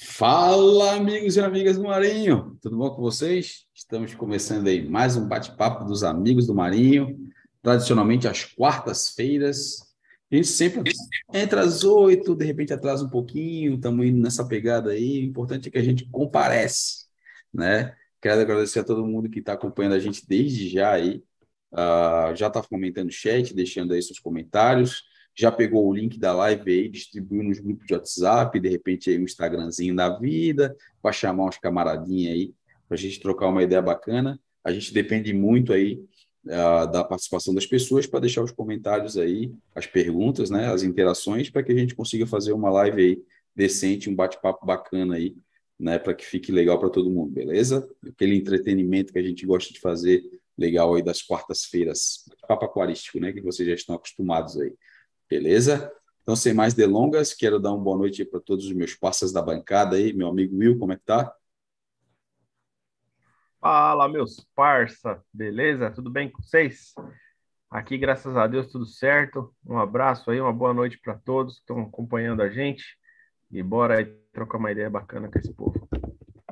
[0.00, 3.66] Fala, amigos e amigas do Marinho, tudo bom com vocês?
[3.74, 7.18] Estamos começando aí mais um bate-papo dos amigos do Marinho,
[7.60, 9.80] tradicionalmente às quartas-feiras.
[10.30, 10.92] A gente sempre
[11.34, 15.20] entra às oito, de repente atrasa um pouquinho, estamos indo nessa pegada aí.
[15.20, 17.06] O importante é que a gente comparece,
[17.52, 17.92] né?
[18.22, 21.24] Quero agradecer a todo mundo que está acompanhando a gente desde já aí.
[21.72, 25.02] Uh, já está comentando no chat, deixando aí seus comentários
[25.38, 29.16] já pegou o link da live aí, distribuiu nos grupos de WhatsApp, de repente aí
[29.20, 32.54] um Instagramzinho da vida, para chamar uns camaradinhos aí,
[32.88, 34.40] para a gente trocar uma ideia bacana.
[34.64, 36.02] A gente depende muito aí
[36.44, 41.48] uh, da participação das pessoas para deixar os comentários aí, as perguntas, né, as interações,
[41.48, 43.22] para que a gente consiga fazer uma live aí
[43.54, 45.36] decente, um bate-papo bacana aí,
[45.78, 47.88] né, para que fique legal para todo mundo, beleza?
[48.08, 50.20] Aquele entretenimento que a gente gosta de fazer
[50.58, 54.74] legal aí das quartas-feiras, papo aquarístico, né, que vocês já estão acostumados aí.
[55.28, 55.92] Beleza?
[56.22, 59.42] Então, sem mais delongas, quero dar uma boa noite para todos os meus parceiros da
[59.42, 60.12] bancada aí.
[60.12, 61.34] Meu amigo Will, como é que tá?
[63.60, 65.90] Fala, meus parça, beleza?
[65.90, 66.94] Tudo bem com vocês?
[67.70, 69.54] Aqui, graças a Deus, tudo certo.
[69.66, 72.84] Um abraço aí, uma boa noite para todos que estão acompanhando a gente.
[73.50, 75.88] E bora aí trocar uma ideia bacana com esse povo.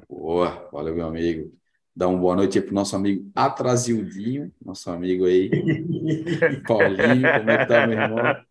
[0.08, 1.52] Boa, valeu, meu amigo.
[1.94, 5.48] Dá uma boa noite aí para o nosso amigo Atrasildinho, nosso amigo aí,
[6.68, 8.44] Paulinho, como é que tá, meu irmão?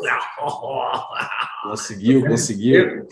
[1.62, 3.06] Conseguiu, conseguiu.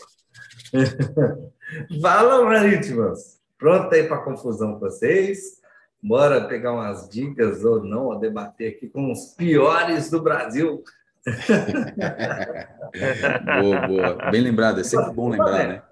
[2.01, 3.41] Fala, marítimas.
[3.59, 5.61] Pronto aí para confusão com vocês.
[6.03, 10.83] Bora pegar umas dicas ou não, a debater aqui com os piores do Brasil.
[13.62, 14.31] boa, boa.
[14.31, 15.83] Bem lembrado, é sempre bom lembrar, né?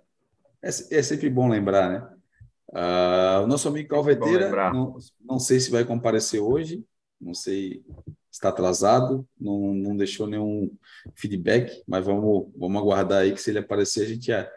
[0.63, 2.07] É, é sempre bom lembrar, né?
[2.69, 6.85] Uh, o nosso amigo Calveteira, não, não sei se vai comparecer hoje,
[7.21, 7.85] não sei
[8.33, 10.75] está atrasado, não, não deixou nenhum
[11.15, 14.51] feedback, mas vamos, vamos aguardar aí que se ele aparecer, a gente já,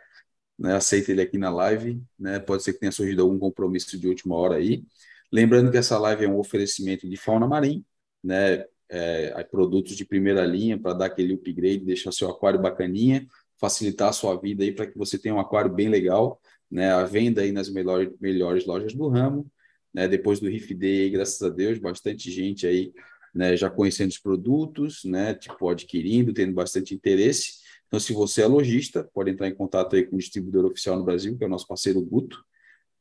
[0.57, 2.39] né, aceita ele aqui na live, né?
[2.39, 4.83] Pode ser que tenha surgido algum compromisso de última hora aí.
[5.31, 7.83] Lembrando que essa live é um oferecimento de fauna marinha,
[8.23, 8.65] né?
[8.87, 13.27] É, produtos de primeira linha para dar aquele upgrade, deixar seu aquário bacaninha,
[13.59, 16.39] facilitar a sua vida aí para que você tenha um aquário bem legal,
[16.71, 16.91] né?
[16.93, 19.51] A venda aí nas melhores, melhores lojas do ramo,
[19.93, 20.07] né?
[20.07, 22.93] Depois do Riff Day, graças a Deus, bastante gente aí
[23.35, 27.55] né, já conhecendo os produtos, né, tipo, adquirindo, tendo bastante interesse.
[27.87, 31.03] Então, se você é lojista, pode entrar em contato aí com o distribuidor oficial no
[31.03, 32.41] Brasil, que é o nosso parceiro Guto,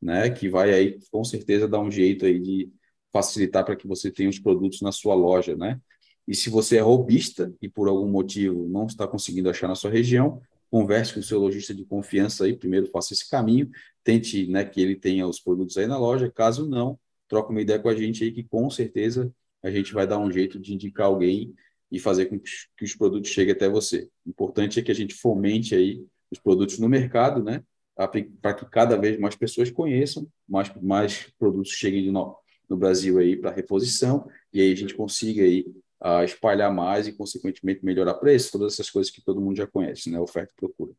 [0.02, 2.68] né, que vai aí, com certeza, dar um jeito aí de
[3.12, 5.80] facilitar para que você tenha os produtos na sua loja, né?
[6.26, 9.90] E se você é robista e por algum motivo não está conseguindo achar na sua
[9.90, 13.70] região, converse com o seu lojista de confiança aí, primeiro faça esse caminho,
[14.02, 17.78] tente né, que ele tenha os produtos aí na loja, caso não, troca uma ideia
[17.78, 19.32] com a gente aí que com certeza
[19.64, 21.54] a gente vai dar um jeito de indicar alguém
[21.90, 24.08] e fazer com que os produtos cheguem até você.
[24.24, 27.64] O importante é que a gente fomente aí os produtos no mercado, né?
[27.96, 32.36] Para que cada vez mais pessoas conheçam, mais, mais produtos cheguem no,
[32.68, 35.64] no Brasil aí para reposição e aí a gente consiga aí
[36.04, 40.10] uh, espalhar mais e consequentemente melhorar preço, todas essas coisas que todo mundo já conhece,
[40.10, 40.20] né?
[40.20, 40.92] Oferta e procura.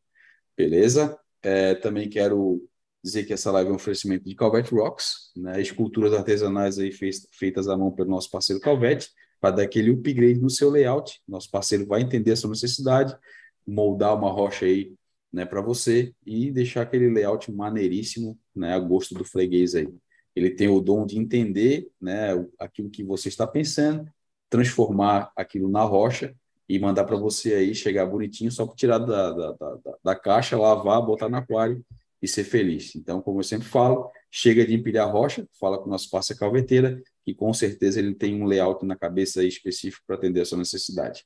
[0.56, 1.16] Beleza?
[1.42, 2.66] É, também quero
[3.06, 6.90] dizer que essa live é um oferecimento de Calvete Rocks, né, esculturas artesanais aí
[7.30, 11.20] feitas à mão pelo nosso parceiro Calvete, para dar aquele upgrade no seu layout.
[11.26, 13.16] Nosso parceiro vai entender a sua necessidade,
[13.64, 14.92] moldar uma rocha aí
[15.32, 19.88] né, para você e deixar aquele layout maneiríssimo, né, a gosto do freguês aí.
[20.34, 24.04] Ele tem o dom de entender né, aquilo que você está pensando,
[24.50, 26.34] transformar aquilo na rocha
[26.68, 31.00] e mandar para você aí chegar bonitinho, só tirar da, da, da, da, caixa, lavar,
[31.02, 31.84] botar no aquário
[32.22, 32.94] e ser feliz.
[32.94, 37.00] Então, como eu sempre falo, chega de empilhar rocha, fala com o nosso parceiro calveteira,
[37.24, 41.24] que com certeza ele tem um layout na cabeça específico para atender a sua necessidade.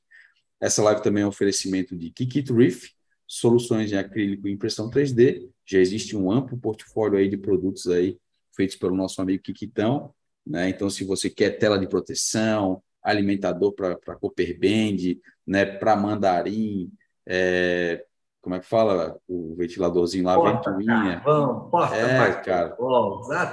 [0.59, 2.89] Essa live também é um oferecimento de Kikit Reef,
[3.27, 5.49] soluções em acrílico e impressão 3D.
[5.65, 8.17] Já existe um amplo portfólio aí de produtos aí
[8.55, 10.13] feitos pelo nosso amigo Kikitão,
[10.45, 10.69] né?
[10.69, 16.91] Então, se você quer tela de proteção, alimentador para Copper Band, né, para mandarim,
[17.25, 18.05] é,
[18.41, 19.17] como é que fala?
[19.27, 21.21] O ventiladorzinho lá, porta, ventoinha.
[21.21, 22.77] Carvão, porta, é, cara.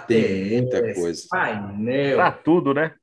[0.06, 1.26] tem muita coisa.
[1.28, 2.16] Painel.
[2.16, 2.94] Para tudo, né?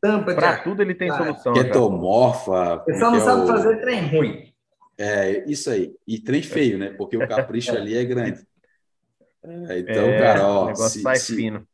[0.00, 1.24] Tampa Para tudo ele tem cara.
[1.24, 1.52] solução.
[1.52, 2.84] Ketomorfa.
[2.86, 3.46] Ele só não sabe o...
[3.46, 4.52] fazer trem ruim.
[4.96, 5.92] É, isso aí.
[6.06, 6.90] E trem feio, né?
[6.90, 8.40] Porque o capricho ali é grande.
[9.42, 10.62] É, então, é, cara, ó.
[10.62, 11.66] O negócio se, sai se, fino.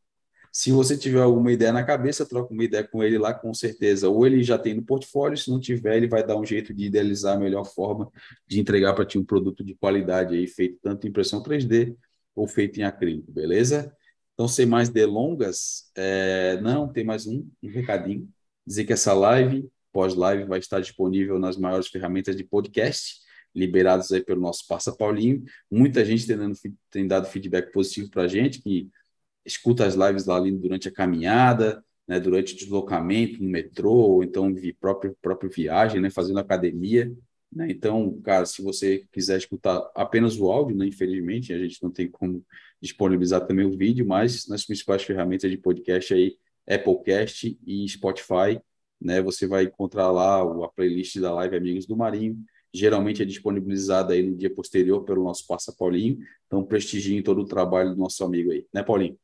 [0.57, 4.09] Se você tiver alguma ideia na cabeça, troca uma ideia com ele lá, com certeza.
[4.09, 6.87] Ou ele já tem no portfólio, se não tiver, ele vai dar um jeito de
[6.87, 8.11] idealizar a melhor forma
[8.49, 11.95] de entregar para ti um produto de qualidade aí, feito tanto em impressão 3D
[12.35, 13.95] ou feito em acrílico, beleza?
[14.33, 16.59] Então, sem mais delongas, é...
[16.63, 18.27] não, tem mais um, um recadinho.
[18.67, 23.21] Dizer que essa live, pós-live, vai estar disponível nas maiores ferramentas de podcast.
[23.55, 25.45] liberados aí pelo nosso Passa Paulinho.
[25.71, 26.39] Muita gente tem,
[26.91, 28.89] tem dado feedback positivo para a gente, que
[29.47, 34.25] escuta as lives lá ali durante a caminhada, né, durante o deslocamento no metrô, ou
[34.25, 37.13] então vi própria, própria viagem, né, fazendo academia.
[37.53, 37.69] Né?
[37.71, 42.11] Então, cara, se você quiser escutar apenas o áudio, né, infelizmente, a gente não tem
[42.11, 42.45] como
[42.81, 46.37] disponibilizar também o vídeo, mas nas principais ferramentas de podcast aí,
[46.69, 48.61] Applecast e Spotify,
[49.01, 52.37] né, você vai encontrar lá a playlist da live Amigos do Marinho,
[52.73, 57.47] geralmente é disponibilizada aí no dia posterior pelo nosso Passa Paulinho, então prestigiem todo o
[57.47, 59.17] trabalho do nosso amigo aí, né, Paulinho?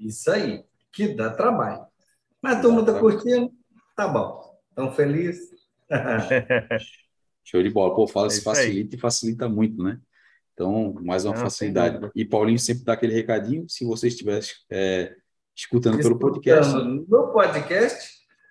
[0.00, 1.84] Isso aí, que dá trabalho.
[2.42, 3.52] Mas a turma está curtindo,
[3.94, 4.58] tá bom.
[4.70, 5.50] Estão felizes?
[7.44, 7.94] Show de bola.
[7.94, 8.98] Pô, fala, é facilita aí.
[8.98, 10.00] e facilita muito, né?
[10.54, 12.10] Então, mais uma Não, facilidade.
[12.14, 15.14] E Paulinho sempre dá aquele recadinho, se você estiver é,
[15.56, 16.74] escutando, escutando pelo podcast.
[16.74, 18.10] No podcast,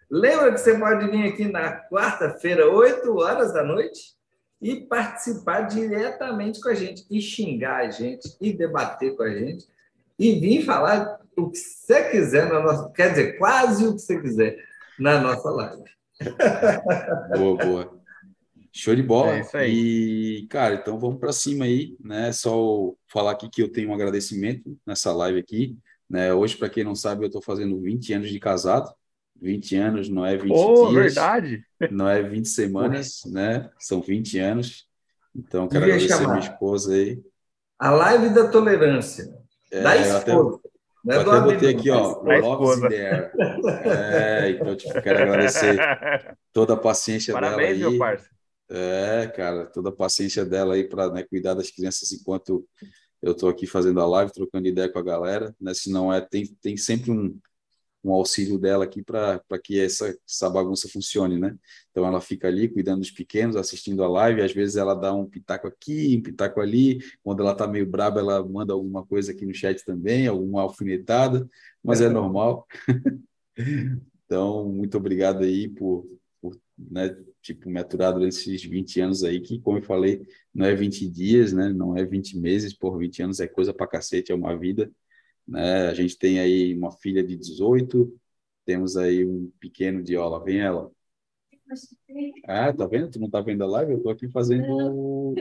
[0.10, 4.16] lembra que você pode vir aqui na quarta-feira, 8 horas da noite,
[4.62, 9.66] e participar diretamente com a gente, e xingar a gente, e debater com a gente,
[10.18, 12.92] e vir falar o que você quiser na nossa.
[12.92, 14.58] Quer dizer, quase o que você quiser
[15.00, 15.84] na nossa live.
[17.38, 18.00] boa, boa.
[18.72, 19.36] Show de bola.
[19.36, 19.74] É isso aí.
[20.42, 22.32] E, cara, então vamos para cima aí, né?
[22.32, 25.78] Só falar aqui que eu tenho um agradecimento nessa live aqui,
[26.10, 26.34] né?
[26.34, 28.94] Hoje, para quem não sabe, eu estou fazendo 20 anos de casado.
[29.42, 31.16] 20 anos não é 20 oh, dias.
[31.16, 31.66] verdade.
[31.92, 33.70] Não é 20 semanas, né?
[33.80, 34.88] São 20 anos.
[35.36, 36.38] Então, quero Devia agradecer chamar.
[36.38, 37.22] minha esposa aí.
[37.78, 39.34] A live da tolerância.
[39.72, 40.60] É, da esposa.
[41.10, 43.32] Não é eu até botei aqui, ó, Love's There.
[43.84, 45.76] É, então, tipo, quero agradecer
[46.54, 47.98] toda a paciência Parabéns, dela aí.
[47.98, 48.36] meu parceiro.
[48.70, 52.64] É, cara, toda a paciência dela aí para né, cuidar das crianças enquanto
[53.24, 55.74] eu estou aqui fazendo a live, trocando ideia com a galera, né?
[55.74, 57.36] Se não é, tem, tem sempre um,
[58.04, 61.56] um auxílio dela aqui para que essa, essa bagunça funcione, né?
[61.92, 65.26] Então ela fica ali cuidando dos pequenos, assistindo a live, às vezes ela dá um
[65.26, 69.46] pitaco aqui, um pitaco ali, quando ela tá meio braba, ela manda alguma coisa aqui
[69.46, 71.48] no chat também, alguma alfinetada,
[71.84, 72.66] mas é, é normal.
[74.26, 76.08] então, muito obrigado aí por,
[76.42, 80.66] por né, tipo, me aturar durante esses 20 anos aí, que, como eu falei, não
[80.66, 81.70] é 20 dias, né?
[81.74, 84.90] Não é 20 meses, por 20 anos é coisa pra cacete, é uma vida.
[85.50, 85.88] Né?
[85.88, 88.16] A gente tem aí uma filha de 18,
[88.66, 90.92] temos aí um pequeno de, ó, vem ela.
[92.48, 93.10] Ah, tá vendo?
[93.10, 93.94] Tu não tá vendo a live?
[93.94, 95.36] Eu tô aqui fazendo o,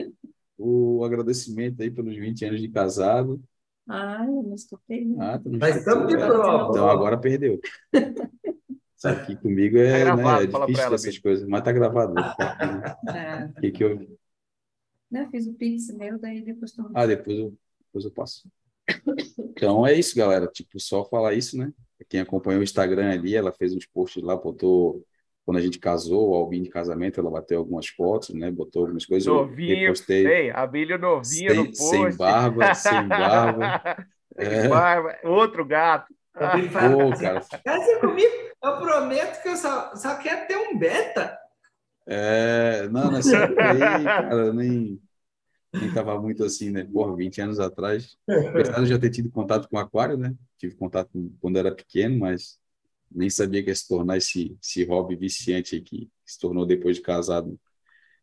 [0.57, 3.41] o agradecimento aí pelos 20 anos de casado.
[3.87, 5.15] Ah, eu não escutei.
[5.19, 6.69] Ah, tu não Mas estamos de prova.
[6.69, 7.59] Então agora perdeu.
[8.95, 12.13] Isso aqui comigo é, tá gravado, né, é difícil ela, essas coisas, mas tá gravado.
[12.15, 13.45] Tá é.
[13.45, 14.19] O que que eu...
[15.09, 16.73] Não, fiz o pix meu, daí depois...
[16.73, 16.91] Tô...
[16.93, 18.51] Ah, depois eu, depois eu passo.
[19.37, 20.47] Então é isso, galera.
[20.47, 21.71] Tipo, só falar isso, né?
[22.07, 25.03] Quem acompanhou o Instagram ali, ela fez uns posts lá, botou
[25.49, 28.51] quando a gente casou, o albinho de casamento, ela bateu algumas fotos, né?
[28.51, 29.25] Botou algumas coisas.
[29.25, 30.27] Novinho, eu repostei.
[30.27, 31.89] Ei, Abílio novinho sem, no post.
[31.89, 33.81] Sem barba, sem barba.
[34.37, 34.67] sem é.
[34.67, 35.17] barba.
[35.23, 36.13] Outro gato.
[36.33, 36.39] Pô,
[37.19, 37.41] cara.
[37.65, 38.31] Casa comigo,
[38.63, 41.35] eu prometo que eu só, só quero ter um beta.
[42.05, 45.01] É, não, época aí, cara, nem
[45.73, 46.83] nem estava muito assim, né?
[46.85, 48.17] Porra, 20 anos atrás.
[48.49, 50.33] Apesar de já ter tido contato com aquário, né?
[50.57, 52.59] Tive contato quando era pequeno, mas
[53.11, 57.01] nem sabia que ia se tornar esse, esse hobby viciante que se tornou depois de
[57.01, 57.59] casado.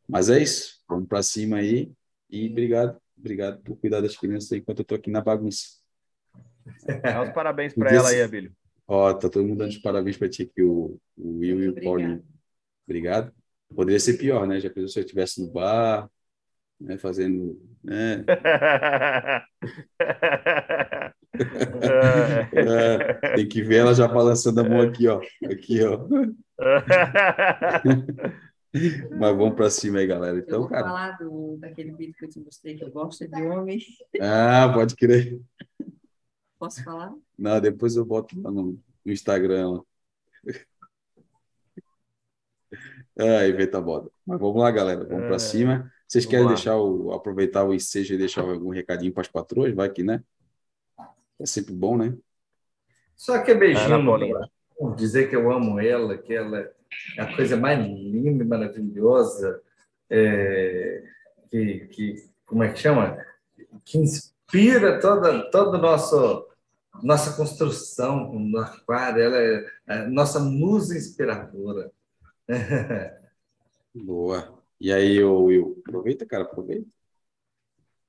[0.09, 0.81] Mas é isso.
[0.89, 1.93] Vamos para cima aí.
[2.31, 3.01] E obrigado.
[3.19, 5.81] Obrigado por cuidar das crianças enquanto eu estou aqui na bagunça.
[7.03, 8.53] Dá os parabéns para ela aí, Abílio.
[8.87, 11.83] Ó, tá todo mundo dando os parabéns para ti aqui, o, o Will e o
[11.83, 12.25] Paulinho.
[12.87, 13.33] Obrigado.
[13.75, 14.61] Poderia ser pior, né?
[14.61, 16.09] Já pensou se eu estivesse no bar,
[16.81, 17.61] né, fazendo.
[17.83, 18.25] Né?
[22.53, 25.21] é, tem que ver ela já balançando a mão aqui, ó.
[25.51, 26.07] Aqui, ó.
[29.19, 30.39] Mas vamos para cima aí, galera.
[30.39, 30.85] Então, eu vou cara.
[30.85, 33.81] falar do, daquele vídeo que eu te mostrei que eu gosto de homem.
[34.21, 35.41] Ah, pode crer.
[36.59, 37.15] Posso falar?
[37.39, 39.81] Não, depois eu boto lá no, no Instagram.
[43.19, 44.11] Ai, veta boda.
[44.27, 45.05] Mas vamos lá, galera.
[45.05, 45.29] Vamos é...
[45.29, 45.91] para cima.
[46.07, 46.53] Vocês Vamos querem lá.
[46.55, 49.75] deixar o, aproveitar o ensejo e deixar algum recadinho para as patroas?
[49.75, 50.23] Vai que, né?
[51.39, 52.17] É sempre bom, né?
[53.17, 56.59] Só que é beijinho, é, dizer que eu amo ela, que ela
[57.17, 59.61] é a coisa mais linda e maravilhosa,
[60.09, 61.03] é,
[61.51, 63.19] que, que, como é que chama?
[63.85, 66.47] Que inspira toda, toda nosso
[67.03, 71.91] nossa construção no aquário, ela é a nossa musa inspiradora.
[73.95, 74.56] Boa.
[74.81, 76.87] E aí, Will, aproveita, cara, aproveita.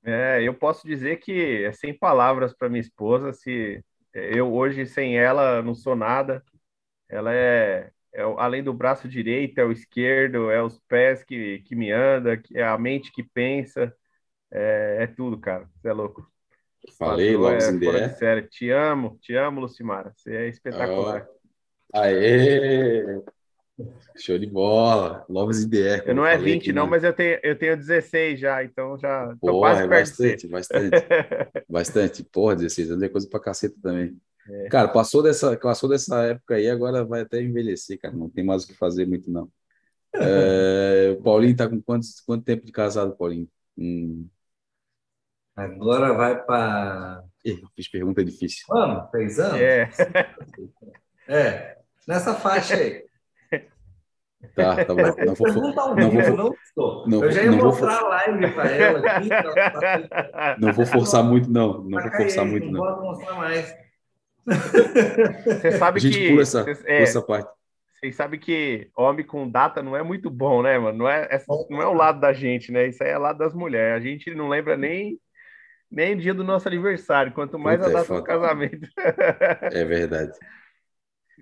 [0.03, 3.83] É, eu posso dizer que é sem palavras para minha esposa, se
[4.13, 6.43] eu hoje sem ela não sou nada.
[7.09, 11.75] Ela é, é, além do braço direito, é o esquerdo, é os pés que, que
[11.75, 13.93] me anda, é a mente que pensa,
[14.51, 15.69] é, é tudo, cara.
[15.75, 16.29] Você é louco.
[16.97, 18.47] Falei, logo é, sério.
[18.47, 20.13] Te amo, te amo, Lucimara.
[20.15, 21.27] Você é espetacular.
[21.29, 22.00] Oh.
[22.00, 23.21] Aê!
[24.17, 25.25] Show de bola.
[25.29, 26.03] Loves IDR.
[26.05, 26.91] Eu não é 20, aqui, não, né?
[26.91, 29.36] mas eu tenho, eu tenho 16 já, então já.
[29.39, 30.96] Porra, quase é bastante, bastante.
[31.69, 32.24] bastante.
[32.24, 34.17] Porra, 16 anos é coisa pra caceta também.
[34.50, 34.69] É.
[34.69, 38.15] Cara, passou dessa, passou dessa época aí, agora vai até envelhecer, cara.
[38.15, 39.50] Não tem mais o que fazer muito, não.
[40.13, 43.48] É, o Paulinho tá com quantos, quanto tempo de casado, Paulinho?
[43.77, 44.27] Hum.
[45.55, 47.24] Agora vai para.
[47.75, 48.65] Fiz pergunta difícil.
[48.72, 49.07] Ano?
[49.12, 49.60] Três anos?
[49.60, 49.89] É.
[51.27, 51.77] é.
[52.07, 53.06] Nessa faixa aí.
[54.56, 55.01] Tá, tá bom.
[55.25, 58.72] Não vou, não, não, vou, não, eu já ia não mostrar vou, a live para
[58.72, 59.29] ela aqui.
[60.62, 61.84] Não vou forçar muito, não.
[61.84, 62.84] Não vou forçar muito, não.
[62.84, 63.75] Não vou mostrar mais.
[64.46, 66.29] Você sabe a gente que.
[66.29, 67.50] Pula essa, é, essa parte.
[67.94, 71.00] Vocês sabem que homem com data não é muito bom, né, mano?
[71.00, 71.27] Não é,
[71.70, 72.88] não é o lado da gente, né?
[72.88, 74.03] Isso aí é o lado das mulheres.
[74.03, 75.20] A gente não lembra nem,
[75.89, 78.88] nem o dia do nosso aniversário, quanto mais Puta, a é data é do casamento.
[79.74, 80.34] É verdade.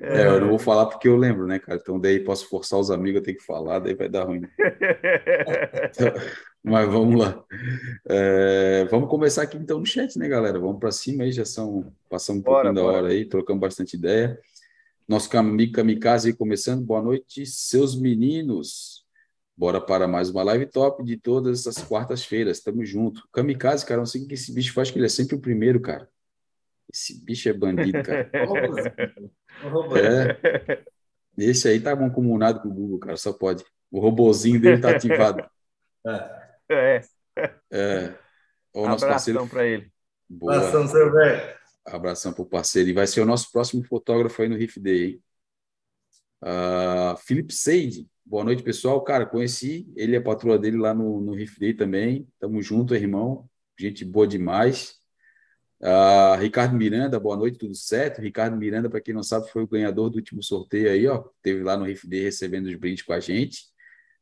[0.02, 1.80] É, é, eu não vou falar porque eu lembro, né, cara?
[1.82, 4.42] Então daí posso forçar os amigos a ter que falar, daí vai dar ruim.
[5.98, 6.14] Então,
[6.64, 7.44] mas vamos lá.
[8.10, 10.60] É, vamos começar aqui então no chat, né, galera?
[10.60, 12.94] Vamos para cima aí, já são passamos um bora, pouquinho bora.
[12.94, 14.40] da hora aí, trocamos bastante ideia.
[15.08, 16.84] Nosso amigo Kamikaze aí começando.
[16.84, 19.06] Boa noite, seus meninos.
[19.56, 22.60] Bora para mais uma live top de todas as quartas-feiras.
[22.60, 23.22] Tamo junto.
[23.32, 25.80] Kamikaze, cara, não sei o que esse bicho faz, que ele é sempre o primeiro,
[25.80, 26.10] cara.
[26.96, 28.32] Esse bicho é bandido, cara.
[30.00, 30.86] é.
[31.38, 33.66] Esse aí tá comunado com o Google, cara, só pode.
[33.92, 35.46] O robozinho dele tá ativado.
[36.70, 37.02] É.
[37.70, 38.16] É.
[38.74, 39.92] O nosso Abração para ele.
[40.30, 40.56] Boa.
[40.56, 41.56] Abração, seu velho.
[41.86, 42.90] Abração pro parceiro.
[42.90, 45.24] E vai ser o nosso próximo fotógrafo aí no Riff Day, hein?
[46.42, 48.08] Uh, Felipe Seide.
[48.26, 49.04] Boa noite, pessoal.
[49.04, 52.26] Cara, conheci ele e a patroa dele lá no, no Riff Day também.
[52.40, 53.50] Tamo junto, irmão.
[53.78, 55.05] Gente boa demais.
[55.86, 58.20] Uh, Ricardo Miranda, boa noite, tudo certo?
[58.20, 61.24] Ricardo Miranda, para quem não sabe, foi o ganhador do último sorteio aí, ó.
[61.44, 63.66] Teve lá no Riff Day recebendo os brindes com a gente.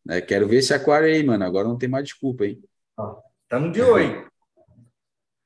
[0.03, 0.19] Né?
[0.19, 1.45] Quero ver esse aquário aí, mano.
[1.45, 2.61] Agora não tem mais desculpa, hein?
[3.43, 4.29] Estamos de olho.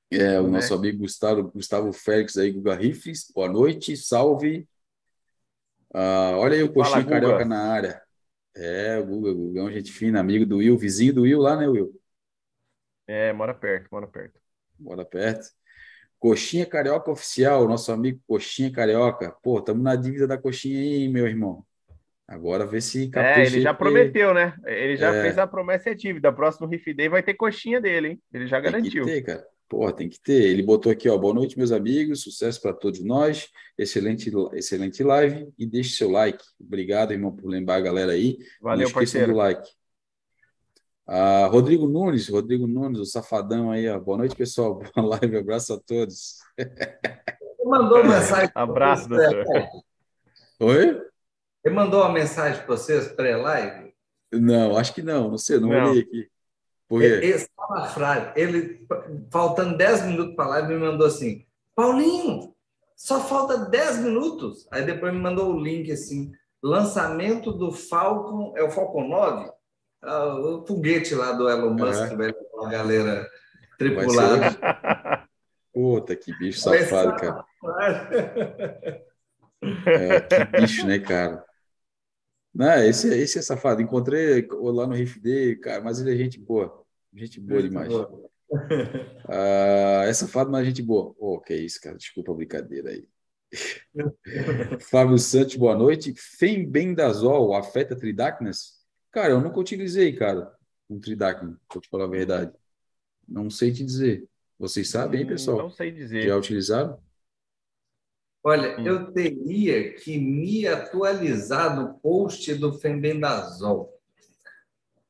[0.09, 3.31] É, o nosso amigo Gustavo, Gustavo Félix aí, Guga Rifles.
[3.35, 4.67] Boa noite, salve.
[5.93, 8.01] Ah, olha aí o Coxinha Fala, Carioca na área.
[8.55, 11.55] É, o Guga, Guga é um gente fina, amigo do Will, vizinho do Will lá,
[11.55, 11.93] né, Will?
[13.05, 14.39] É, mora perto, mora perto.
[14.79, 15.55] Mora perto.
[16.19, 19.35] Coxinha Carioca Oficial, nosso amigo Coxinha Carioca.
[19.43, 21.63] Pô, estamos na dívida da Coxinha aí, meu irmão.
[22.27, 24.53] Agora vê se É, ele já prometeu, né?
[24.65, 25.21] Ele já é.
[25.21, 26.33] fez a promessa e a dívida.
[26.33, 28.21] Próximo Riff Day vai ter coxinha dele, hein?
[28.33, 29.05] Ele já garantiu.
[29.05, 29.45] Tem que ter, cara.
[29.69, 30.43] Porra, tem que ter.
[30.43, 31.17] Ele botou aqui, ó.
[31.17, 32.23] Boa noite, meus amigos.
[32.23, 33.47] Sucesso para todos nós.
[33.77, 35.47] Excelente, excelente live.
[35.57, 36.43] E deixe seu like.
[36.59, 38.37] Obrigado, irmão, por lembrar a galera aí.
[38.61, 39.31] Valeu, Não parceiro.
[39.31, 39.69] do like.
[41.09, 43.97] Ah, Rodrigo Nunes, Rodrigo Nunes, o safadão aí, ó.
[43.97, 44.81] Boa noite, pessoal.
[44.93, 46.39] Boa live, abraço a todos.
[47.63, 48.51] mandou mensagem.
[48.53, 49.45] abraço, doutor.
[50.59, 51.01] Oi?
[51.63, 53.93] Ele mandou uma mensagem para vocês pré-live?
[54.33, 55.91] Não, acho que não, não sei, não, não.
[55.91, 56.29] olhei aqui.
[56.89, 57.05] Por quê?
[57.05, 57.47] Ele,
[57.93, 58.85] frase, ele,
[59.31, 62.53] faltando 10 minutos para a live, me mandou assim: Paulinho,
[62.97, 64.67] só falta 10 minutos.
[64.71, 69.56] Aí depois me mandou o link assim: lançamento do Falcon, é o Falcon 9?
[70.01, 72.15] Ah, o foguete lá do Elon Musk, é.
[72.15, 73.29] vai com a galera
[73.77, 75.27] tripulada.
[75.73, 77.45] Puta, que bicho safado, cara.
[79.85, 81.43] É, que bicho, né, cara?
[82.53, 83.81] Não, esse, esse é safado.
[83.81, 86.83] Encontrei lá no Day, cara, mas ele é gente boa.
[87.13, 87.89] Gente boa gente demais.
[87.89, 88.27] Boa.
[89.29, 91.13] Ah, é safado, mas gente boa.
[91.19, 91.97] Oh, que isso, cara.
[91.97, 93.05] Desculpa a brincadeira aí.
[94.89, 96.13] Fábio Santos, boa noite.
[96.15, 98.76] Fembendazol afeta Tridacnas?
[99.11, 100.55] Cara, eu nunca utilizei, cara,
[100.89, 102.51] um Tridacna, vou te falar a verdade.
[103.27, 104.27] Não sei te dizer.
[104.59, 105.57] Vocês sabem, hein, pessoal?
[105.57, 106.23] Não sei dizer.
[106.23, 106.99] Já utilizaram?
[108.43, 108.85] Olha, hum.
[108.85, 113.93] eu teria que me atualizar no post do Fembendazol,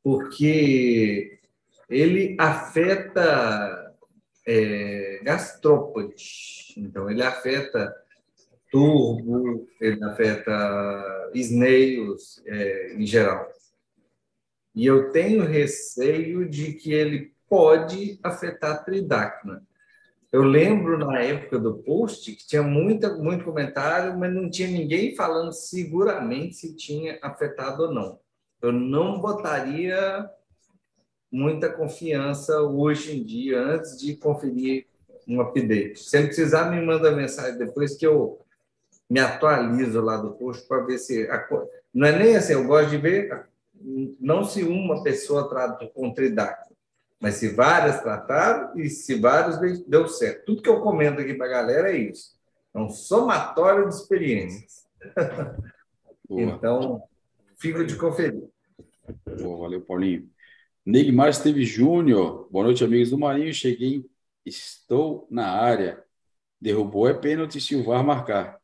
[0.04, 1.40] porque
[1.90, 3.94] ele afeta
[4.46, 7.96] é, gastrópodes, então ele afeta
[8.72, 13.48] turbo, ele afeta snails é, em geral.
[14.78, 19.66] E eu tenho receio de que ele pode afetar tridacna.
[20.32, 25.16] Eu lembro na época do post que tinha muita, muito comentário, mas não tinha ninguém
[25.16, 28.20] falando seguramente se tinha afetado ou não.
[28.62, 30.30] Eu não botaria
[31.32, 34.86] muita confiança hoje em dia antes de conferir
[35.28, 35.98] um update.
[36.04, 38.46] Se ele precisar, me manda mensagem depois que eu
[39.10, 41.28] me atualizo lá do post para ver se.
[41.32, 41.48] A...
[41.92, 43.48] Não é nem assim, eu gosto de ver
[44.20, 46.76] não se uma pessoa trata com tridáctilo,
[47.20, 49.58] mas se várias trataram e se vários
[49.88, 50.46] deu certo.
[50.46, 52.38] Tudo que eu comento aqui para a galera é isso.
[52.74, 54.88] É um somatório de experiências.
[56.30, 57.02] então,
[57.60, 58.44] fico de conferir.
[59.42, 60.30] Boa, valeu, Paulinho.
[60.86, 62.48] Neymar Esteve Júnior.
[62.52, 63.54] Boa noite, amigos do Marinho.
[63.54, 64.06] Cheguei,
[64.46, 66.04] estou na área.
[66.62, 68.60] Derrubou é pênalti se o VAR marcar.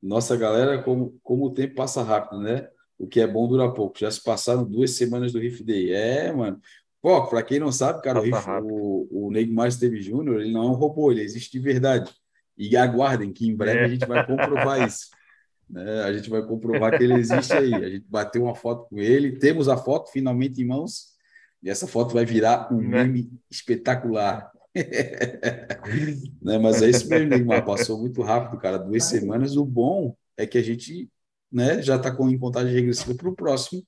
[0.00, 2.68] Nossa galera, como, como o tempo passa rápido, né?
[2.98, 3.98] O que é bom dura pouco.
[3.98, 5.92] Já se passaram duas semanas do Riff Day.
[5.92, 6.60] É, mano.
[7.00, 10.64] Pô, para quem não sabe, cara, o, Riff, o, o Neymar Esteve Júnior, ele não
[10.64, 12.12] é um robô, ele existe de verdade.
[12.56, 13.84] E aguardem que em breve é.
[13.84, 15.10] a gente vai comprovar isso.
[15.70, 16.02] Né?
[16.02, 17.72] A gente vai comprovar que ele existe aí.
[17.72, 21.16] A gente bateu uma foto com ele, temos a foto finalmente em mãos,
[21.62, 23.04] e essa foto vai virar um né?
[23.04, 24.50] meme espetacular.
[26.42, 26.58] né?
[26.58, 27.64] Mas é isso mesmo, Neymar.
[27.64, 28.78] Passou muito rápido, cara.
[28.78, 29.56] Duas semanas.
[29.56, 31.08] O bom é que a gente
[31.50, 33.82] né, já está com em contagem regressiva para o próximo,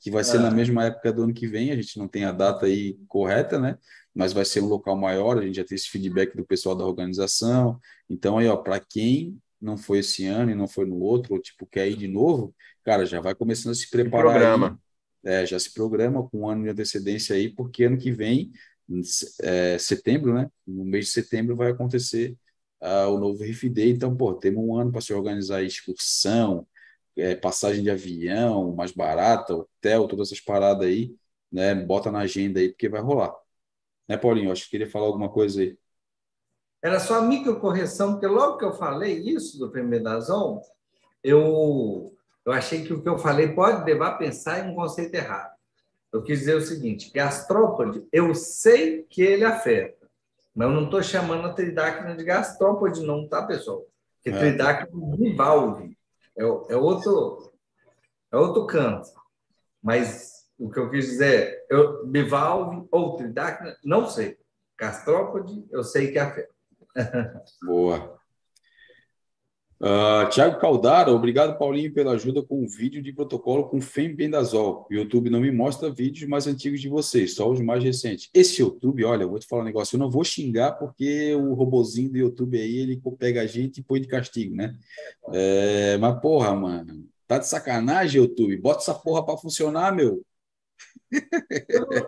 [0.00, 0.40] que vai ser é.
[0.40, 1.70] na mesma época do ano que vem.
[1.70, 3.78] A gente não tem a data aí correta, né?
[4.14, 5.38] Mas vai ser um local maior.
[5.38, 7.78] A gente já tem esse feedback do pessoal da organização.
[8.08, 11.40] Então, aí, ó, para quem não foi esse ano e não foi no outro, ou
[11.40, 12.54] tipo, quer ir de novo,
[12.84, 14.32] cara, já vai começando a se preparar.
[14.32, 14.80] Programa.
[15.24, 18.52] Aí, é, já se programa com um ano de antecedência aí, porque ano que vem,
[19.42, 20.48] é, setembro, né?
[20.66, 22.36] No mês de setembro vai acontecer
[22.80, 23.90] uh, o novo Day.
[23.90, 26.66] Então, pô, temos um ano para se organizar excursão,
[27.16, 31.14] é, passagem de avião mais barata, hotel, todas essas paradas aí,
[31.50, 31.74] né?
[31.74, 33.34] Bota na agenda aí, porque vai rolar.
[34.08, 34.52] Né, Paulinho?
[34.52, 35.76] Acho que queria falar alguma coisa aí.
[36.82, 40.62] Era só a microcorreção, porque logo que eu falei isso do Femedazol,
[41.24, 45.14] eu, eu achei que o que eu falei pode levar a pensar em um conceito
[45.14, 45.56] errado.
[46.12, 50.08] Eu quis dizer o seguinte: gastrópode, eu sei que ele afeta,
[50.54, 53.84] mas eu não estou chamando a tridáquina de gastrópode, não, tá, pessoal?
[54.14, 54.38] Porque é.
[54.38, 55.95] tridáquina bivalve,
[56.38, 57.52] é, é, outro,
[58.32, 59.08] é outro canto.
[59.82, 64.38] Mas o que eu quis dizer, eu, bivalve ou tridáquina, não sei.
[64.78, 66.54] Gastrópode, eu sei que afeta.
[67.62, 68.18] Boa.
[69.78, 74.86] Uh, Tiago Caldara, obrigado, Paulinho, pela ajuda com o vídeo de protocolo com fembendazol.
[74.90, 78.30] O YouTube não me mostra vídeos mais antigos de vocês, só os mais recentes.
[78.32, 81.52] Esse YouTube, olha, eu vou te falar um negócio, eu não vou xingar porque o
[81.52, 84.74] robozinho do YouTube aí, ele pega a gente e põe de castigo, né?
[85.32, 88.56] É, mas, porra, mano, tá de sacanagem, YouTube?
[88.56, 90.24] Bota essa porra para funcionar, meu.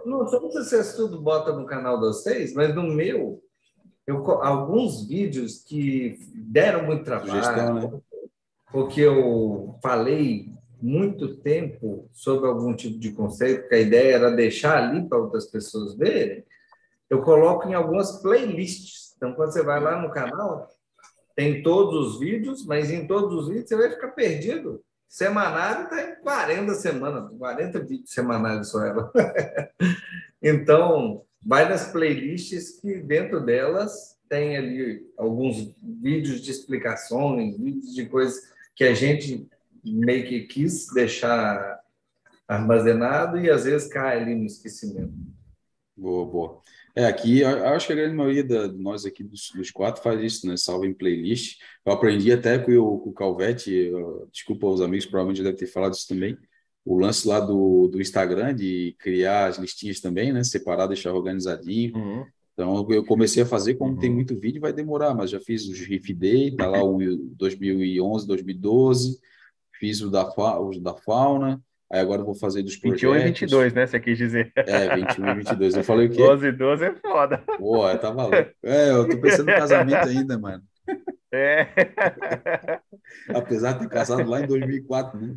[0.06, 3.42] Não, não sei se vocês tudo bota no canal de vocês, mas no meu
[4.08, 8.00] eu, alguns vídeos que deram muito trabalho, Sugestão, né?
[8.72, 14.78] porque eu falei muito tempo sobre algum tipo de conceito, porque a ideia era deixar
[14.78, 16.42] ali para outras pessoas verem,
[17.10, 19.14] eu coloco em algumas playlists.
[19.16, 20.66] Então, quando você vai lá no canal,
[21.36, 24.82] tem todos os vídeos, mas em todos os vídeos você vai ficar perdido.
[25.06, 29.12] Semanário está em 40 semanas, 40 vídeos semanais só ela.
[30.42, 38.04] então, vai nas playlists que dentro delas tem ali alguns vídeos de explicações, vídeos de
[38.04, 38.38] coisas
[38.76, 39.48] que a gente
[39.82, 41.80] meio que quis deixar
[42.46, 45.14] armazenado e às vezes cai ali no esquecimento.
[45.96, 46.62] Boa, boa.
[46.94, 50.46] É, aqui, acho que a grande maioria de nós aqui dos, dos, quatro faz isso,
[50.46, 50.56] né?
[50.56, 51.60] Salva em playlist.
[51.82, 53.90] Eu aprendi até com o, com o Calvete,
[54.30, 56.36] desculpa os amigos, provavelmente devem ter falado isso também,
[56.88, 60.42] o lance lá do, do Instagram de criar as listinhas também, né?
[60.42, 61.94] Separar, deixar organizadinho.
[61.94, 62.24] Uhum.
[62.54, 63.98] Então eu comecei a fazer, como uhum.
[63.98, 66.98] tem muito vídeo, vai demorar, mas já fiz os Riff Day, tá lá o
[67.36, 69.20] 2011, 2012,
[69.78, 70.26] fiz o da,
[70.60, 71.60] os da fauna,
[71.92, 73.02] aí agora eu vou fazer dos projetos.
[73.02, 73.86] 21 e 22, né?
[73.86, 74.50] Você quis dizer.
[74.56, 75.76] É, 21 e 22.
[75.76, 76.16] Eu falei o quê?
[76.16, 77.44] 12 e 12 é foda.
[77.58, 78.48] Pô, tá valendo.
[78.62, 80.62] É, eu tô pensando no casamento ainda, mano.
[81.30, 81.68] É.
[83.28, 85.36] Apesar de ter casado lá em 2004, né?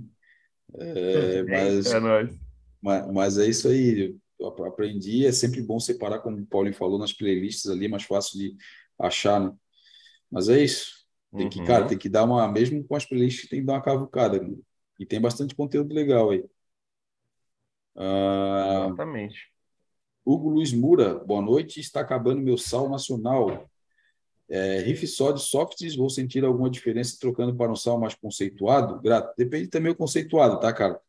[0.80, 2.40] É, mas, é nóis.
[2.82, 4.16] Mas, mas é isso aí.
[4.40, 5.26] Eu aprendi.
[5.26, 8.56] É sempre bom separar, como o Paulinho falou, nas playlists ali, é mais fácil de
[8.98, 9.54] achar, né?
[10.30, 11.02] Mas é isso.
[11.36, 11.66] Tem que, uhum.
[11.66, 12.48] cara, tem que dar uma.
[12.52, 14.42] Mesmo com as playlists, tem que dar uma cavucada.
[14.42, 14.56] Né?
[15.00, 16.44] E tem bastante conteúdo legal aí.
[17.96, 19.52] Ah, Exatamente.
[20.26, 21.80] Hugo Luiz Mura, boa noite.
[21.80, 23.70] Está acabando meu sal nacional.
[24.52, 29.00] É, riff só de softs, vou sentir alguma diferença trocando para um sal mais conceituado?
[29.00, 29.34] Grato.
[29.38, 31.00] Depende também do conceituado, tá, cara?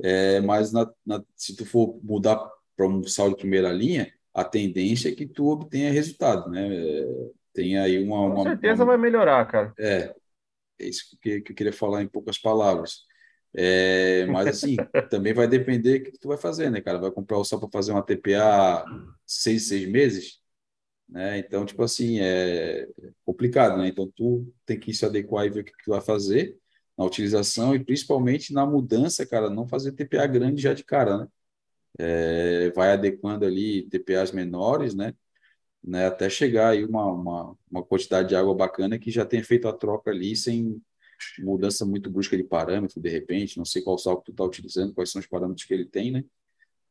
[0.00, 4.44] É, mas na, na, se tu for mudar para um sal de primeira linha, a
[4.44, 6.68] tendência é que tu obtenha resultado, né?
[6.72, 7.06] É,
[7.52, 9.74] tem aí uma, uma Com certeza uma, vai melhorar, cara.
[9.76, 10.14] É,
[10.78, 13.04] é isso que, que eu queria falar em poucas palavras.
[13.52, 14.76] É, mas assim,
[15.10, 16.98] também vai depender do que tu vai fazer, né, cara?
[16.98, 18.84] Vai comprar o sal para fazer uma TPA
[19.26, 20.45] seis, seis meses?
[21.08, 21.38] Né?
[21.38, 22.88] Então, tipo assim, é
[23.24, 23.88] complicado, né?
[23.88, 26.56] Então, tu tem que se adequar e ver o que tu vai fazer.
[26.98, 31.28] na utilização e principalmente na mudança, cara, não fazer TPA grande já de cara, né?
[31.98, 35.14] É, vai adequando ali TPAs menores, né?
[35.84, 36.06] né?
[36.06, 39.72] Até chegar aí uma, uma, uma quantidade de água bacana que já tenha feito a
[39.72, 40.80] troca ali sem
[41.40, 44.94] mudança muito brusca de parâmetro, de repente, não sei qual sal que tu está utilizando,
[44.94, 46.24] quais são os parâmetros que ele tem, né?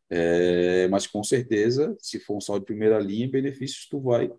[0.09, 4.31] É, mas com certeza, se for um sal de primeira linha, benefícios tu vai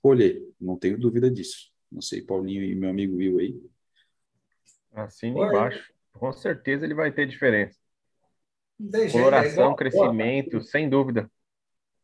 [0.00, 1.72] colher, não tenho dúvida disso.
[1.90, 3.60] Não sei, Paulinho e meu amigo Will aí.
[4.92, 5.92] Assina embaixo.
[6.12, 7.78] Com certeza ele vai ter diferença.
[9.12, 11.30] Coloração, é crescimento, boa, sem dúvida.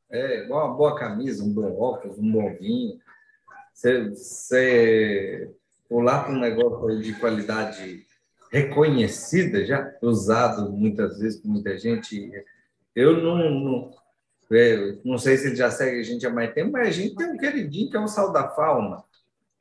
[0.08, 2.98] É, igual uma boa camisa, um bom óculos, um bom vinho.
[3.72, 5.54] Você, você
[5.88, 8.06] pular para um negócio de qualidade
[8.52, 12.30] reconhecida, já usado muitas vezes por muita gente.
[13.00, 13.90] Eu não, não,
[14.52, 17.14] é, não sei se ele já segue a gente há mais tempo, mas a gente
[17.14, 19.02] tem um queridinho que é o Sal da Fauna.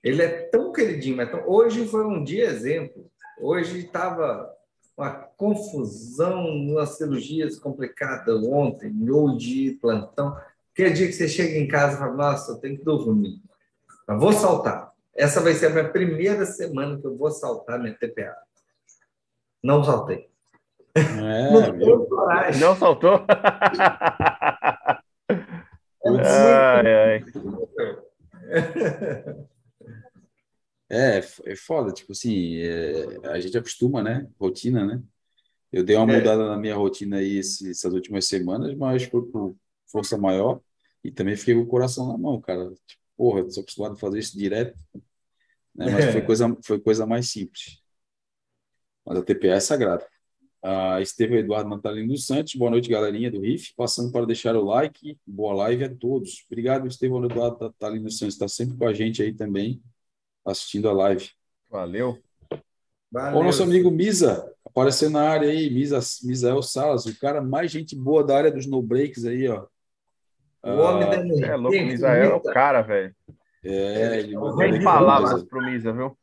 [0.03, 1.47] Ele é tão queridinho, mas tão...
[1.47, 3.09] hoje foi um dia exemplo.
[3.39, 4.53] Hoje estava
[4.97, 8.93] uma confusão, umas cirurgias complicadas ontem,
[9.37, 10.37] de plantão.
[10.73, 13.41] Aquele dia que você chega em casa e fala, nossa, eu tenho que dormir.
[14.05, 14.91] Mas vou saltar.
[15.15, 18.35] Essa vai ser a minha primeira semana que eu vou saltar minha TPA.
[19.63, 20.29] Não saltei.
[20.95, 23.25] É, não, não saltou?
[26.25, 27.23] ai, ai.
[30.91, 34.27] É, é foda, tipo assim, é, a gente acostuma, né?
[34.39, 35.03] Rotina, né?
[35.71, 36.17] Eu dei uma é.
[36.17, 40.59] mudada na minha rotina aí esse, essas últimas semanas, mas foi por força maior
[41.03, 42.71] e também fiquei com o coração na mão, cara.
[42.87, 44.75] Tipo, porra, sou acostumado a fazer isso direto,
[45.75, 45.91] né?
[45.91, 47.83] Mas foi coisa, foi coisa mais simples.
[49.05, 50.07] Mas a TPA é sagrada.
[50.61, 53.73] Ah, Estevão Eduardo Natalino dos Santos, boa noite, galerinha do RIF.
[53.75, 56.45] Passando para deixar o like, boa live a todos.
[56.49, 59.81] Obrigado, Estevão Eduardo Natalino dos Santos, está sempre com a gente aí também
[60.45, 61.29] assistindo a live.
[61.69, 62.17] Valeu.
[63.11, 63.39] Valeu.
[63.39, 67.95] O nosso amigo Misa, apareceu na área aí, Misa, Misael Salas, o cara mais gente
[67.95, 69.65] boa da área dos no breaks aí, ó.
[70.61, 73.15] O homem ah, da É louco, Misael é o cara, velho.
[73.63, 76.17] É, ele Tem palavras pro Misa, viu?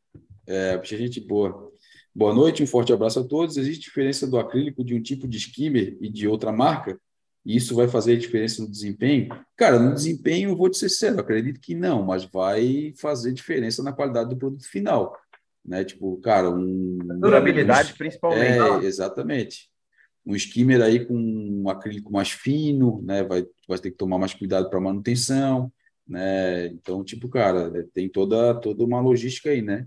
[0.47, 1.73] É, bicha gente boa.
[2.17, 3.59] Boa noite, um forte abraço a todos.
[3.59, 6.99] Existe diferença do acrílico de um tipo de skimmer e de outra marca?
[7.45, 9.29] E isso vai fazer diferença no desempenho?
[9.55, 13.93] Cara, no desempenho, vou te ser sincero, acredito que não, mas vai fazer diferença na
[13.93, 15.15] qualidade do produto final.
[15.63, 15.85] Né?
[15.85, 16.97] Tipo, cara, um.
[17.21, 18.85] Durabilidade, um, principalmente.
[18.85, 19.69] É, exatamente.
[20.25, 23.25] Um skimmer aí com um acrílico mais fino, né?
[23.25, 25.71] Vai, vai ter que tomar mais cuidado para manutenção,
[26.09, 26.69] né?
[26.69, 29.87] Então, tipo, cara, tem toda, toda uma logística aí, né?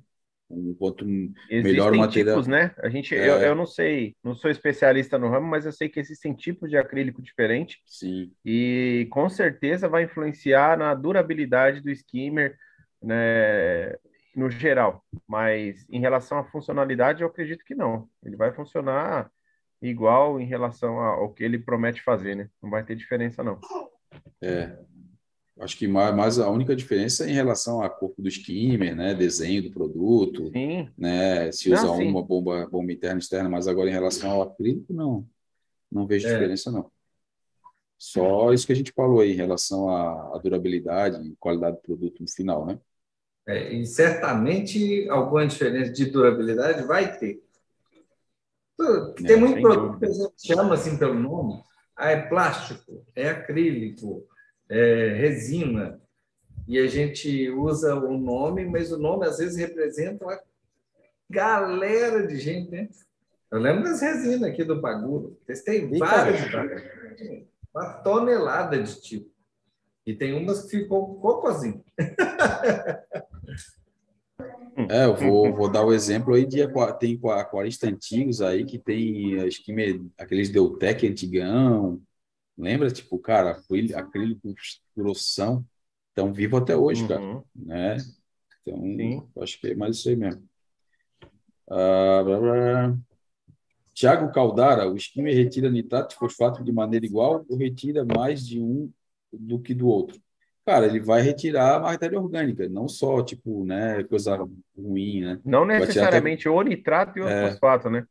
[0.49, 2.35] Um quanto melhor material.
[2.35, 2.73] tipos, né?
[2.79, 3.29] A gente, é...
[3.29, 6.69] eu, eu não sei, não sou especialista no ramo, mas eu sei que existem tipos
[6.69, 7.77] de acrílico diferentes.
[7.85, 8.31] Sim.
[8.43, 12.57] E com certeza vai influenciar na durabilidade do skimmer,
[13.01, 13.95] né?
[14.35, 18.07] No geral, mas em relação à funcionalidade, eu acredito que não.
[18.23, 19.29] Ele vai funcionar
[19.81, 22.49] igual em relação ao que ele promete fazer, né?
[22.61, 23.59] Não vai ter diferença, não.
[24.41, 24.77] É,
[25.59, 29.13] Acho que mais, mais, a única diferença é em relação ao corpo do skimmer, né?
[29.13, 30.87] Desenho do produto, sim.
[30.97, 31.51] né?
[31.51, 35.27] Se usar uma bomba, bomba interna externa, mas agora em relação ao acrílico, não,
[35.91, 36.31] não vejo é.
[36.31, 36.89] diferença não.
[37.97, 41.81] Só isso que a gente falou aí em relação à, à durabilidade e qualidade do
[41.81, 42.79] produto no final, né?
[43.45, 47.43] É, e certamente alguma diferença de durabilidade vai ter.
[49.17, 51.61] Tem é, muito produto que a gente chama assim pelo nome,
[51.97, 54.25] ah, é plástico, é acrílico,
[54.69, 55.99] é, resina,
[56.67, 60.39] e a gente usa o nome, mas o nome às vezes representa uma
[61.27, 62.87] galera de gente, né?
[63.51, 65.35] Eu lembro das resinas aqui do Bagulho.
[65.47, 66.39] Testei várias,
[67.73, 69.31] uma tonelada de tipo.
[70.05, 71.83] E tem umas que ficou cocôzinho.
[74.89, 76.59] É, eu vou, vou dar o exemplo aí de
[76.99, 79.73] tem aquaristas antigos aí que tem acho que
[80.17, 82.01] aqueles Deutec antigão,
[82.59, 82.91] Lembra?
[82.91, 83.61] Tipo, cara,
[83.95, 84.53] acrílico
[84.95, 85.65] grossão,
[86.09, 87.21] estão vivo até hoje, cara.
[87.21, 87.43] Uhum.
[87.55, 87.97] Né?
[88.61, 89.27] Então, Sim.
[89.41, 90.43] acho que é mais isso aí mesmo.
[91.69, 92.97] Ah, blá, blá.
[93.93, 98.59] Tiago Caldara, o skimmer retira nitrato de fosfato de maneira igual ou retira mais de
[98.61, 98.91] um
[99.31, 100.19] do que do outro?
[100.65, 104.37] Cara, ele vai retirar a matéria orgânica, não só, tipo, né, coisa
[104.77, 105.39] ruim, né?
[105.43, 106.57] Não necessariamente até...
[106.57, 108.05] o nitrato e o é, fosfato, né?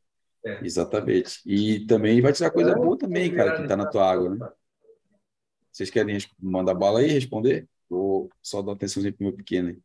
[0.45, 0.65] É.
[0.65, 1.41] Exatamente.
[1.45, 4.49] E também vai tirar coisa boa também, cara, que está na tua água, né?
[5.73, 7.69] Vocês querem mandar bala aí responder?
[7.89, 9.79] Ou só dar atençãozinha pro meu pequeno aí?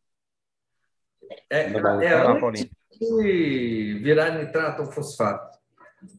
[1.50, 5.58] É, é antes de virar nitrato ou fosfato.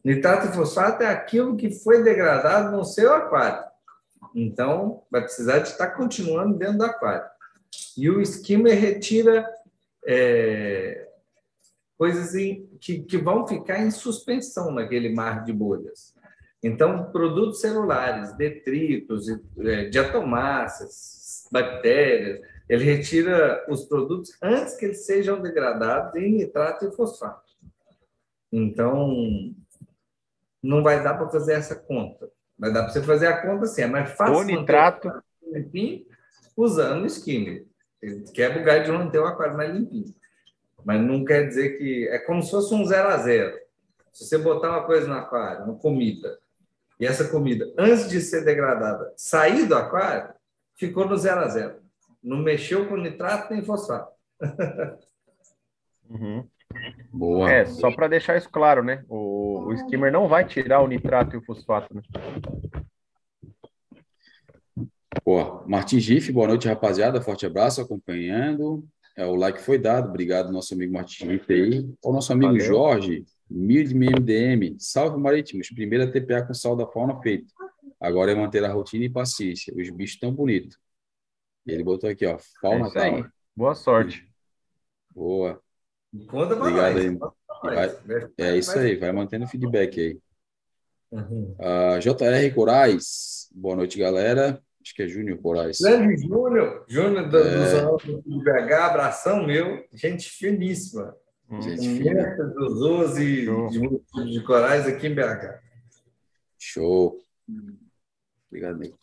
[0.04, 3.64] Nitrato e fosfato é aquilo que foi degradado no seu aquário.
[4.34, 7.26] Então, vai precisar de estar continuando dentro do aquário.
[7.96, 9.48] E o skimmer retira
[10.06, 11.08] é,
[11.96, 16.14] coisas em, que, que vão ficar em suspensão naquele mar de bolhas.
[16.62, 19.26] Então, produtos celulares, detritos,
[19.58, 26.92] é, diatomáceas, bactérias, ele retira os produtos antes que eles sejam degradados em nitrato e
[26.92, 27.52] fosfato.
[28.50, 29.14] Então,
[30.62, 32.28] não vai dar para fazer essa conta.
[32.58, 34.36] Vai dar para você fazer a conta assim, é mais fácil.
[34.36, 35.12] O nitrato.
[35.42, 36.04] Limpinho,
[36.56, 37.66] usando o skimmer.
[38.34, 40.14] Quebra o galho de manter o aquário mais limpinho.
[40.84, 42.08] Mas não quer dizer que.
[42.08, 43.56] É como se fosse um zero a zero.
[44.12, 46.38] Se você botar uma coisa no aquário, uma comida,
[46.98, 50.34] e essa comida, antes de ser degradada, sair do aquário,
[50.74, 51.80] ficou no zero a zero.
[52.22, 54.10] Não mexeu com nitrato nem fosfato.
[56.08, 56.48] Uhum.
[57.12, 57.50] Boa.
[57.50, 59.04] É, só para deixar isso claro, né?
[59.08, 62.02] O, o skimmer não vai tirar o nitrato e o fosfato, né?
[65.24, 65.64] Boa.
[65.66, 67.20] Martin Giff, boa noite, rapaziada.
[67.20, 68.86] Forte abraço, acompanhando.
[69.16, 70.08] É, o like foi dado.
[70.08, 71.88] Obrigado, nosso amigo Martin Giff aí.
[72.04, 72.66] O nosso amigo Valeu.
[72.66, 74.76] Jorge, Mid MDM.
[74.78, 75.70] Salve Marítimos.
[75.70, 77.46] Primeira TPA com sal da fauna feito.
[77.98, 79.74] Agora é manter a rotina e paciência.
[79.74, 80.78] Os bichos tão bonitos.
[81.66, 82.38] Ele botou aqui, ó.
[82.60, 83.24] Fauna é aí.
[83.56, 84.24] Boa sorte.
[85.10, 85.60] Boa.
[86.28, 87.18] Conta Obrigado aí.
[87.62, 90.18] Vai, é isso aí, vai mantendo feedback aí.
[91.10, 91.56] Uhum.
[91.58, 94.62] Uh, ah, JR Corais, boa noite, galera.
[94.86, 95.78] Acho que é Júnior Corais.
[95.80, 97.82] Grande Júnior, Júnior do, é...
[97.82, 101.12] do BH, abração meu, gente finíssima.
[101.60, 102.36] Gente fina.
[102.54, 105.60] dos 12 de, de corais aqui em BH.
[106.56, 107.18] Show.
[108.48, 108.96] Obrigado, amigo.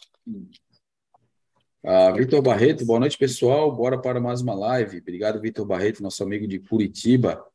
[1.84, 3.70] Ah, Vitor Barreto, boa noite, pessoal.
[3.76, 5.00] Bora para mais uma live.
[5.00, 7.46] Obrigado, Vitor Barreto, nosso amigo de Curitiba.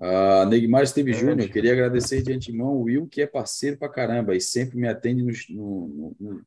[0.00, 4.36] Ah, Neymar Esteve Júnior, queria agradecer de antemão o Will, que é parceiro pra caramba
[4.36, 6.46] e sempre me atende no, no, no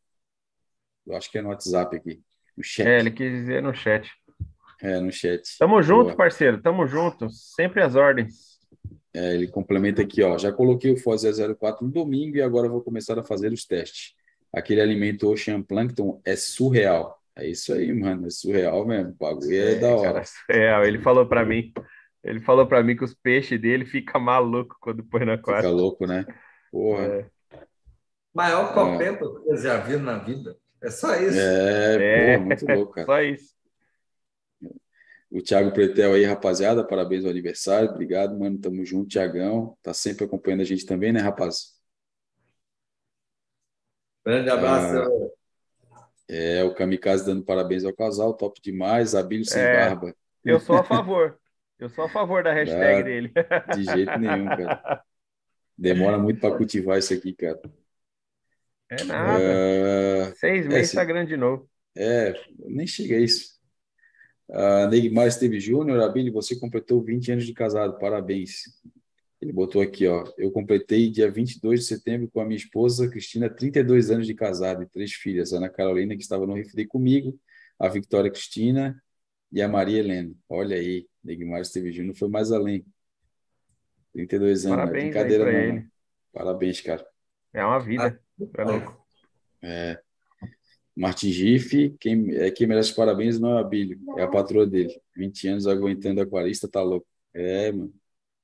[1.07, 2.21] eu acho que é no WhatsApp aqui,
[2.57, 2.87] no chat.
[2.87, 4.09] É, ele quis dizer no chat.
[4.81, 5.41] É, no chat.
[5.57, 6.15] Tamo junto, Boa.
[6.15, 8.59] parceiro, tamo junto, sempre as ordens.
[9.13, 11.23] É, ele complementa aqui, ó, já coloquei o FOS
[11.57, 14.19] 04 no domingo e agora vou começar a fazer os testes
[14.53, 17.17] aquele alimento Ocean Plankton é surreal.
[17.35, 19.11] É isso aí, mano, é surreal mesmo.
[19.11, 20.23] O bagulho é, é da hora.
[20.47, 21.71] Cara, é, ele falou para mim,
[22.23, 25.69] ele falou para mim que os peixes dele ficam maluco quando põe na aquário.
[25.69, 26.25] Fica louco, né?
[26.71, 27.03] Porra.
[27.05, 27.25] É.
[28.33, 29.27] Maior copeta é.
[29.27, 30.57] que você já viu na vida.
[30.81, 31.37] É só isso.
[31.37, 32.33] É, é.
[32.35, 33.05] Porra, muito louco, cara.
[33.07, 33.59] só isso.
[35.31, 37.89] O Thiago Pretel aí, rapaziada, parabéns ao aniversário.
[37.89, 38.57] Obrigado, mano.
[38.57, 39.77] Tamo junto, Tiagão.
[39.83, 41.77] Tá sempre acompanhando a gente também, né, rapaz?
[44.25, 45.31] Grande abraço.
[46.27, 49.13] É, o Kamikaze dando parabéns ao casal, top demais.
[49.13, 50.15] Abílio sem é, barba.
[50.43, 51.39] Eu sou a favor.
[51.79, 53.31] Eu sou a favor da hashtag dele.
[53.73, 55.01] De jeito nenhum, cara.
[55.77, 57.61] Demora muito para cultivar isso aqui, cara.
[58.89, 59.43] É nada.
[59.43, 61.69] Uh, Seis meses está grande de novo.
[61.95, 63.59] É, nem chega a isso.
[64.49, 68.63] Uh, Neymar Esteve Júnior, Abílio, você completou 20 anos de casado, parabéns.
[69.39, 70.25] Ele botou aqui, ó.
[70.37, 74.83] Eu completei dia 22 de setembro com a minha esposa, Cristina, 32 anos de casado
[74.83, 75.53] e três filhas.
[75.53, 77.39] Ana Carolina, que estava no refri comigo,
[77.79, 79.01] a Victoria Cristina
[79.51, 80.33] e a Maria Helena.
[80.49, 82.85] Olha aí, Neguimar Esteve Júnior foi mais além.
[84.13, 85.59] 32 anos, Parabéns não é brincadeira não.
[85.59, 85.87] Ele.
[86.33, 87.07] Parabéns, cara.
[87.53, 88.19] É uma vida.
[88.57, 89.05] É louco.
[89.61, 89.99] É.
[90.95, 94.99] Martin Giff, quem, é, quem merece parabéns não é a Bílio, é a patroa dele.
[95.15, 97.07] 20 anos aguentando aquarista, tá louco.
[97.33, 97.93] É, mano.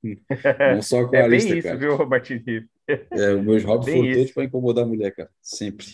[0.74, 1.76] Não só com é bem isso, cara.
[1.76, 2.66] viu, Robertinho?
[2.88, 5.30] É, os meus hobbies foram todos para incomodar a mulher, cara.
[5.42, 5.86] Sempre.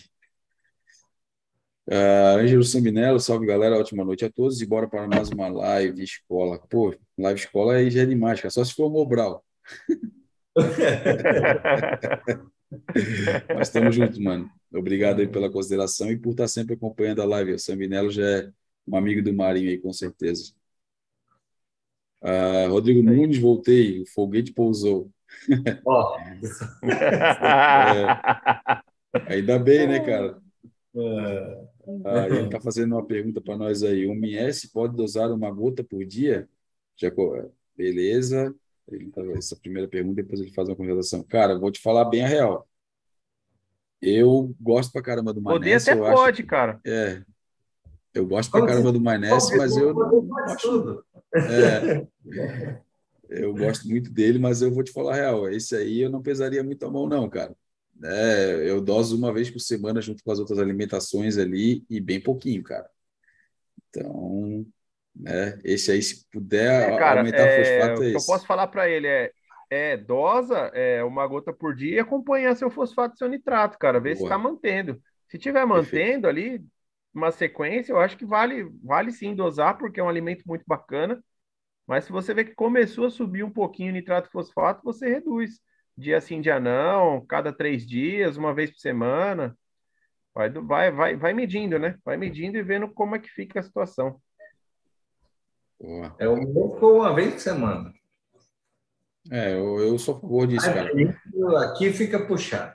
[1.85, 6.01] Uh, Ângelo Sambinello, salve galera, ótima noite a todos e bora para mais uma live
[6.01, 6.57] escola.
[6.69, 9.43] Pô, live escola aí já é demais, cara, só se for Mobral.
[13.55, 14.49] Mas estamos juntos, mano.
[14.73, 17.53] Obrigado aí pela consideração e por estar sempre acompanhando a live.
[17.53, 18.51] O Sambinello já é
[18.87, 20.53] um amigo do Marinho aí, com certeza.
[22.21, 25.11] Uh, Rodrigo Nunes, voltei, o foguete pousou.
[25.85, 26.17] Ó.
[29.19, 30.41] é, ainda bem, né, cara?
[32.05, 34.05] Ah, ele está fazendo uma pergunta para nós aí.
[34.05, 36.47] O MS pode dosar uma gota por dia?
[36.95, 37.11] Já,
[37.75, 38.55] beleza.
[39.13, 41.23] Tá, essa primeira pergunta, depois ele faz uma conversação.
[41.23, 42.67] Cara, vou te falar bem a real.
[44.01, 45.85] Eu gosto pra caramba do Manesse.
[45.85, 46.81] Poder até pode, acho, cara.
[46.85, 47.23] É.
[48.13, 49.95] Eu gosto pra caramba do Manesse, mas eu
[50.45, 51.03] acho,
[51.35, 52.07] é,
[53.27, 55.49] eu gosto muito dele, mas eu vou te falar a real.
[55.49, 57.55] Esse aí eu não pesaria muito a mão, não, cara.
[58.03, 62.21] É, eu doso uma vez por semana junto com as outras alimentações ali e bem
[62.21, 62.87] pouquinho, cara.
[63.89, 64.65] Então,
[65.15, 68.17] né, esse aí, se puder é, cara, aumentar é, fosfato, é isso.
[68.17, 69.31] eu posso falar para ele é,
[69.69, 73.99] é dosa é, uma gota por dia e acompanhar seu fosfato e seu nitrato, cara.
[73.99, 75.01] Ver se está mantendo.
[75.29, 76.27] Se tiver mantendo Perfeito.
[76.27, 76.65] ali,
[77.13, 81.23] uma sequência, eu acho que vale, vale sim dosar, porque é um alimento muito bacana.
[81.85, 85.59] Mas se você vê que começou a subir um pouquinho o nitrato fosfato, você reduz.
[85.95, 89.55] Dia sim, dia não, cada três dias, uma vez por semana.
[90.33, 91.97] Vai, vai, vai, vai medindo, né?
[92.03, 94.19] Vai medindo e vendo como é que fica a situação.
[96.17, 97.93] É o meu uma vez por semana.
[99.31, 100.91] É, eu, eu sou a favor disso, cara.
[101.65, 102.73] Aqui fica puxado.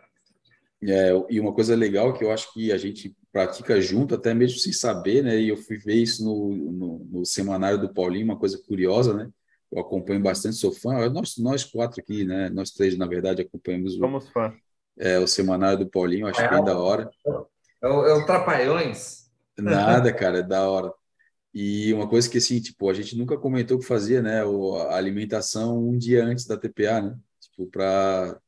[0.83, 4.59] É, e uma coisa legal que eu acho que a gente pratica junto, até mesmo
[4.59, 5.37] sem saber, né?
[5.37, 9.29] E eu fui ver isso no, no, no semanário do Paulinho, uma coisa curiosa, né?
[9.71, 11.09] Eu acompanho bastante, sou fã.
[11.11, 12.49] Nós, nós quatro aqui, né?
[12.51, 14.55] Nós três, na verdade, acompanhamos Somos fã.
[14.97, 17.11] É, o semanário do Paulinho, acho é, bem da hora.
[17.83, 19.31] É o, é o Trapalhões.
[19.59, 20.93] Nada, cara, é da hora.
[21.53, 24.43] E uma coisa que, assim, tipo, a gente nunca comentou que fazia, né?
[24.43, 27.19] A alimentação um dia antes da TPA, né?
[27.41, 28.39] Tipo, para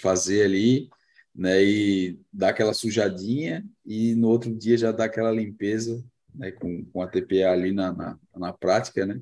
[0.00, 0.88] fazer ali,
[1.34, 1.62] né?
[1.62, 6.02] E dar aquela sujadinha e no outro dia já dar aquela limpeza,
[6.34, 6.50] né?
[6.50, 9.20] Com, com a TPA ali na, na, na prática, né?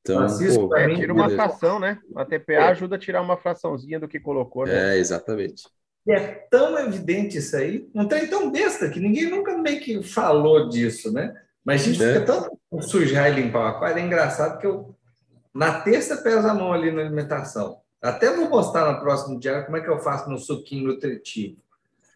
[0.00, 1.98] Então, pô, é, tira uma fração, né?
[2.16, 2.68] A TPA é.
[2.68, 4.66] ajuda a tirar uma fraçãozinha do que colocou.
[4.66, 4.96] Né?
[4.96, 5.64] É, exatamente.
[6.06, 10.02] E é tão evidente isso aí, não tem tão besta que ninguém nunca meio que
[10.02, 11.34] falou disso, né?
[11.64, 12.14] Mas a gente é.
[12.14, 14.94] fica tanto sujar e limpar o aquário, é engraçado que eu,
[15.54, 17.80] na terça, peso a mão ali na alimentação.
[18.00, 21.58] Até vou mostrar no próximo dia como é que eu faço no suquinho nutritivo.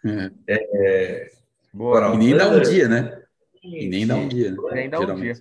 [0.04, 0.30] É.
[0.48, 1.32] É,
[1.72, 3.22] Boa, e nem dá um dia, né?
[3.62, 4.56] E nem dá um dia, né?
[4.72, 5.34] Nem dá um dia.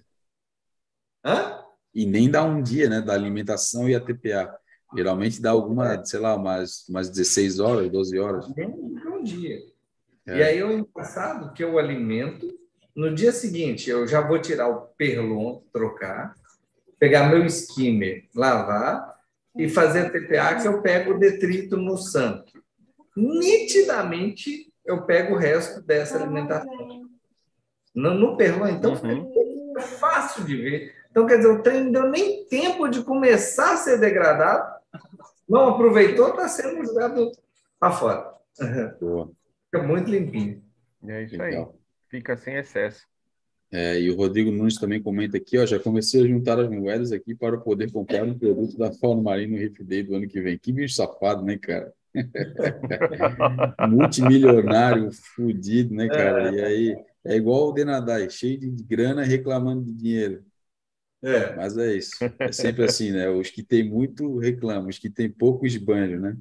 [1.23, 1.63] Hã?
[1.93, 3.01] E nem dá um dia, né?
[3.01, 4.57] Da alimentação e a TPA.
[4.95, 8.55] Geralmente dá alguma, sei lá, umas, umas 16 horas, 12 horas.
[8.55, 9.59] Nem um dia.
[10.25, 10.37] É.
[10.37, 12.47] E aí é engraçado que eu alimento
[12.95, 16.35] no dia seguinte, eu já vou tirar o perlon, trocar,
[16.99, 19.15] pegar meu skimmer, lavar
[19.57, 22.53] e fazer a TPA, que eu pego o detrito no sangue.
[23.15, 27.07] Nitidamente, eu pego o resto dessa alimentação.
[27.95, 29.31] No, no perlon, então, uhum.
[29.75, 30.95] fica fácil de ver.
[31.09, 34.73] Então, quer dizer, o trem não deu nem tempo de começar a ser degradado,
[35.47, 37.31] não aproveitou, está sendo jogado
[37.79, 38.33] para fora.
[38.99, 39.31] Boa.
[39.65, 40.63] Fica muito limpinho.
[41.07, 41.65] É isso aí
[42.13, 43.07] fica sem excesso.
[43.71, 47.11] É, e o Rodrigo Nunes também comenta aqui, ó, já comecei a juntar as moedas
[47.11, 50.39] aqui para poder comprar um produto da Fauna Marinho no Riff Day do ano que
[50.39, 50.59] vem.
[50.59, 51.91] Que bicho safado, né, cara?
[53.89, 56.55] Multimilionário, fudido, né, cara?
[56.55, 56.95] E aí
[57.25, 60.45] é igual o Denadai, cheio de grana reclamando de dinheiro.
[61.23, 61.55] É.
[61.55, 62.11] Mas é isso.
[62.37, 63.27] É sempre assim, né?
[63.27, 66.37] Os que têm muito reclamam, os que têm pouco esbanjam, né?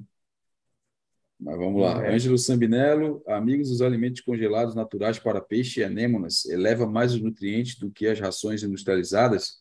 [1.43, 2.05] Mas vamos lá.
[2.05, 2.15] É.
[2.15, 7.77] Ângelo Sambinello, amigos, os alimentos congelados naturais para peixe e anêmonas eleva mais os nutrientes
[7.77, 9.57] do que as rações industrializadas?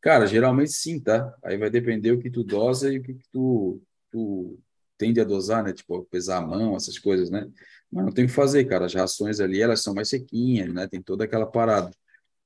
[0.00, 1.34] Cara, geralmente sim, tá?
[1.44, 4.58] Aí vai depender o que tu dosa e o que tu, tu
[4.96, 5.74] tende a dosar, né?
[5.74, 7.46] Tipo, pesar a mão, essas coisas, né?
[7.92, 8.86] Mas não tem o que fazer, cara.
[8.86, 10.88] As rações ali, elas são mais sequinhas, né?
[10.88, 11.90] Tem toda aquela parada.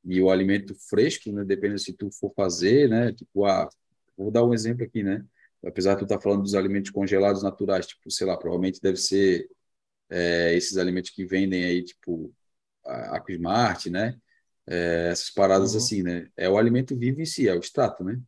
[0.04, 1.44] E o alimento fresco, né?
[1.44, 3.12] Depende se tu for fazer, né?
[3.12, 3.68] Tipo, ah,
[4.16, 5.24] vou dar um exemplo aqui, né?
[5.64, 8.96] Apesar de tu estar tá falando dos alimentos congelados naturais, tipo, sei lá, provavelmente deve
[8.96, 9.48] ser
[10.10, 12.32] é, esses alimentos que vendem aí, tipo,
[12.84, 14.18] a Aquismart, né?
[14.66, 15.78] É, essas paradas uhum.
[15.78, 16.28] assim, né?
[16.36, 18.20] É o alimento vivo em si, é o extrato, né?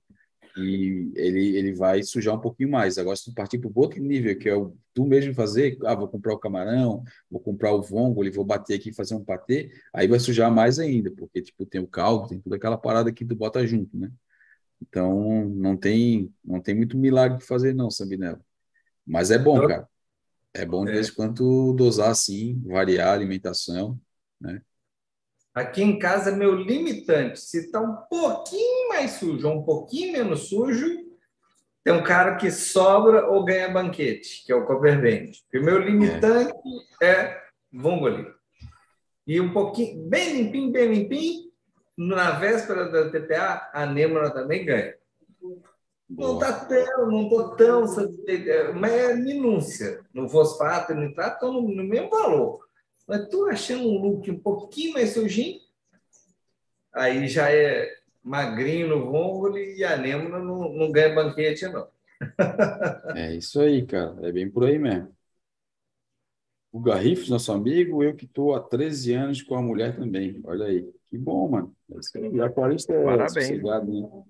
[0.57, 2.99] E ele, ele vai sujar um pouquinho mais.
[2.99, 5.95] Agora, se tu partir para o outro nível, que é o tu mesmo fazer, ah,
[5.95, 9.71] vou comprar o camarão, vou comprar o vongole, vou bater aqui e fazer um patê,
[9.95, 13.25] aí vai sujar mais ainda, porque, tipo, tem o caldo, tem toda aquela parada que
[13.25, 14.11] tu bota junto, né?
[14.83, 18.40] Então, não tem, não tem muito milagre de fazer, não, Sambinello.
[19.07, 19.88] Mas é bom, cara.
[20.53, 20.95] É bom de é.
[20.95, 23.99] vez em quando dosar assim, variar a alimentação,
[24.40, 24.61] né?
[25.55, 30.49] Aqui em casa, meu limitante, se está um pouquinho mais sujo ou um pouquinho menos
[30.49, 30.88] sujo,
[31.85, 35.31] tem um cara que sobra ou ganha banquete, que é o Copperband.
[35.55, 36.55] O meu limitante
[37.03, 37.42] é, é
[37.73, 38.27] vongole.
[39.27, 41.52] E um pouquinho, bem limpinho, bem limpinho,
[41.96, 44.94] na véspera da TPA, a Nêmora também ganha.
[46.09, 47.85] Não está tão, não estou tão,
[48.78, 50.05] mas é minúcia.
[50.12, 52.61] No fosfato e no nitrato estão no, no, mesmo valor.
[53.07, 55.59] Mas estou achando um look um pouquinho mais sujinho,
[56.92, 57.90] aí já é
[58.22, 61.88] magrinho no vongole e a Nêmora não, não ganha banquete, não.
[63.16, 64.28] é isso aí, cara.
[64.28, 65.14] É bem por aí mesmo.
[66.71, 70.40] O Garrifes, nosso amigo, eu que estou há 13 anos com a mulher também.
[70.44, 70.88] Olha aí.
[71.13, 71.77] Que bom, mano.
[72.33, 73.48] E aquarista é Parabéns.
[73.48, 74.25] sossegado, né?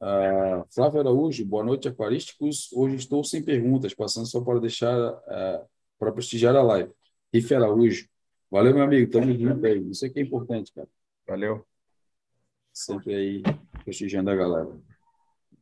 [0.00, 2.72] Ah, Flávio Araújo, boa noite, aquarísticos.
[2.72, 5.68] Hoje estou sem perguntas, passando só para deixar, uh,
[5.98, 6.92] para prestigiar a live.
[7.34, 8.08] Riff Araújo.
[8.48, 9.10] Valeu, meu amigo.
[9.10, 9.90] Tamo junto aí.
[9.90, 10.88] Isso aqui é importante, cara.
[11.26, 11.66] Valeu.
[12.72, 13.42] Sempre aí
[13.84, 14.70] prestigiando a galera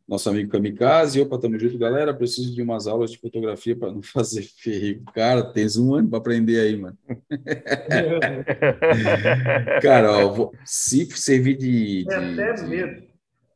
[0.07, 1.21] nosso amigo Kamikaze.
[1.21, 2.15] Opa, tamo junto, galera.
[2.15, 5.03] Preciso de umas aulas de fotografia para não fazer feio.
[5.15, 6.97] Cara, tens um ano para aprender aí, mano.
[9.83, 12.05] Cara, ó, vou, se servir de.
[12.05, 13.03] de, é até de, medo.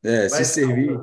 [0.03, 0.99] É, se servir.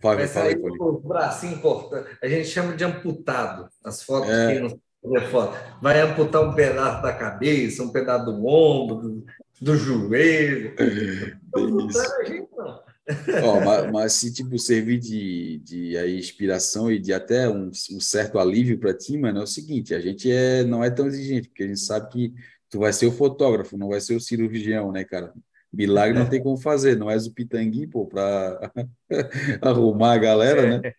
[0.00, 2.08] Vai, vai sair o bracinho importante.
[2.22, 3.68] A gente chama de amputado.
[3.84, 4.54] As fotos é.
[4.54, 4.78] que não
[5.30, 5.56] foto.
[5.80, 9.24] Vai amputar um pedaço da cabeça, um pedaço do ombro, do,
[9.60, 10.74] do joelho.
[11.54, 12.87] Não a gente, não.
[13.42, 18.00] Ó, mas, mas, se tipo servir de, de aí, inspiração e de até um, um
[18.00, 21.48] certo alívio para ti, mano, é o seguinte: a gente é, não é tão exigente,
[21.48, 22.34] porque a gente sabe que
[22.68, 25.32] tu vai ser o fotógrafo, não vai ser o cirurgião, né, cara?
[25.72, 28.72] Milagre não tem como fazer, não és o pitangui, pô, para
[29.62, 30.92] arrumar a galera, né?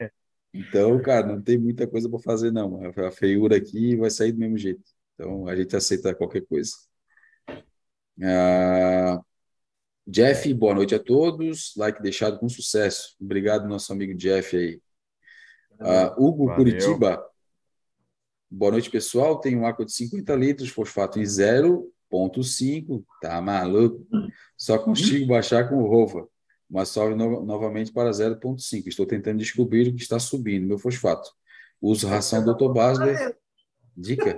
[0.53, 2.81] Então, cara, não tem muita coisa para fazer, não.
[2.85, 4.83] A feiura aqui vai sair do mesmo jeito.
[5.13, 6.71] Então, a gente aceita qualquer coisa.
[8.21, 9.21] Ah,
[10.11, 11.73] Jeff, boa noite a todos.
[11.77, 13.15] Like deixado com sucesso.
[13.21, 14.81] Obrigado, nosso amigo Jeff aí.
[15.79, 16.55] Uh, Hugo Valeu.
[16.55, 17.23] Curitiba.
[18.49, 19.39] Boa noite, pessoal.
[19.39, 23.03] Tenho um água de 50 litros, fosfato em 0,5.
[23.21, 24.03] Tá maluco?
[24.57, 26.27] Só consigo baixar com o Rova,
[26.67, 28.87] mas sobe no novamente para 0,5.
[28.87, 31.29] Estou tentando descobrir o que está subindo, meu fosfato.
[31.79, 32.73] Uso ração Dr.
[32.73, 33.37] Basler.
[33.95, 34.35] Dica.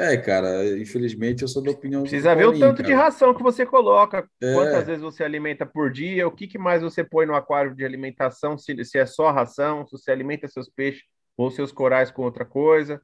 [0.00, 2.00] É, cara, infelizmente eu sou da opinião.
[2.02, 2.88] Precisa ver o tanto cara.
[2.88, 4.54] de ração que você coloca, é.
[4.54, 7.84] quantas vezes você alimenta por dia, o que, que mais você põe no aquário de
[7.84, 11.04] alimentação, se, se é só ração, se você alimenta seus peixes
[11.36, 13.00] ou seus corais com outra coisa.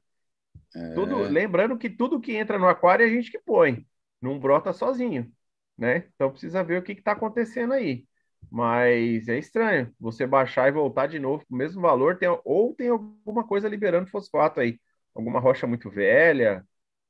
[0.75, 0.93] É.
[0.95, 3.85] Tudo, lembrando que tudo que entra no aquário é a gente que põe,
[4.19, 5.31] não brota sozinho,
[5.77, 6.05] né?
[6.15, 8.05] Então precisa ver o que está acontecendo aí.
[8.49, 12.73] Mas é estranho você baixar e voltar de novo com o mesmo valor, tem, ou
[12.73, 14.79] tem alguma coisa liberando fosfato aí,
[15.13, 16.65] alguma rocha muito velha,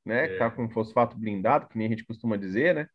[0.08, 0.24] né?
[0.24, 0.28] É.
[0.28, 2.88] Que tá com fosfato blindado, que nem a gente costuma dizer, né?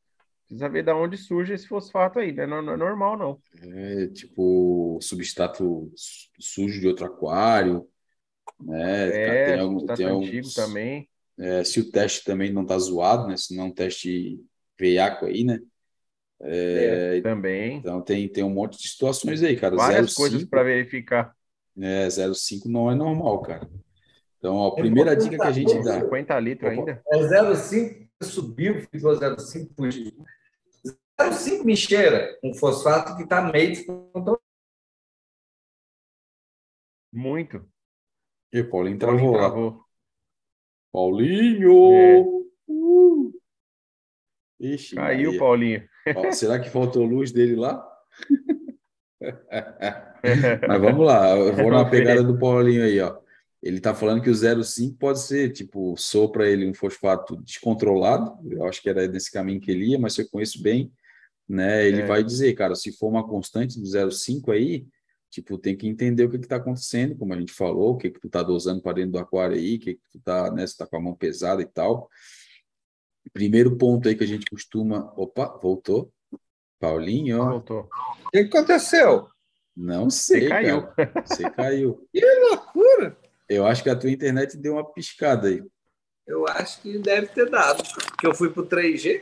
[0.47, 2.45] Precisa ver de onde surge esse fosfato aí, né?
[2.45, 3.39] Não, não é normal, não.
[3.61, 5.91] É tipo substrato
[6.39, 7.87] sujo de outro aquário,
[8.59, 9.09] né?
[9.09, 11.07] É, tem algum, tem antigo alguns, também.
[11.39, 13.37] É, se o teste também não tá zoado, né?
[13.37, 14.39] Se não é um teste
[14.77, 15.59] veiaco aí, né?
[16.41, 17.77] É, é, também.
[17.77, 19.75] Então tem, tem um monte de situações aí, cara.
[19.75, 21.33] Várias coisas para verificar.
[21.79, 23.67] É, 0,5 não é normal, cara.
[24.43, 26.01] Então, a primeira dica que a gente dá.
[26.01, 27.01] 50 litros ainda?
[27.07, 30.13] É 0,5 subiu, ficou 0,5
[31.17, 33.73] 0,5 me cheira um fosfato que está meio
[37.09, 37.65] Muito.
[38.51, 39.85] E Paulinho travou, Paulinho travou.
[40.91, 41.93] Paulinho!
[41.93, 42.19] É.
[42.67, 43.31] Uh.
[44.59, 45.39] Ixi, Caiu, Maria.
[45.39, 45.89] Paulinho.
[46.17, 47.81] Ó, será que faltou luz dele lá?
[50.67, 53.23] Mas vamos lá, eu vou na pegada do Paulinho aí, ó.
[53.63, 58.65] Ele está falando que o 0,5 pode ser, tipo, sopra ele um fosfato descontrolado, eu
[58.65, 60.91] acho que era nesse caminho que ele ia, mas se eu conheço bem,
[61.47, 62.05] né, ele é.
[62.05, 64.85] vai dizer, cara, se for uma constante do 0,5 aí,
[65.29, 68.19] tipo, tem que entender o que está acontecendo, como a gente falou, o que, que
[68.19, 70.77] tu está dosando para dentro do aquário aí, o que, que tu está, né, se
[70.77, 72.09] tá com a mão pesada e tal.
[73.31, 75.13] Primeiro ponto aí que a gente costuma...
[75.15, 76.11] Opa, voltou.
[76.77, 77.37] Paulinho.
[77.37, 77.89] Voltou.
[78.25, 79.29] O que aconteceu?
[79.75, 80.87] Não sei, Você caiu.
[80.87, 81.13] Cara.
[81.25, 82.07] Você caiu.
[82.13, 82.72] Loucura!
[83.47, 85.63] Eu acho que a tua internet deu uma piscada aí.
[86.25, 89.21] Eu acho que deve ter dado, porque eu fui para o 3G.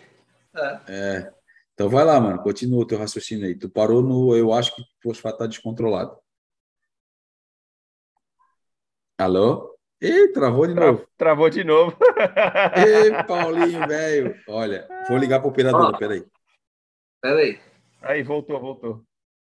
[0.55, 0.81] É.
[0.87, 1.33] é.
[1.73, 3.55] Então vai lá, mano, continua o teu raciocínio aí.
[3.55, 6.17] Tu parou no eu acho que o fosfato está descontrolado.
[9.17, 9.75] Alô?
[10.01, 11.07] Ih, travou de novo.
[11.17, 11.95] Travou de novo.
[12.75, 14.35] Ei, Paulinho, velho.
[14.47, 16.25] Olha, vou ligar para o operador, peraí.
[17.21, 17.59] Peraí.
[18.01, 19.03] Aí, voltou, voltou.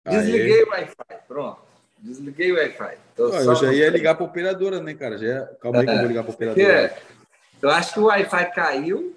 [0.05, 0.65] Desliguei Aê.
[0.65, 1.70] o Wi-Fi, pronto.
[2.03, 2.97] Desliguei o Wi-Fi.
[3.17, 5.19] eu já ia ligar para a operadora, né, cara?
[5.19, 5.47] Já...
[5.61, 6.69] Calma aí que eu vou ligar para a operadora.
[6.69, 7.03] É,
[7.61, 9.17] eu acho que o Wi-Fi caiu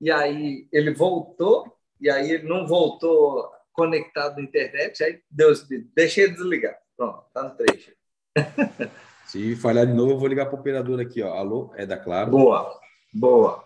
[0.00, 6.28] e aí ele voltou e aí ele não voltou conectado à internet, aí Deus deixei
[6.30, 6.78] desligar.
[6.96, 7.90] Pronto, tá no 3.
[9.26, 11.34] Se falhar de novo, eu vou ligar para a operadora aqui, ó.
[11.34, 12.30] Alô, é da Claro.
[12.30, 12.78] Boa,
[13.12, 13.64] boa.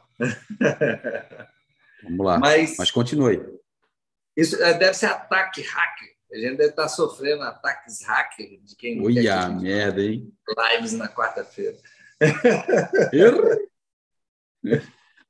[2.05, 2.39] Vamos lá.
[2.39, 3.59] Mas, Mas continue.
[4.37, 6.18] Isso é, deve ser ataque hacker.
[6.31, 10.31] A gente deve estar sofrendo ataques hacker de quem Ui, quer a merda, hein?
[10.75, 11.79] Lives na quarta-feira.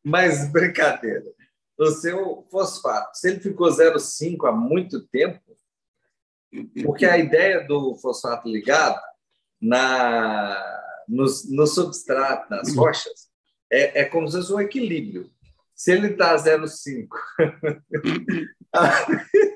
[0.03, 1.25] Mas brincadeira.
[1.79, 5.41] O seu fosfato, se ele ficou 0,5 há muito tempo,
[6.83, 9.01] porque a ideia do fosfato ligado
[9.61, 10.61] na,
[11.07, 13.29] no, no substrato, nas rochas,
[13.71, 15.31] é, é como se fosse um equilíbrio.
[15.75, 17.07] Se ele está 0,5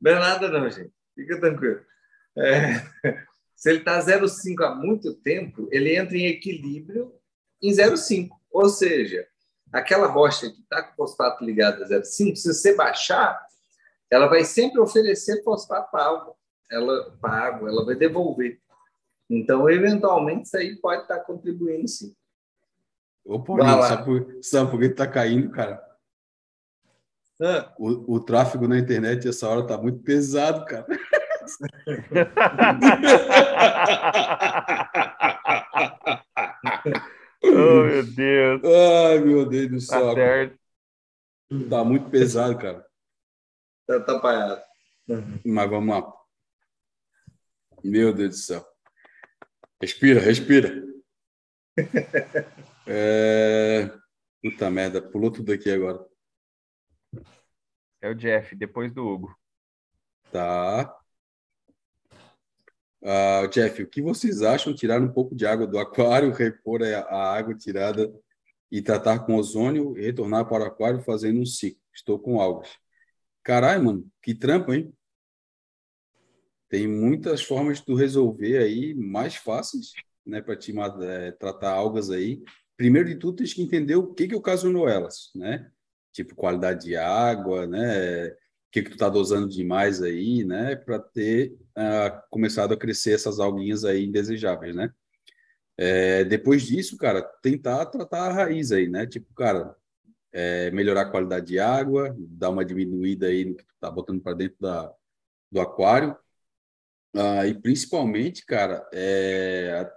[0.00, 0.92] Não é nada, não, gente.
[1.14, 1.80] Fica tranquilo.
[2.36, 2.74] É,
[3.54, 7.14] se ele está 0,5 há muito tempo, ele entra em equilíbrio
[7.62, 8.30] em 0,5.
[8.50, 9.26] Ou seja,
[9.72, 13.40] aquela rocha que está com fosfato ligado a 0,5, se você baixar,
[14.10, 16.34] ela vai sempre oferecer fosfato para água.
[16.70, 18.60] Ela, para água, ela vai devolver.
[19.28, 22.14] Então, eventualmente, isso aí pode estar tá contribuindo, sim.
[23.24, 25.80] Ô, Paulinho, sabe por, sabe por que está caindo, cara?
[27.78, 30.86] O, o tráfego na internet essa hora tá muito pesado, cara.
[37.42, 38.60] oh, meu Deus.
[38.64, 40.14] Ai, meu Deus do Tá céu.
[40.14, 40.58] certo.
[41.68, 42.86] Tá muito pesado, cara.
[43.86, 44.62] Tá atrapalhado.
[45.44, 46.12] Mas vamos lá.
[47.82, 48.66] Meu Deus do céu.
[49.80, 50.84] Respira, respira.
[52.86, 53.90] É...
[54.42, 56.04] Puta merda, pulou tudo aqui agora.
[58.00, 59.36] É o Jeff, depois do Hugo.
[60.32, 60.96] Tá.
[63.02, 67.32] Ah, Jeff, o que vocês acham tirar um pouco de água do aquário, repor a
[67.32, 68.12] água tirada
[68.70, 71.80] e tratar com ozônio e retornar para o aquário fazendo um ciclo?
[71.94, 72.70] Estou com algas.
[73.42, 74.92] Caralho, mano, que trampo, hein?
[76.68, 79.92] Tem muitas formas de tu resolver aí mais fáceis,
[80.24, 82.42] né, para te eh, tratar algas aí.
[82.76, 85.70] Primeiro de tudo, tens que entender o que que ocasionou elas, né?
[86.12, 88.28] Tipo qualidade de água, né?
[88.28, 93.12] O que que tu tá dosando demais aí, né, para ter ah, começado a crescer
[93.12, 94.92] essas alguinhas aí indesejáveis, né?
[95.76, 99.06] É, depois disso, cara, tentar tratar a raiz aí, né?
[99.06, 99.74] Tipo, cara,
[100.32, 104.20] é, melhorar a qualidade de água, dar uma diminuída aí no que tu tá botando
[104.20, 104.92] para dentro da,
[105.50, 106.16] do aquário.
[107.14, 109.90] Ah, e principalmente, cara, é,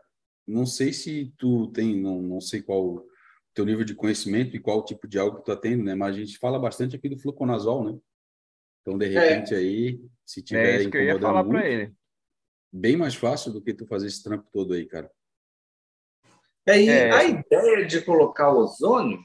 [0.48, 3.06] não sei se tu tem, não, não sei qual
[3.54, 5.94] teu nível de conhecimento e qual tipo de algo que tu tá tendo, né?
[5.96, 8.00] Mas a gente fala bastante aqui do fluconazol, né?
[8.82, 11.66] Então, de repente, aí, se É tiver isso que eu ia incomodando falar para muito,
[11.68, 11.94] ele.
[12.72, 15.10] bem mais fácil do que tu fazer esse trampo todo aí, cara.
[16.68, 17.12] E aí, É.
[17.12, 19.20] a ideia de colocar ozônio,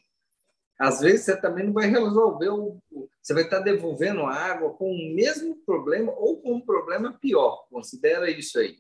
[0.79, 2.81] às vezes você também não vai resolver o.
[2.91, 7.13] o- Você vai estar devolvendo a água com o mesmo problema ou com um problema
[7.21, 7.67] pior.
[7.69, 8.79] Considera isso aí.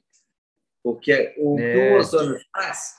[0.83, 1.93] Porque o que É.
[1.93, 2.95] o ozônio faz,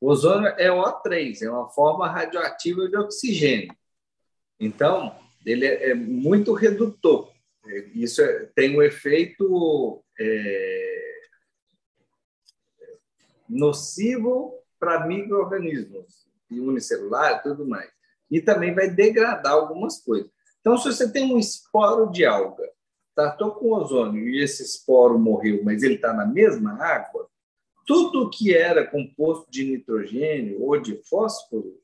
[0.00, 3.74] o ozônio é O3, é uma forma radioativa de oxigênio.
[4.58, 7.32] Então, ele é, é muito redutor.
[7.66, 11.20] É, Isso é- tem um efeito é,
[13.48, 17.90] nocivo para micro-organismos, unicelular e tudo mais.
[18.30, 20.30] E também vai degradar algumas coisas.
[20.60, 22.68] Então, se você tem um esporo de alga,
[23.14, 27.28] tratou com ozônio e esse esporo morreu, mas ele está na mesma água,
[27.86, 31.80] tudo que era composto de nitrogênio ou de fósforo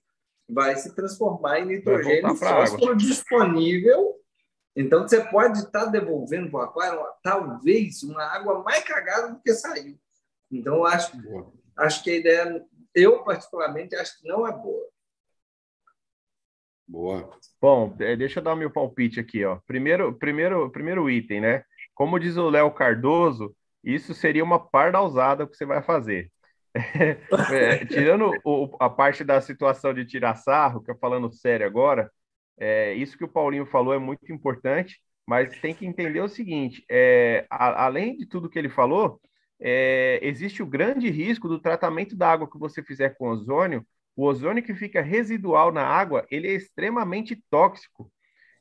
[0.48, 2.66] vai se transformar em nitrogênio e pra água.
[2.66, 4.16] fósforo disponível.
[4.74, 9.52] Então, você pode estar devolvendo para o aquário talvez uma água mais cagada do que
[9.52, 9.98] saiu.
[10.50, 11.52] Então, eu acho Boa.
[11.76, 14.88] acho que a ideia, eu particularmente acho que não é boa.
[16.86, 17.30] Boa.
[17.60, 19.58] Bom, é, deixa eu dar o meu palpite aqui, ó.
[19.66, 21.64] Primeiro, primeiro, primeiro item, né?
[21.94, 26.30] Como diz o Léo Cardoso, isso seria uma pardalzada que você vai fazer.
[27.48, 32.08] É, tirando o- a parte da situação de tirar sarro, que eu falando sério agora,
[32.58, 36.84] é, isso que o Paulinho falou é muito importante, mas tem que entender o seguinte:
[36.90, 39.20] é, a- além de tudo que ele falou,
[39.60, 43.84] é, existe o grande risco do tratamento da água que você fizer com ozônio.
[44.16, 48.10] O ozônio que fica residual na água, ele é extremamente tóxico.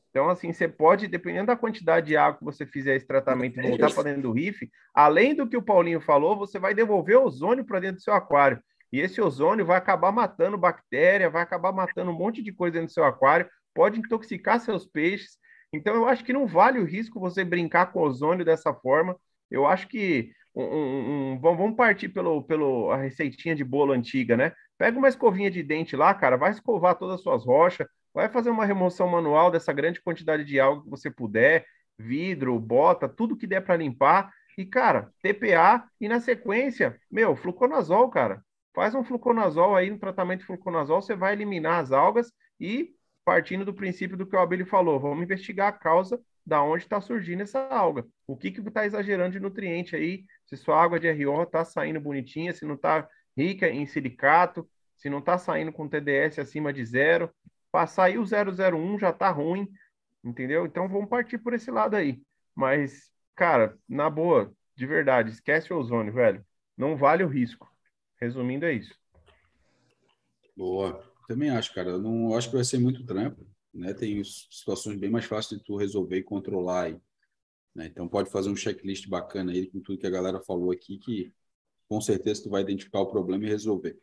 [0.09, 3.61] Então, assim, você pode, dependendo da quantidade de água que você fizer esse tratamento e
[3.61, 7.63] voltar para dentro do riff, além do que o Paulinho falou, você vai devolver ozônio
[7.63, 8.59] para dentro do seu aquário.
[8.91, 12.87] E esse ozônio vai acabar matando bactéria, vai acabar matando um monte de coisa dentro
[12.87, 15.37] do seu aquário, pode intoxicar seus peixes.
[15.71, 19.15] Então, eu acho que não vale o risco você brincar com ozônio dessa forma.
[19.51, 23.93] Eu acho que um, um- um- vamos vamos partir pelo, pelo a receitinha de bolo
[23.93, 24.51] antiga, né?
[24.77, 27.87] Pega uma escovinha de dente lá, cara, vai escovar todas as suas rochas,
[28.19, 31.65] vai fazer uma remoção manual dessa grande quantidade de alga que você puder,
[31.97, 34.29] vidro, bota, tudo que der para limpar.
[34.57, 38.43] E, cara, TPA e na sequência, meu, fluconazol, cara.
[38.75, 42.93] Faz um fluconazol aí, no tratamento fluconazol, você vai eliminar as algas e
[43.23, 46.99] partindo do princípio do que o Abel falou, vamos investigar a causa da onde está
[46.99, 48.05] surgindo essa alga.
[48.27, 50.25] O que que está exagerando de nutriente aí?
[50.45, 53.07] Se sua água de RO está saindo bonitinha, se não está
[53.37, 54.67] rica em silicato,
[54.99, 57.31] se não está saindo com TDS acima de zero,
[57.71, 59.67] passar aí o 001 já está ruim,
[60.23, 60.65] entendeu?
[60.65, 62.21] Então vamos partir por esse lado aí.
[62.55, 66.45] Mas, cara, na boa, de verdade, esquece o ozônio, velho.
[66.77, 67.69] Não vale o risco.
[68.19, 68.93] Resumindo, é isso.
[70.55, 71.01] Boa.
[71.27, 71.97] Também acho, cara.
[71.97, 73.93] Não acho que vai ser muito trampo, né?
[73.93, 77.01] Tem situações bem mais fáceis de tu resolver e controlar aí,
[77.75, 77.85] né?
[77.85, 81.31] Então pode fazer um checklist bacana aí com tudo que a galera falou aqui que
[81.87, 83.99] com certeza tu vai identificar o problema e resolver.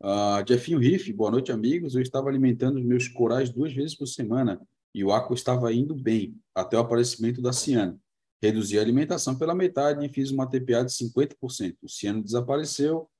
[0.00, 1.94] Ah, Jeffinho Riff, boa noite, amigos.
[1.94, 4.60] Eu estava alimentando os meus corais duas vezes por semana
[4.94, 8.00] e o aqua estava indo bem até o aparecimento da ciano.
[8.40, 11.76] Reduzi a alimentação pela metade e fiz uma TPA de 50%.
[11.82, 13.10] O ciano desapareceu,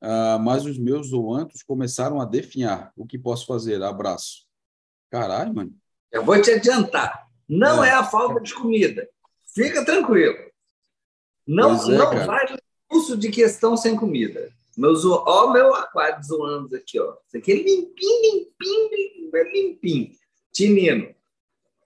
[0.00, 2.90] ah, mas os meus zoantos começaram a definhar.
[2.96, 3.82] O que posso fazer?
[3.82, 4.46] Abraço.
[5.10, 5.74] Caralho, mano.
[6.10, 7.28] Eu vou te adiantar.
[7.46, 9.06] Não é, é a falta de comida.
[9.54, 10.36] Fica tranquilo.
[11.46, 14.50] Não, é, não vai no curso de questão sem comida.
[14.78, 17.16] Meus, ó, meu aquário zoando aqui, ó.
[17.26, 20.10] Isso aqui é limpinho, limpinho, limpinho, limpinho.
[20.52, 21.14] Tinino.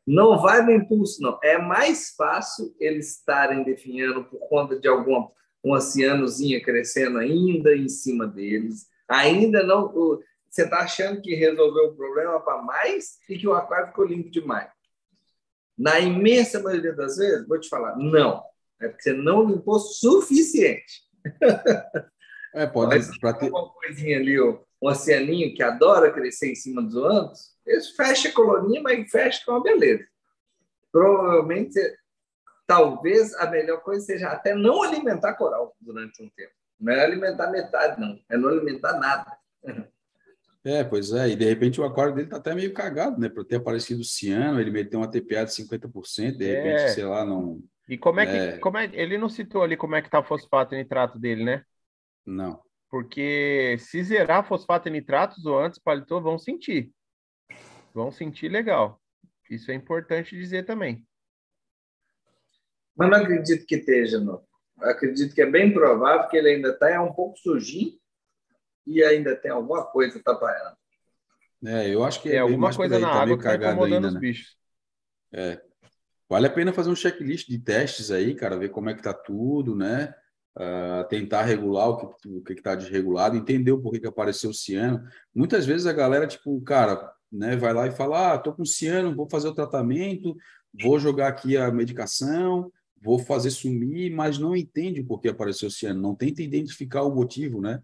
[0.06, 1.38] Não vai no impulso, não.
[1.42, 5.32] É mais fácil eles estarem definhando por conta de alguma
[5.64, 8.88] um oceanozinha crescendo ainda em cima deles.
[9.08, 9.90] Ainda não.
[10.50, 14.28] Você está achando que resolveu o problema para mais e que o aquário ficou limpo
[14.28, 14.70] demais.
[15.78, 18.42] Na imensa maioria das vezes, vou te falar, não.
[18.78, 21.04] É porque você não limpou suficiente.
[22.54, 26.82] É, pode Mas pra ter uma coisinha ali, um oceaninho que adora crescer em cima
[26.82, 30.04] dos anos, eles fecha a colonia, mas fecha com uma beleza.
[30.90, 31.80] Provavelmente,
[32.66, 36.52] talvez a melhor coisa seja até não alimentar coral durante um tempo.
[36.78, 38.18] Não é alimentar metade, não.
[38.28, 39.36] É não alimentar nada.
[40.64, 43.28] É, pois é, e de repente o aquário dele tá até meio cagado, né?
[43.28, 46.88] Para ter aparecido o ciano, ele meteu uma TPA de 50%, de repente, é.
[46.90, 47.60] sei lá, não.
[47.88, 48.36] E como é que.
[48.36, 48.58] É...
[48.58, 51.42] Como é, ele não citou ali como é que tá o fosfato e nitrato dele,
[51.42, 51.64] né?
[52.26, 52.62] Não.
[52.90, 56.92] Porque se zerar fosfato e nitratos ou antes palitô, vão sentir.
[57.94, 59.00] Vão sentir legal.
[59.50, 61.06] Isso é importante dizer também.
[62.96, 64.44] Mas não acredito que esteja, não.
[64.80, 67.98] Acredito que é bem provável que ele ainda está um pouco sujinho
[68.86, 70.76] e ainda tem alguma coisa atrapalhando.
[71.64, 74.08] É, eu acho que é, é alguma coisa na tá água que está incomodando ainda,
[74.08, 74.20] os né?
[74.20, 74.56] bichos.
[75.32, 75.62] É.
[76.28, 79.12] Vale a pena fazer um checklist de testes aí, cara, ver como é que tá
[79.12, 80.14] tudo, né?
[80.54, 84.54] Uh, tentar regular o que o que está desregulado, entender o porquê que apareceu o
[84.54, 85.02] ciano.
[85.34, 89.16] Muitas vezes a galera, tipo, cara, né, vai lá e fala: ah, tô com ciano,
[89.16, 90.36] vou fazer o tratamento,
[90.78, 92.70] vou jogar aqui a medicação,
[93.02, 97.14] vou fazer sumir, mas não entende o porquê apareceu o ciano, não tenta identificar o
[97.14, 97.82] motivo, né?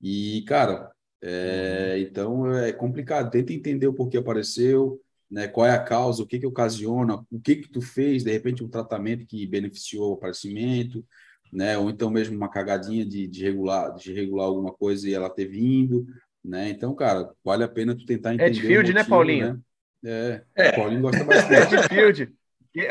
[0.00, 0.92] E, cara,
[1.22, 2.02] é, uhum.
[2.02, 3.30] então é complicado.
[3.30, 5.00] Tenta entender o porquê apareceu,
[5.30, 5.48] né?
[5.48, 8.64] Qual é a causa, o que que ocasiona, o que que tu fez, de repente
[8.64, 11.04] um tratamento que beneficiou o aparecimento,
[11.52, 11.76] né?
[11.78, 15.46] Ou então mesmo uma cagadinha de, de regular, de regular alguma coisa e ela ter
[15.46, 16.06] vindo,
[16.44, 16.68] né?
[16.68, 18.50] Então, cara, vale a pena tu tentar entender.
[18.50, 19.62] Edfield, né, Paulinho?
[20.02, 20.42] Né?
[20.56, 20.72] É, é.
[20.72, 21.74] Paulinho gosta bastante.
[21.74, 22.32] Edfield.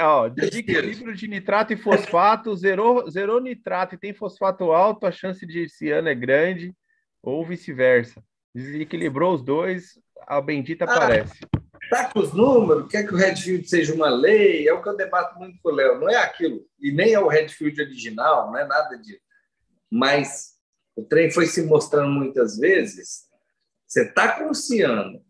[0.02, 5.12] Ó, de equilíbrio de nitrato e fosfato, zerou, zerou nitrato e tem fosfato alto, a
[5.12, 6.76] chance de ciano é grande
[7.24, 8.22] ou vice-versa.
[8.54, 9.98] Desequilibrou os dois,
[10.28, 11.40] a bendita ah, aparece.
[11.90, 14.96] Tá com os números, quer que o Redfield seja uma lei, é o que eu
[14.96, 16.00] debato muito com o Léo.
[16.00, 19.22] Não é aquilo, e nem é o Redfield original, não é nada disso.
[19.90, 20.54] Mas
[20.96, 23.28] o trem foi se mostrando muitas vezes.
[23.88, 25.26] Você está com o ciano.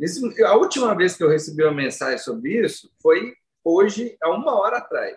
[0.00, 4.58] Isso, a última vez que eu recebi uma mensagem sobre isso foi hoje, há uma
[4.58, 5.16] hora atrás.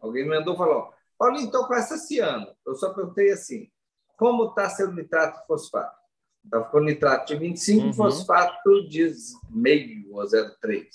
[0.00, 2.46] Alguém me mandou falou: Paulinho, estou com essa ciano.
[2.66, 3.70] Eu só perguntei assim:
[4.16, 6.05] como está seu nitrato fosfato?
[6.46, 7.92] Estava com nitrato de 25, uhum.
[7.92, 9.12] fosfato de
[9.50, 10.86] meio ou 0,3.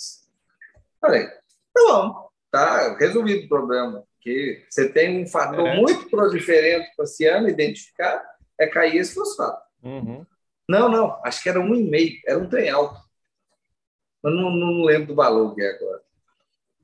[1.00, 4.04] Falei, tá bom, tá resolvido o problema.
[4.22, 5.76] Que você tem um fator é.
[5.76, 8.24] muito proliferante para esse ano identificar,
[8.58, 9.62] é cair esse fosfato.
[9.84, 10.26] Uhum.
[10.70, 13.00] Não, não, acho que era um e meio, era um trem alto.
[14.24, 16.02] Eu não, não lembro do valor que é agora.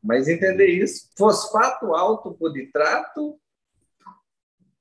[0.04, 3.40] Mas entender isso, fosfato alto por nitrato,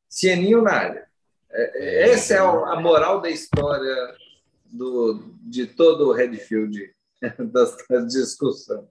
[0.09, 1.09] cianinho na área.
[1.51, 4.17] É, é, essa é a moral da história
[4.65, 6.95] do, de todo o Redfield,
[7.91, 8.89] da discussão.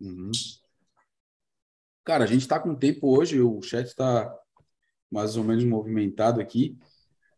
[0.00, 0.30] Uhum.
[2.04, 4.36] Cara, a gente está com tempo hoje, o chat está
[5.10, 6.76] mais ou menos movimentado aqui.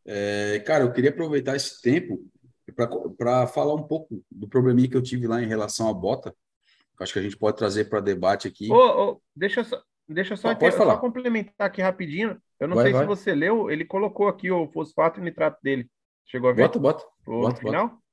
[0.06, 2.24] É, cara, eu queria aproveitar esse tempo
[3.18, 6.34] para falar um pouco do probleminha que eu tive lá em relação à bota.
[6.98, 8.70] Acho que a gente pode trazer para debate aqui.
[8.70, 9.82] Oh, oh, deixa eu só,
[10.12, 12.40] deixa só, ah, aqui, só complementar aqui rapidinho.
[12.60, 13.02] Eu não vai, sei vai.
[13.02, 15.88] se você leu, ele colocou aqui o fosfato e o nitrato dele.
[16.26, 16.62] Chegou a ver?
[16.62, 17.04] Bota, bota.
[17.26, 17.88] O bota, final?
[17.88, 18.04] Bota.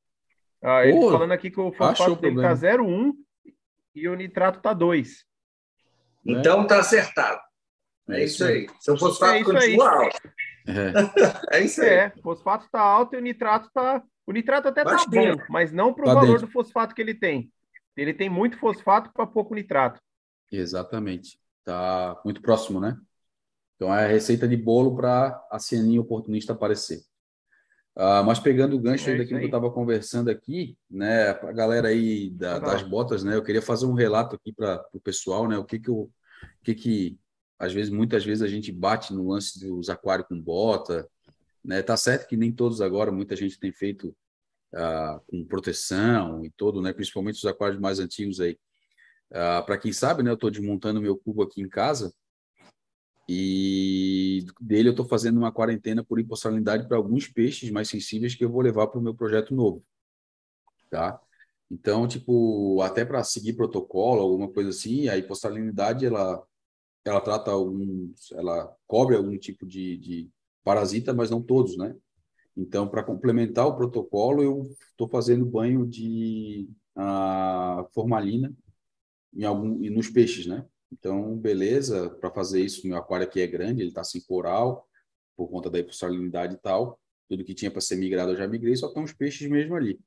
[0.64, 3.14] Ah, ele oh, falando aqui que o fosfato dele está 0,1
[3.96, 5.26] e o nitrato está 2.
[6.26, 7.42] Então está acertado.
[8.10, 8.68] É isso aí.
[8.80, 10.20] Seu fosfato é continua alto.
[10.68, 11.58] É.
[11.58, 11.90] é isso aí.
[11.90, 14.04] É, o fosfato está alto e o nitrato está.
[14.28, 16.48] O nitrato até está bom, mas não para o tá valor dentro.
[16.48, 17.52] do fosfato que ele tem.
[17.98, 20.00] Ele tem muito fosfato para pouco nitrato.
[20.52, 21.40] Exatamente.
[21.62, 22.98] Está muito próximo, né?
[23.76, 27.02] Então é a receita de bolo para a ceninha oportunista aparecer.
[27.96, 31.90] Uh, mas pegando o gancho é daquilo que eu estava conversando aqui, né, a galera
[31.90, 35.58] aí da, das botas, né, eu queria fazer um relato aqui para o pessoal, né,
[35.58, 36.12] o que que eu, o
[36.64, 37.20] que que
[37.60, 41.06] às vezes, muitas vezes a gente bate no lance dos aquários com bota,
[41.64, 44.16] né, tá certo que nem todos agora, muita gente tem feito
[44.74, 48.58] uh, com proteção e todo, né, principalmente os aquários mais antigos aí.
[49.32, 52.14] Uh, ah, para quem sabe, né, eu estou desmontando meu cubo aqui em casa
[53.30, 58.44] e dele eu estou fazendo uma quarentena por hipossalinidade para alguns peixes mais sensíveis que
[58.44, 59.86] eu vou levar para o meu projeto novo,
[60.90, 61.18] tá?
[61.70, 66.44] Então, tipo, até para seguir protocolo, alguma coisa assim, a hipossalinidade, ela,
[67.06, 70.30] ela trata algum, ela cobre algum tipo de, de
[70.64, 71.96] parasita, mas não todos, né?
[72.58, 78.54] Então, para complementar o protocolo, eu estou fazendo banho de a, formalina
[79.34, 80.66] em algum, nos peixes, né?
[80.92, 84.88] Então, beleza, para fazer isso, meu aquário aqui é grande, ele está sem coral,
[85.36, 87.00] por conta da hipossalinidade e tal.
[87.30, 90.00] Tudo que tinha para ser migrado eu já migrei, só estão os peixes mesmo ali.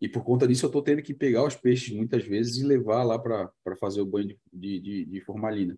[0.00, 3.02] E por conta disso, eu estou tendo que pegar os peixes muitas vezes e levar
[3.02, 5.76] lá para fazer o banho de, de, de, formalina.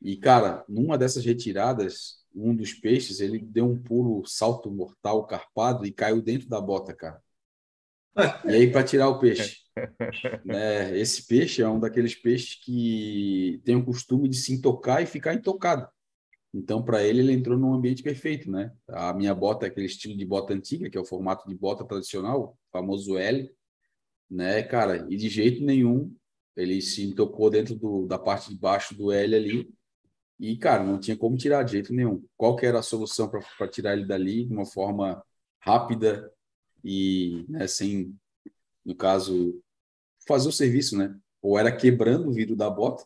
[0.00, 5.86] E, cara, numa dessas retiradas, um dos peixes, ele deu um pulo salto mortal carpado
[5.86, 7.22] e caiu dentro da bota, cara.
[8.44, 9.56] E aí, para tirar o peixe.
[10.44, 15.06] Né, esse peixe é um daqueles peixes que tem o costume de se intocar e
[15.06, 15.88] ficar intocado.
[16.52, 18.72] Então, para ele, ele entrou num ambiente perfeito, né?
[18.88, 21.84] A minha bota é aquele estilo de bota antiga, que é o formato de bota
[21.84, 23.48] tradicional, famoso L,
[24.28, 25.06] né, cara?
[25.08, 26.12] E de jeito nenhum
[26.56, 29.72] ele se intocou dentro do, da parte de baixo do L ali.
[30.38, 32.24] E, cara, não tinha como tirar de jeito nenhum.
[32.36, 35.22] Qual que era a solução para tirar ele dali de uma forma
[35.60, 36.32] rápida
[36.82, 38.16] e né, sem,
[38.84, 39.62] no caso,
[40.30, 41.12] fazer o serviço, né?
[41.42, 43.04] Ou era quebrando o vidro da bota,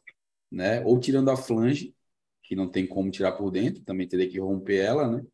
[0.50, 0.84] né?
[0.84, 1.94] Ou tirando a flange
[2.42, 5.24] que não tem como tirar por dentro, também teria que romper ela, né?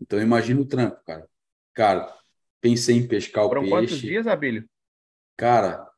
[0.00, 1.28] Então imagina o trampo, cara.
[1.74, 2.16] Cara,
[2.60, 3.74] pensei em pescar o Foram peixe.
[3.74, 4.68] quantos dias, Abílio?
[5.36, 5.90] Cara,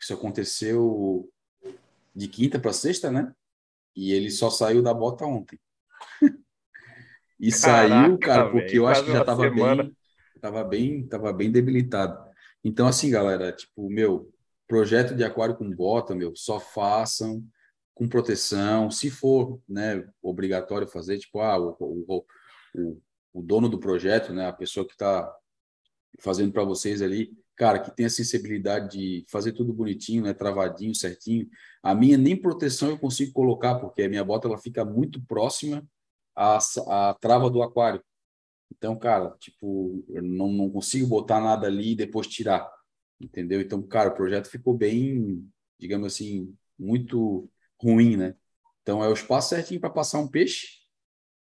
[0.00, 1.28] isso aconteceu
[2.14, 3.34] de quinta para sexta, né?
[3.96, 5.58] E ele só saiu da bota ontem.
[7.40, 9.96] e Caraca, saiu, cara, porque véio, eu acho que já estava bem,
[10.40, 12.28] tava bem, tava bem debilitado.
[12.62, 14.32] Então assim, galera, tipo, meu,
[14.68, 17.42] projeto de aquário com bota, meu, só façam
[17.94, 22.24] com proteção, se for né, obrigatório fazer, tipo, ah, o, o,
[22.76, 23.02] o,
[23.32, 25.34] o dono do projeto, né, a pessoa que está
[26.20, 30.94] fazendo para vocês ali, cara, que tem a sensibilidade de fazer tudo bonitinho, né, travadinho,
[30.94, 31.48] certinho.
[31.82, 35.84] A minha nem proteção eu consigo colocar, porque a minha bota ela fica muito próxima
[36.36, 38.00] à, à trava do aquário.
[38.70, 42.70] Então, cara, tipo, eu não, não consigo botar nada ali e depois tirar,
[43.20, 43.60] entendeu?
[43.60, 45.48] Então, cara, o projeto ficou bem,
[45.78, 47.50] digamos assim, muito
[47.80, 48.34] ruim, né?
[48.82, 50.78] Então é o espaço certinho para passar um peixe,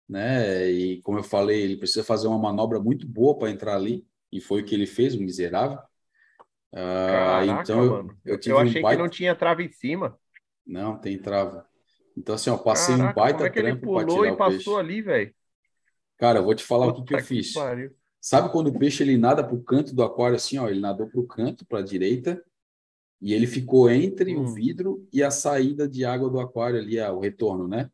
[0.09, 0.71] né?
[0.71, 4.41] E como eu falei, ele precisa fazer uma manobra muito boa para entrar ali, e
[4.41, 5.79] foi o que ele fez, o miserável.
[6.73, 8.97] Ah, Caraca, então eu, eu, eu achei um baita...
[8.97, 10.19] que não tinha trava em cima.
[10.67, 11.67] Não, tem trava.
[12.17, 15.03] Então assim, ó, passei Caraca, um baita como é que ele pulou e passou ali,
[15.03, 15.35] velho?
[16.17, 17.53] Cara, eu vou te falar Puta o que, que eu fiz.
[17.53, 17.95] Pariu.
[18.25, 21.07] Sabe quando o peixe ele nada para o canto do aquário assim, ó, ele nadou
[21.07, 22.43] para o canto, para a direita,
[23.21, 24.45] e ele ficou entre hum.
[24.45, 27.91] o vidro e a saída de água do aquário ali, o retorno, né?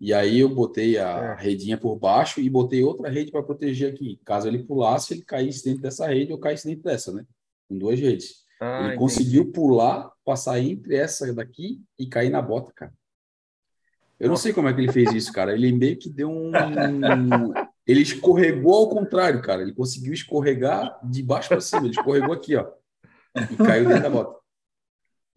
[0.00, 1.40] E aí eu botei a é.
[1.40, 4.20] redinha por baixo e botei outra rede para proteger aqui.
[4.24, 7.24] Caso ele pulasse, ele caísse dentro dessa rede ou caísse dentro dessa, né?
[7.68, 8.44] Com duas redes.
[8.60, 8.98] Ah, ele entendi.
[8.98, 12.92] conseguiu pular, passar entre essa daqui e cair na bota, cara.
[14.18, 15.52] Eu não sei como é que ele fez isso, cara.
[15.52, 16.50] Ele meio que deu um.
[17.86, 19.62] Ele escorregou ao contrário, cara.
[19.62, 21.82] Ele conseguiu escorregar de baixo para cima.
[21.82, 22.70] Ele escorregou aqui, ó.
[23.50, 24.38] E caiu dentro da bota.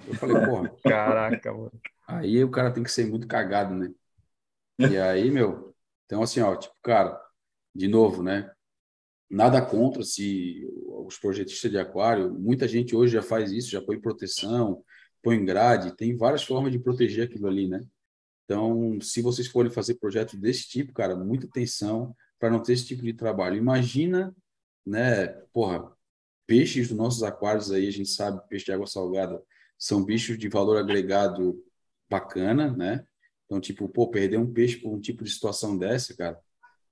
[0.07, 0.75] Eu falei, porra.
[0.83, 1.71] Caraca, mano.
[2.07, 3.91] Aí o cara tem que ser muito cagado, né?
[4.79, 5.73] E aí, meu.
[6.05, 7.21] Então, assim, ó, tipo, cara,
[7.73, 8.51] de novo, né?
[9.29, 10.67] Nada contra se
[11.05, 14.83] os projetistas de aquário, muita gente hoje já faz isso, já põe proteção,
[15.23, 17.79] põe grade, tem várias formas de proteger aquilo ali, né?
[18.51, 22.85] Então, se vocês forem fazer projetos desse tipo, cara, muita atenção para não ter esse
[22.85, 23.55] tipo de trabalho.
[23.55, 24.35] Imagina,
[24.85, 25.89] né, porra,
[26.45, 29.41] peixes dos nossos aquários aí, a gente sabe, peixe de água salgada,
[29.79, 31.63] são bichos de valor agregado
[32.09, 33.05] bacana, né?
[33.45, 36.37] Então, tipo, pô, perder um peixe por um tipo de situação dessa, cara,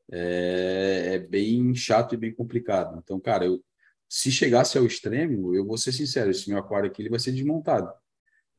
[0.10, 2.97] é, é bem chato e bem complicado.
[3.03, 3.62] Então, cara, eu,
[4.07, 7.34] se chegasse ao extremo, eu vou ser sincero, esse meu aquário aqui ele vai ser
[7.34, 7.91] desmontado.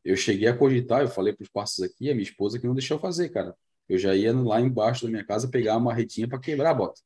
[0.04, 2.74] Eu cheguei a cogitar, eu falei para os parceiros aqui, a minha esposa que não
[2.74, 3.54] deixou fazer, cara.
[3.88, 7.00] Eu já ia lá embaixo da minha casa pegar uma marretinha para quebrar a bota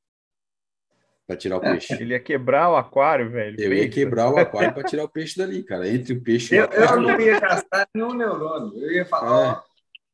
[1.26, 1.72] para tirar o é.
[1.72, 1.94] peixe.
[1.94, 3.56] Ele ia quebrar o aquário, velho.
[3.58, 5.88] Eu ia quebrar o aquário para tirar o peixe dali, cara.
[5.88, 6.94] Entre o peixe e o aquário.
[6.94, 8.78] Eu não ia gastar nenhum neurônio.
[8.78, 9.48] Eu ia falar, é.
[9.50, 9.62] ó,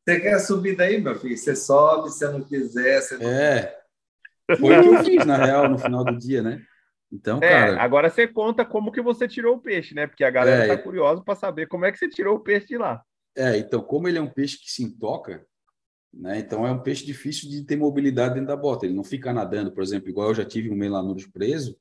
[0.05, 1.37] você quer subir daí, meu filho?
[1.37, 3.01] Você sobe, se não quiser.
[3.01, 3.29] Você não...
[3.29, 3.77] É.
[4.59, 6.63] Foi o que eu fiz, na real, no final do dia, né?
[7.13, 7.83] Então, é, cara.
[7.83, 10.07] Agora você conta como que você tirou o peixe, né?
[10.07, 12.69] Porque a galera é, tá curiosa para saber como é que você tirou o peixe
[12.69, 13.03] de lá.
[13.37, 15.45] É, então, como ele é um peixe que se intoca,
[16.13, 16.39] né?
[16.39, 18.87] Então é um peixe difícil de ter mobilidade dentro da bota.
[18.87, 21.77] Ele não fica nadando, por exemplo, igual eu já tive um melanurus preso.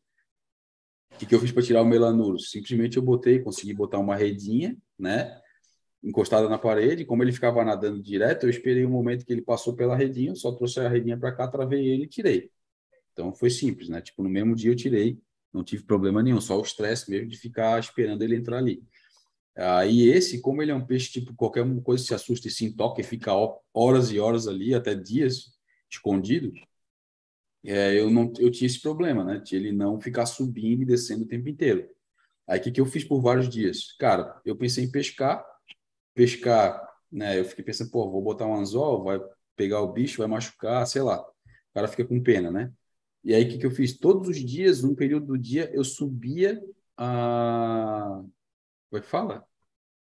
[1.14, 2.52] O que, que eu fiz para tirar o melanurus?
[2.52, 5.38] Simplesmente eu botei, consegui botar uma redinha, né?
[6.04, 7.06] Encostada na parede.
[7.06, 10.36] Como ele ficava nadando direto, eu esperei o um momento que ele passou pela redinha,
[10.36, 12.52] só trouxe a redinha para cá, travei ele e tirei.
[13.20, 14.00] Então foi simples, né?
[14.02, 15.20] Tipo, no mesmo dia eu tirei,
[15.54, 18.82] não tive problema nenhum, só o estresse mesmo de ficar esperando ele entrar ali.
[19.58, 23.02] Aí esse, como ele é um peixe, tipo, qualquer coisa se assusta e se intoca
[23.02, 23.34] e fica
[23.74, 25.52] horas e horas ali, até dias,
[25.90, 26.54] escondido,
[27.66, 29.40] é, eu não eu tinha esse problema, né?
[29.40, 31.90] De ele não ficar subindo e descendo o tempo inteiro.
[32.48, 33.94] Aí o que, que eu fiz por vários dias?
[34.00, 35.46] Cara, eu pensei em pescar,
[36.16, 37.40] pescar, né?
[37.40, 39.20] Eu fiquei pensando, pô, vou botar um anzol, vai
[39.58, 41.22] pegar o bicho, vai machucar, sei lá.
[41.22, 42.72] O cara fica com pena, né?
[43.24, 43.98] E aí o que, que eu fiz?
[43.98, 46.62] Todos os dias, num período do dia, eu subia
[46.98, 48.22] a.
[48.90, 49.46] Como é que fala?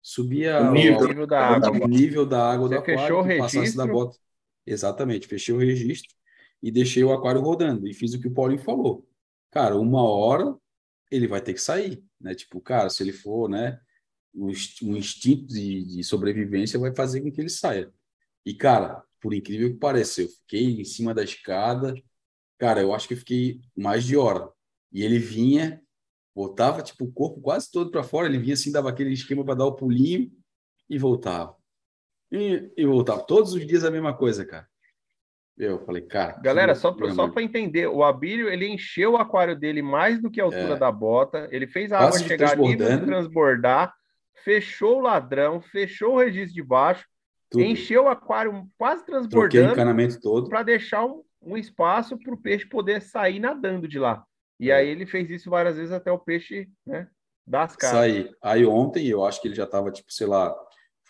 [0.01, 1.85] Subia o nível, ao, da, água.
[1.85, 3.01] O nível da água Você do aquário.
[3.01, 3.77] Fechou o registro?
[3.77, 4.17] Da bota.
[4.65, 6.13] Exatamente, fechei o registro
[6.61, 7.87] e deixei o aquário rodando.
[7.87, 9.07] E fiz o que o Paulinho falou.
[9.51, 10.55] Cara, uma hora
[11.11, 12.33] ele vai ter que sair, né?
[12.33, 13.79] Tipo, cara, se ele for, né?
[14.33, 17.93] O, instinto de, de sobrevivência vai fazer com que ele saia.
[18.45, 21.93] E, cara, por incrível que pareça, eu fiquei em cima da escada,
[22.63, 24.49] cara, eu acho que eu fiquei mais de hora.
[24.89, 25.81] E ele vinha,
[26.33, 29.55] botava tipo o corpo quase todo para fora, ele vinha assim, dava aquele esquema para
[29.55, 30.31] dar o pulinho
[30.89, 31.57] e voltava.
[32.31, 33.21] E, e voltava.
[33.25, 34.65] Todos os dias a mesma coisa, cara.
[35.57, 36.39] Eu falei, cara.
[36.41, 40.39] Galera, só para só entender, o Abílio ele encheu o aquário dele mais do que
[40.39, 40.79] a altura é.
[40.79, 43.93] da bota, ele fez a Quase água chegar a nível de transbordar,
[44.41, 47.05] fechou o ladrão, fechou o registro de baixo,
[47.51, 47.61] Tudo.
[47.61, 49.49] encheu o aquário quase transbordando.
[49.49, 50.49] Troquei o encanamento todo.
[50.49, 54.25] Para deixar um, um espaço para o peixe poder sair nadando de lá.
[54.59, 54.75] E é.
[54.75, 57.07] aí ele fez isso várias vezes até o peixe né,
[57.45, 57.97] dar as caras.
[57.97, 58.37] Sair.
[58.41, 60.55] Aí ontem eu acho que ele já estava, tipo, sei lá,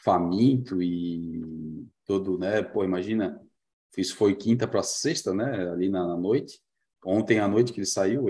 [0.03, 2.61] faminto e todo, né?
[2.61, 3.39] Pô, imagina
[3.97, 5.69] isso foi quinta para sexta, né?
[5.69, 6.59] Ali na, na, noite.
[7.05, 8.25] Ontem à noite que ele saiu,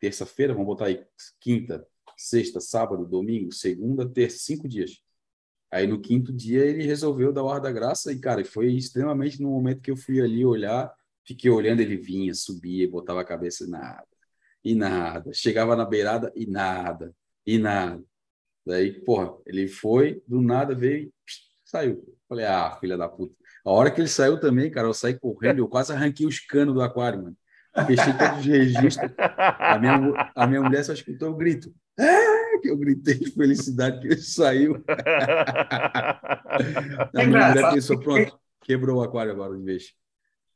[0.00, 1.04] terça-feira, vamos botar aí
[1.40, 1.86] quinta,
[2.16, 5.02] sexta, sábado, domingo, segunda, terça, cinco dias.
[5.70, 9.40] Aí no quinto dia ele resolveu dar o ar da graça e, cara, foi extremamente
[9.40, 10.92] no momento que eu fui ali olhar,
[11.26, 14.06] fiquei olhando, ele vinha, subia, botava a cabeça e nada,
[14.64, 15.32] e nada.
[15.32, 17.14] Chegava na beirada e nada,
[17.46, 18.02] e nada.
[18.66, 21.12] Daí, porra, ele foi, do nada veio e
[21.64, 22.02] saiu.
[22.28, 23.34] Falei, ah, filha da puta.
[23.64, 26.74] A hora que ele saiu também, cara, eu saí correndo, eu quase arranquei os canos
[26.74, 27.36] do aquário, mano.
[27.86, 29.10] Fechei todos os registros.
[29.18, 31.72] A minha, a minha mulher só escutou o grito.
[31.98, 34.82] É, que eu gritei de felicidade que ele saiu.
[34.88, 36.58] a
[37.26, 39.94] minha mulher pensou, pronto, quebrou o aquário agora de vez.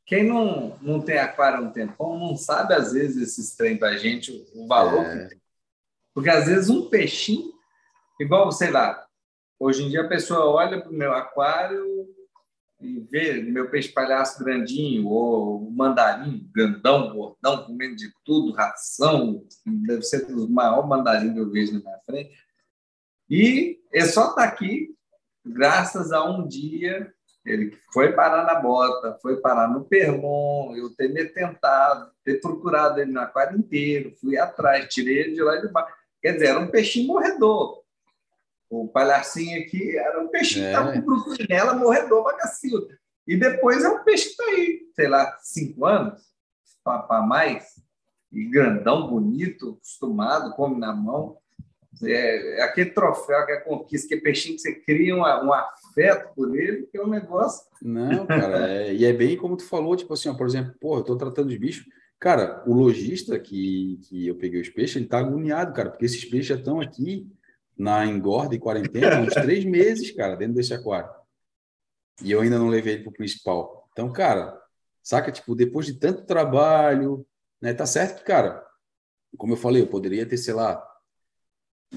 [0.07, 3.97] Quem não, não tem aquário há um tempão não sabe, às vezes, esses trem pra
[3.97, 5.05] gente, o valor.
[5.05, 5.29] É.
[6.13, 7.51] Porque, às vezes, um peixinho,
[8.19, 9.05] igual, sei lá,
[9.59, 12.07] hoje em dia a pessoa olha para o meu aquário,
[12.79, 20.03] e ver meu peixe palhaço grandinho ou mandarim grandão, gordão, comendo de tudo, ração, deve
[20.03, 22.37] ser dos maiores mandarins que eu vejo na minha frente.
[23.29, 24.95] E ele só está aqui
[25.43, 27.13] graças a um dia
[27.47, 32.99] ele foi parar na bota, foi parar no Perlon, eu ter me tentado, ter procurado
[32.99, 35.93] ele no aquário inteiro, fui atrás, tirei ele de lá de baixo.
[36.21, 37.81] Quer dizer, era um peixinho morredor.
[38.69, 40.63] O palhacinho aqui era um peixe é.
[40.63, 42.85] que estava com bruxinela, morredor, bagacinho.
[43.25, 46.21] E depois é um peixe que está aí, sei lá, cinco anos,
[46.83, 47.75] para mais,
[48.31, 51.37] e grandão, bonito, acostumado, come na mão.
[52.03, 55.53] É, é aquele troféu, aquela conquista, que é peixinho que você cria um, um
[55.97, 57.65] afeto por ele, que é um negócio.
[57.81, 60.97] Não, cara, é, e é bem como tu falou, tipo assim, ó, por exemplo, pô,
[60.97, 61.85] eu tô tratando de bicho.
[62.19, 66.23] Cara, o lojista que, que eu peguei os peixes, ele tá agoniado, cara, porque esses
[66.25, 67.27] peixes já estão aqui
[67.77, 71.09] na engorda e quarentena uns três meses, cara, dentro desse aquário.
[72.23, 73.87] E eu ainda não levei ele para o principal.
[73.91, 74.59] Então, cara,
[75.03, 75.31] saca?
[75.31, 77.25] Tipo, depois de tanto trabalho,
[77.61, 77.73] né?
[77.73, 78.65] Tá certo que, cara,
[79.37, 80.83] como eu falei, eu poderia ter, sei lá,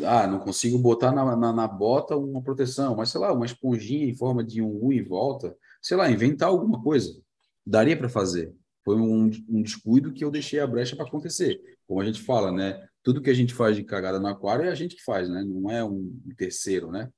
[0.04, 4.06] ah, não consigo botar na, na, na, bota uma proteção, mas sei lá, uma esponjinha
[4.06, 7.10] em forma de um U em volta, sei lá, inventar alguma coisa.
[7.66, 8.54] Daria para fazer.
[8.84, 11.60] Foi um, um descuido que eu deixei a brecha para acontecer.
[11.86, 12.88] Como a gente fala, né?
[13.02, 15.42] tudo que a gente faz de cagada no aquário é a gente que faz, né?
[15.44, 17.10] Não é um terceiro, né?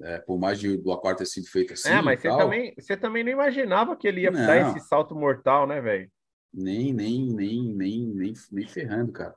[0.00, 1.88] É, por mais de, do aquário ter sido feito assim.
[1.88, 5.14] É, mas você também, você também não imaginava que ele ia não, dar esse salto
[5.14, 6.10] mortal, né, velho?
[6.52, 9.34] Nem, nem, nem, nem, nem, nem ferrando, cara.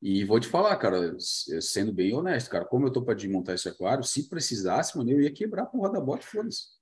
[0.00, 3.68] E vou te falar, cara, sendo bem honesto, cara, como eu tô para desmontar esse
[3.68, 6.78] aquário, se precisasse, mano, eu ia quebrar da bota, foda-se.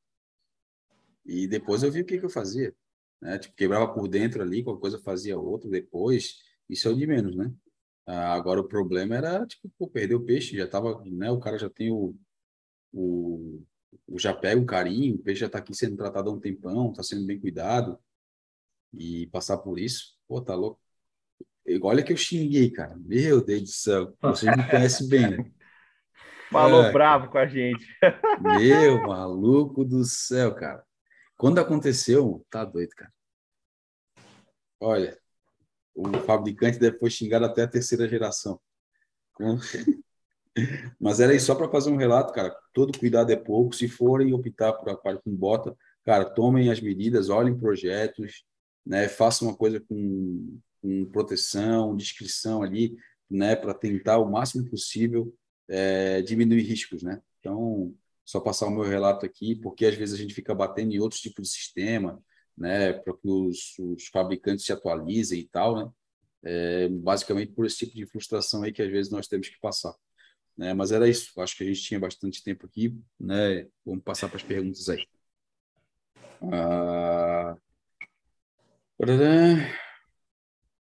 [1.25, 2.75] E depois eu vi o que, que eu fazia.
[3.21, 3.39] Né?
[3.39, 6.43] Tipo, quebrava por dentro ali, qualquer coisa fazia outra depois.
[6.69, 7.53] Isso é o de menos, né?
[8.07, 11.31] Ah, agora o problema era, tipo, pô, perder o peixe, já tava, né?
[11.31, 12.15] O cara já tem o,
[12.93, 13.63] o,
[14.09, 16.93] o já pega o carinho, o peixe já tá aqui sendo tratado há um tempão,
[16.93, 17.99] tá sendo bem cuidado.
[18.93, 20.81] E passar por isso, pô, tá louco.
[21.83, 22.97] Olha que eu xinguei, cara.
[22.97, 24.17] Meu Deus do céu.
[24.23, 25.51] Você me conhece bem, né?
[26.51, 27.85] Falou é, bravo com a gente.
[28.41, 30.85] Meu maluco do céu, cara.
[31.37, 33.13] Quando aconteceu, tá doido, cara.
[34.81, 35.19] Olha,
[35.95, 38.61] o fabricante depois xingar até a terceira geração.
[40.99, 42.57] Mas era isso, só para fazer um relato, cara.
[42.73, 43.75] Todo cuidado é pouco.
[43.75, 48.45] Se forem optar por aquário com bota, cara, tomem as medidas, olhem projetos,
[48.85, 49.09] né?
[49.09, 52.97] Façam uma coisa com, com proteção, descrição ali,
[53.29, 53.57] né?
[53.57, 55.35] Para tentar o máximo possível
[55.69, 57.21] é, diminuir riscos, né?
[57.41, 57.93] Então,
[58.25, 61.21] só passar o meu relato aqui, porque às vezes a gente fica batendo em outros
[61.21, 62.23] tipos de sistema,
[62.57, 62.93] né?
[62.93, 65.91] Para que os, os fabricantes se atualizem e tal, né?
[66.45, 69.93] É, basicamente por esse tipo de frustração aí que às vezes nós temos que passar.
[70.57, 70.73] Né?
[70.73, 71.39] Mas era isso.
[71.41, 73.67] Acho que a gente tinha bastante tempo aqui, né?
[73.85, 75.05] Vamos passar para as perguntas aí.
[76.53, 77.57] Ah...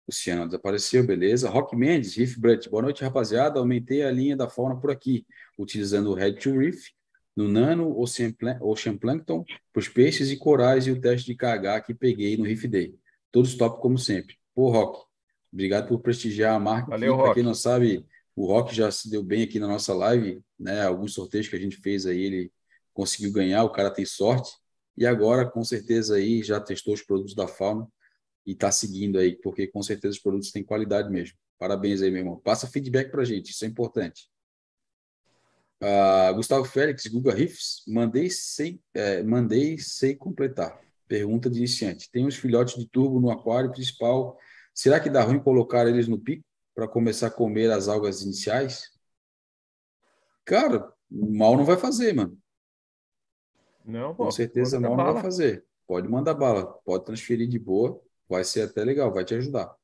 [0.09, 1.51] Luciano desapareceu, beleza.
[1.51, 2.71] Rock Mendes, Riff Brut.
[2.71, 3.59] Boa noite, rapaziada.
[3.59, 5.27] Aumentei a linha da fauna por aqui,
[5.59, 6.93] utilizando o Head to Reef,
[7.37, 8.33] no Nano Ocean,
[8.63, 12.45] Ocean Plankton, para os peixes e corais e o teste de KH que peguei no
[12.45, 12.95] Reef Day.
[13.31, 14.37] Todos top como sempre.
[14.55, 15.05] Pô, Rock,
[15.53, 16.89] obrigado por prestigiar a marca.
[16.89, 17.25] Valeu, Rock.
[17.27, 18.03] Para quem não sabe,
[18.35, 20.87] o Rock já se deu bem aqui na nossa live, né?
[20.87, 22.53] Alguns sorteios que a gente fez aí, ele
[22.95, 24.53] conseguiu ganhar, o cara tem sorte.
[24.97, 27.87] E agora, com certeza, aí já testou os produtos da Fauna
[28.49, 31.37] e está seguindo aí, porque com certeza os produtos têm qualidade mesmo.
[31.59, 32.41] Parabéns aí, meu irmão.
[32.41, 34.29] Passa feedback para gente, isso é importante.
[35.83, 40.81] Uh, Gustavo Félix, Guga Riffs, mandei sem, é, mandei sem completar.
[41.07, 42.11] Pergunta de iniciante.
[42.11, 44.37] Tem uns filhotes de turbo no aquário principal.
[44.75, 46.49] Será que dá ruim colocar eles no pico?
[46.79, 48.85] para começar a comer as algas iniciais,
[50.45, 52.39] cara, mal não vai fazer, mano.
[53.85, 55.67] Não, pô, Com certeza mal não vai fazer.
[55.89, 59.75] Pode mandar bala, pode transferir de boa, vai ser até legal, vai te ajudar.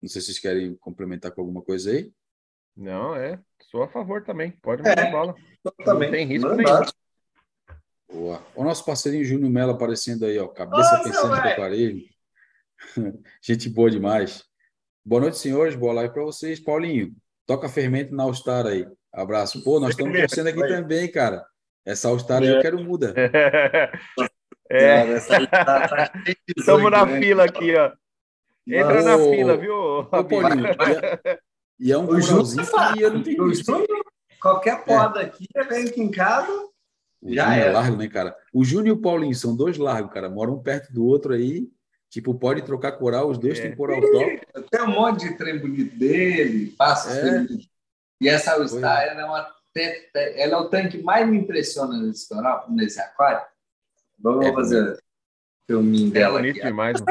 [0.00, 2.10] Não sei se vocês querem complementar com alguma coisa aí.
[2.76, 3.38] Não, é.
[3.70, 4.50] Sou a favor também.
[4.50, 5.34] Pode mandar é, bala.
[5.84, 6.08] Também.
[6.08, 6.80] Não tem risco nenhum.
[8.10, 8.42] Boa.
[8.54, 10.48] O nosso parceirinho Júnior Mello aparecendo aí, ó.
[10.48, 12.02] Cabeça Nossa, pensando no aparelho.
[13.42, 14.44] Gente boa demais.
[15.04, 15.76] Boa noite, senhores.
[15.76, 16.58] Boa live para vocês.
[16.58, 17.14] Paulinho,
[17.46, 18.86] toca fermento na All-Star aí.
[19.12, 19.62] Abraço.
[19.62, 21.44] Pô, nós estamos torcendo aqui também, cara.
[21.84, 23.14] Essa All-Star aí eu quero muda.
[24.70, 25.16] É.
[26.56, 27.20] Estamos na né?
[27.20, 27.92] fila aqui, ó.
[28.66, 29.74] Entra na fila, viu?
[29.74, 30.66] Ô, Paulinho.
[31.78, 33.86] E é, um curauzinho que eu não tenho visto.
[34.40, 35.24] Qualquer poda é.
[35.24, 36.68] aqui, vem aqui em casa.
[37.22, 38.34] Já é largo, né, cara?
[38.54, 40.30] O Júnior e o Paulinho são dois largos, cara.
[40.30, 41.68] Moram um perto do outro aí.
[42.08, 43.62] Tipo, pode trocar coral, os dois é.
[43.62, 44.40] têm coral top.
[44.70, 47.46] Tem um monte de trem bonito dele, passa é.
[48.20, 49.54] E essa All Star, ela é, uma,
[50.14, 53.46] ela é o tanque mais me impressiona nesse coral, nesse aquário.
[54.22, 54.98] Vamos é, fazer o
[55.66, 56.38] filminho dela.
[56.38, 56.66] É bonito aqui.
[56.66, 57.02] demais.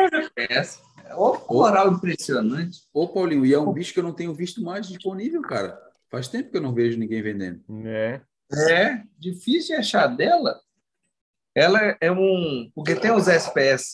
[1.06, 2.82] É o coral impressionante.
[2.94, 5.80] Ô, Paulinho, e é um bicho que eu não tenho visto mais disponível, cara.
[6.10, 7.62] Faz tempo que eu não vejo ninguém vendendo.
[7.86, 8.22] É.
[8.72, 10.60] É, difícil de achar dela.
[11.56, 12.72] Ela é um.
[12.74, 13.92] Porque tem os SPS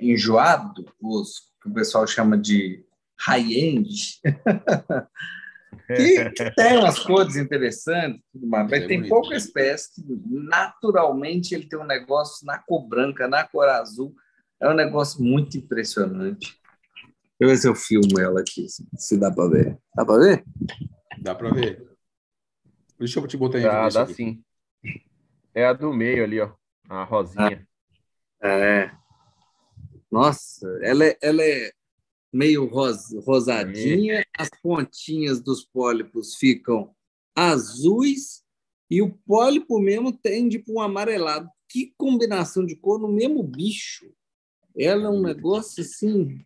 [0.00, 2.84] enjoado, os que o pessoal chama de
[3.18, 4.20] high-end,
[5.86, 11.54] que, que, tem umas cores interessantes, tudo mais, mas é tem pouca espécie que naturalmente
[11.54, 14.14] ele tem um negócio na cor branca, na cor azul,
[14.60, 16.58] é um negócio muito impressionante.
[17.38, 18.66] Deixa eu ver se eu filmo ela aqui,
[18.96, 19.78] se dá para ver.
[19.94, 20.44] Dá para ver?
[21.20, 21.94] Dá para ver.
[22.98, 23.64] Deixa eu te botar aí.
[23.64, 24.42] Dá, dá sim.
[25.54, 26.52] É a do meio ali, ó.
[26.88, 27.66] A rosinha.
[28.40, 28.90] Ah, é.
[30.10, 31.72] Nossa, ela é, ela é
[32.34, 34.24] meio ros, rosadinha, é.
[34.36, 36.90] as pontinhas dos pólipos ficam
[37.34, 38.42] azuis
[38.90, 41.48] e o pólipo mesmo tende para um amarelado.
[41.68, 44.12] Que combinação de cor no mesmo bicho.
[44.76, 46.40] Ela é um negócio assim.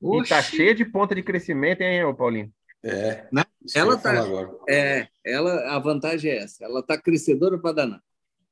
[0.00, 0.26] Oxi.
[0.26, 2.52] E tá cheia de ponta de crescimento, hein, Paulinho?
[2.82, 3.26] É.
[3.32, 3.44] Né?
[3.74, 4.14] Ela tá.
[4.68, 6.64] É, ela, a vantagem é essa.
[6.64, 8.02] Ela tá crescedora para danar.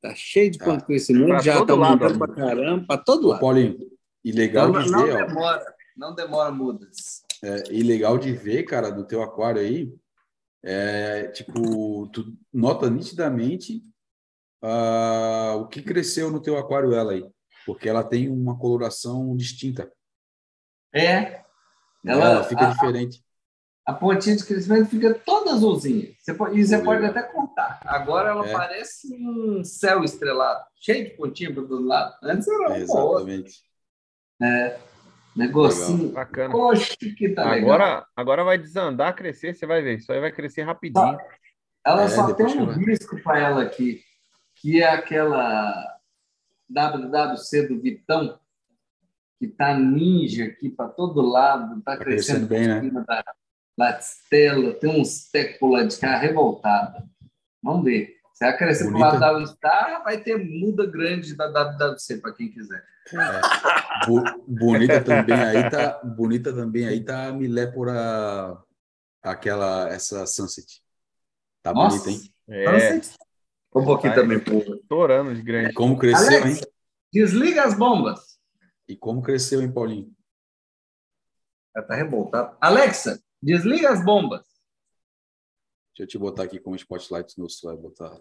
[0.03, 0.87] Tá cheia de ponta de ah.
[0.87, 3.41] crescimento, pra já tá lado, para caramba, para todo lado.
[3.41, 3.79] Paulinho,
[4.25, 5.19] e legal não, de não ver.
[5.19, 7.25] Não demora, ó, não demora mudas.
[7.43, 9.93] É, e legal de ver, cara, do teu aquário aí,
[10.63, 13.83] é, tipo, tu nota nitidamente
[14.63, 17.29] uh, o que cresceu no teu aquário ela aí,
[17.67, 19.91] porque ela tem uma coloração distinta.
[20.95, 21.43] É.
[22.05, 23.23] Ela, ela fica a, diferente.
[23.85, 26.13] A, pontinha de crescimento fica toda azulzinha.
[26.19, 27.81] Você pode, e você pode até contar.
[27.85, 28.53] Agora ela é.
[28.53, 32.17] parece um céu estrelado, cheio de pontinha para todo lado.
[32.23, 33.63] Antes era é, Exatamente.
[34.41, 34.79] É,
[35.39, 36.11] negocinho.
[36.11, 36.51] Bacana.
[36.51, 38.07] Poxa, que tá agora, legal.
[38.17, 39.99] Agora vai desandar, crescer, você vai ver.
[39.99, 41.17] Isso aí vai crescer rapidinho.
[41.87, 44.03] Ela é, só tem um risco para ela aqui,
[44.57, 45.73] que é aquela
[46.69, 48.39] WWC do Vitão,
[49.39, 53.05] que tá ninja aqui para todo lado, tá, tá crescendo, crescendo bem, né?
[53.07, 53.25] da
[53.79, 57.09] Latistela, tem uns tecos de cara revoltada.
[57.63, 58.18] Vamos ver.
[58.39, 62.33] Se ela crescer para o lado da Star, vai ter muda grande da WWC para
[62.33, 62.85] quem quiser.
[63.13, 63.41] É.
[64.47, 68.57] bonita também aí tá, bonita também aí tá a Milépora
[69.21, 70.81] aquela, essa Sunset.
[71.65, 71.99] Tá Nossa.
[71.99, 72.33] bonita, hein?
[72.49, 73.01] É.
[73.75, 74.39] Um pouquinho tá também.
[74.39, 75.75] Estourando de grande.
[75.75, 76.69] Como cresceu, Alex, hein?
[77.13, 78.39] Desliga as bombas.
[78.87, 80.13] E como cresceu, hein, Paulinho?
[81.75, 82.57] Ela tá revoltado.
[82.61, 84.47] Alexa, desliga as bombas.
[85.99, 88.17] Deixa eu te botar aqui como spotlight no vai botar.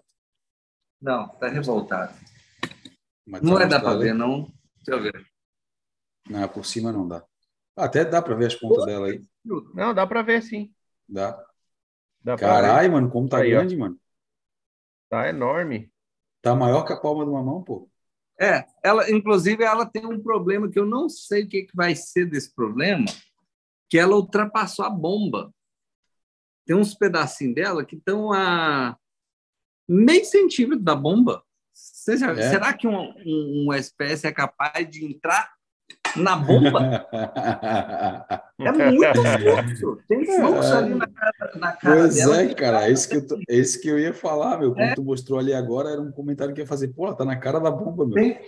[1.00, 2.12] Não, tá revoltado.
[3.24, 4.52] Mas não tá vai dar para ver, não.
[4.78, 5.28] Deixa eu ver.
[6.28, 7.24] Não, por cima não dá.
[7.76, 9.22] Até dá para ver as pontas dela aí.
[9.76, 10.74] Não, dá para ver sim.
[11.08, 11.40] Dá.
[12.24, 13.80] dá Caralho, mano, como tá aí, grande, ó.
[13.80, 14.00] mano.
[15.08, 15.94] Tá enorme.
[16.42, 17.88] Tá maior que a palma de uma mão, pô.
[18.42, 21.96] É, ela, inclusive, ela tem um problema que eu não sei o que, que vai
[21.96, 23.06] ser desse problema,
[23.88, 25.54] que ela ultrapassou a bomba.
[26.68, 28.98] Tem uns pedacinhos dela que estão a
[29.88, 31.42] meio centímetro da bomba.
[32.10, 32.50] É.
[32.50, 35.50] Será que um, um, uma espécie é capaz de entrar
[36.18, 37.08] na bomba?
[38.60, 40.04] é muito fluxo.
[40.10, 40.78] Tem fluxo é.
[40.78, 42.42] ali na cara, na cara pois dela.
[42.42, 42.88] é, cara.
[42.88, 44.74] É isso, que eu tô, é que eu ia falar, meu.
[44.74, 44.94] Como é.
[44.96, 46.90] tu mostrou ali agora, era um comentário que ia fazer.
[46.90, 48.16] Pô, tá na cara da bomba, meu.
[48.16, 48.42] Tem,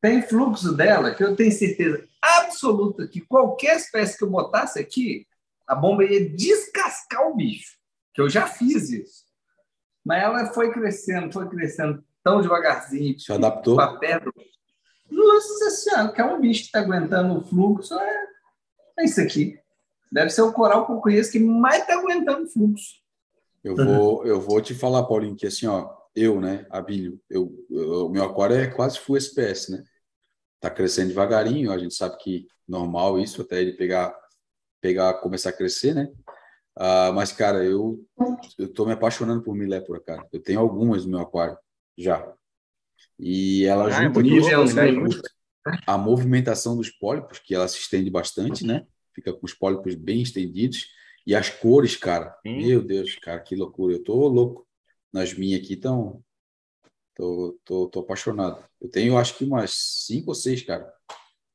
[0.00, 5.26] tem fluxo dela que eu tenho certeza absoluta que qualquer espécie que eu botasse aqui,
[5.66, 7.76] a bomba ia descascar o bicho.
[8.14, 9.24] Que eu já fiz isso.
[10.04, 13.18] Mas ela foi crescendo, foi crescendo tão devagarzinho.
[13.18, 13.80] Se adaptou?
[13.80, 14.32] A pedra.
[15.10, 18.26] Nossa Senhora, que é um bicho que está aguentando o fluxo, é,
[18.98, 19.58] é isso aqui.
[20.10, 22.94] Deve ser o coral que eu conheço que mais está aguentando o fluxo.
[23.62, 28.08] Eu vou, eu vou te falar, Paulinho, que assim, ó, eu, né, Abílio, eu, o
[28.08, 29.82] meu aquário é quase full SPS, né?
[30.60, 34.16] Tá crescendo devagarinho, a gente sabe que normal isso, até ele pegar,
[34.86, 36.08] pegar, começar a crescer, né?
[36.78, 38.04] Uh, mas, cara, eu
[38.56, 40.28] eu tô me apaixonando por milépora, cara.
[40.32, 41.58] Eu tenho algumas no meu aquário,
[41.98, 42.32] já.
[43.18, 48.86] E ela ah, junta é a movimentação dos pólipos, que ela se estende bastante, né?
[49.12, 50.86] Fica com os pólipos bem estendidos.
[51.26, 52.38] E as cores, cara.
[52.46, 52.58] Sim.
[52.58, 53.94] Meu Deus, cara, que loucura.
[53.94, 54.68] Eu tô louco.
[55.12, 56.22] Nas minhas aqui estão...
[57.14, 58.62] Tô, tô, tô apaixonado.
[58.80, 60.92] Eu tenho, acho que umas cinco ou seis, cara,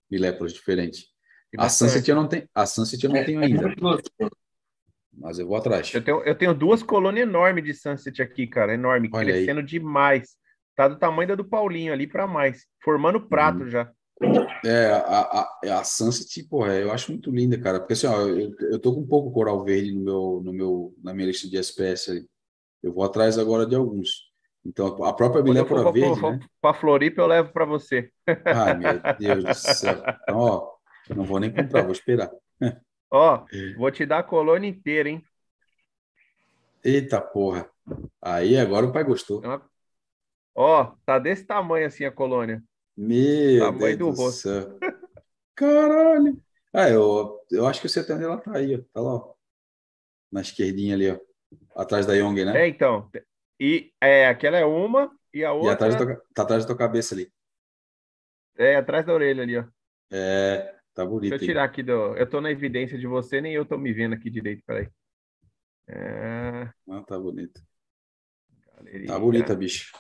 [0.10, 1.11] miléporas diferentes.
[1.58, 3.74] A Sunset eu não tenho, a Sunset eu não tenho ainda.
[5.14, 5.94] Mas eu vou atrás.
[5.94, 8.74] Eu tenho, eu tenho duas colônias enormes de Sunset aqui, cara.
[8.74, 9.66] Enorme, Olha crescendo aí.
[9.66, 10.36] demais.
[10.76, 12.66] Tá do tamanho da do Paulinho ali para mais.
[12.84, 13.70] Formando prato hum.
[13.70, 13.92] já.
[14.64, 17.80] É, a, a, a Sunset, porra, eu acho muito linda, cara.
[17.80, 20.94] Porque assim, ó, eu, eu tô com um pouco coral verde no meu, no meu,
[21.04, 22.28] na minha lista de ali.
[22.82, 24.32] Eu vou atrás agora de alguns.
[24.66, 26.40] Então, a própria Milépora Verde, for, né?
[26.62, 28.12] Para Floripa eu levo para você.
[28.46, 30.02] Ai, meu Deus do céu.
[30.24, 30.72] Então, ó,
[31.16, 32.32] não vou nem comprar, vou esperar.
[33.12, 33.46] Ó,
[33.78, 35.24] vou te dar a colônia inteira, hein?
[36.84, 37.70] Eita porra.
[38.22, 39.44] Aí agora o pai gostou.
[39.44, 39.62] É
[40.56, 42.64] ó, tá desse tamanho assim a colônia.
[42.96, 44.80] Meu tamanho Deus do, do céu.
[45.56, 46.42] Caralho.
[46.74, 48.80] Ah, eu, eu acho que o setembro ela tá aí, ó.
[48.94, 49.34] Tá lá, ó.
[50.32, 51.20] Na esquerdinha ali, ó.
[51.76, 52.64] Atrás da Young, né?
[52.64, 53.10] É, então.
[53.60, 55.70] E é, aquela é uma e a outra.
[55.70, 57.32] E atrás tua, tá atrás da tua cabeça ali.
[58.58, 59.66] É, atrás da orelha ali, ó.
[60.12, 60.76] É.
[60.94, 61.30] Tá bonito.
[61.30, 62.16] Deixa eu tirar aqui do.
[62.16, 64.90] Eu tô na evidência de você, nem eu tô me vendo aqui direito, peraí.
[65.88, 66.70] É...
[66.90, 67.62] Ah, tá bonito.
[68.76, 69.08] Galeria.
[69.08, 69.92] Tá bonita, bicho.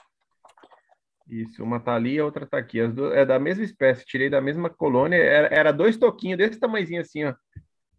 [1.27, 2.79] Isso, uma tá ali e a outra tá aqui.
[2.81, 5.15] As duas, é da mesma espécie, tirei da mesma colônia.
[5.15, 7.33] Era, era dois toquinhos desse tamanhozinho assim, ó.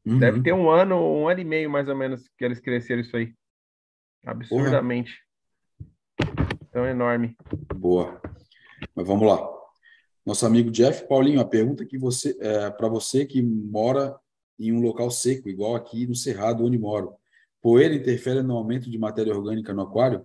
[0.04, 0.18] Uhum.
[0.18, 3.16] Deve ter um ano, um ano e meio mais ou menos que eles cresceram isso
[3.16, 3.32] aí.
[4.26, 5.18] Absurdamente.
[6.16, 6.48] Porra.
[6.72, 7.36] Tão enorme.
[7.74, 8.20] Boa.
[8.94, 9.61] Mas vamos lá.
[10.24, 14.16] Nosso amigo Jeff Paulinho, a pergunta que você é, para você que mora
[14.58, 17.16] em um local seco, igual aqui no Cerrado, onde moro,
[17.60, 20.24] poeira interfere no aumento de matéria orgânica no aquário?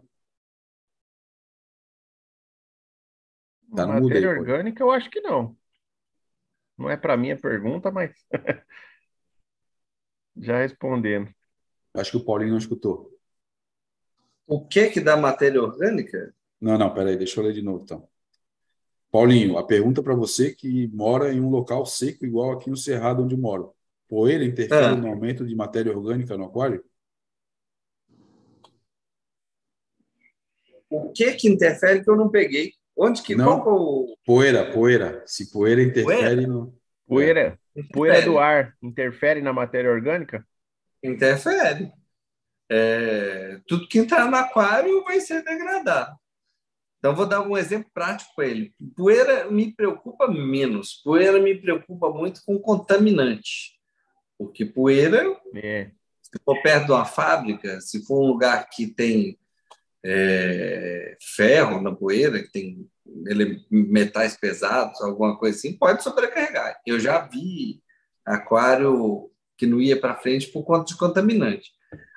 [3.76, 5.58] Tá matéria aí, orgânica, eu acho que não.
[6.78, 8.12] Não é para mim a pergunta, mas
[10.38, 11.34] já respondendo.
[11.96, 13.12] Acho que o Paulinho não escutou.
[14.46, 16.34] O que que dá matéria orgânica?
[16.62, 18.08] Não, não, peraí, deixa eu ler de novo, então.
[19.18, 23.24] Paulinho, a pergunta para você que mora em um local seco igual aqui no Cerrado
[23.24, 23.74] onde moro.
[24.08, 24.96] Poeira interfere é.
[24.96, 26.86] no aumento de matéria orgânica no aquário?
[30.88, 32.74] O que que interfere que eu não peguei?
[32.96, 34.18] Onde que não, qual o...
[34.24, 35.24] Poeira, poeira.
[35.26, 36.48] Se poeira interfere poeira?
[36.48, 37.84] no Poeira, é.
[37.92, 40.46] poeira do ar interfere na matéria orgânica?
[41.04, 41.92] Interfere.
[42.70, 46.16] É, tudo que entrar no aquário vai ser degradado.
[47.08, 48.74] Então, vou dar um exemplo prático para ele.
[48.94, 51.02] Poeira me preocupa menos.
[51.06, 53.80] Poeira me preocupa muito com contaminante.
[54.38, 55.24] Porque poeira,
[55.56, 55.92] é.
[56.22, 59.40] se for perto de uma fábrica, se for um lugar que tem
[60.06, 62.86] é, ferro na poeira, que tem
[63.72, 66.78] metais pesados, alguma coisa assim, pode sobrecarregar.
[66.86, 67.82] Eu já vi
[68.26, 71.72] aquário que não ia para frente por conta de contaminante.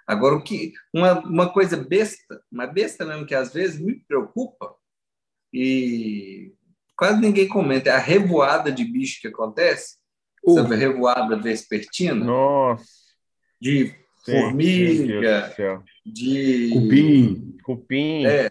[0.04, 4.74] Agora, o que uma, uma coisa besta, uma besta mesmo que às vezes me preocupa,
[5.52, 6.52] e
[6.96, 9.96] quase ninguém comenta, é a revoada de bicho que acontece,
[10.44, 10.54] uh.
[10.54, 12.24] sabe, revoada vespertina.
[12.24, 12.84] Nossa!
[13.60, 13.94] De
[14.24, 16.70] formiga, de...
[16.72, 17.56] Cupim.
[17.62, 18.26] Cupim.
[18.26, 18.48] É.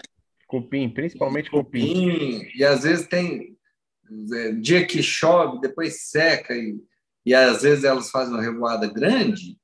[0.47, 2.11] Cupim, principalmente cupim.
[2.11, 2.47] cupim.
[2.55, 3.55] E às vezes tem
[4.33, 6.79] é, dia que chove, depois seca, e,
[7.25, 9.57] e às vezes elas fazem uma revoada grande,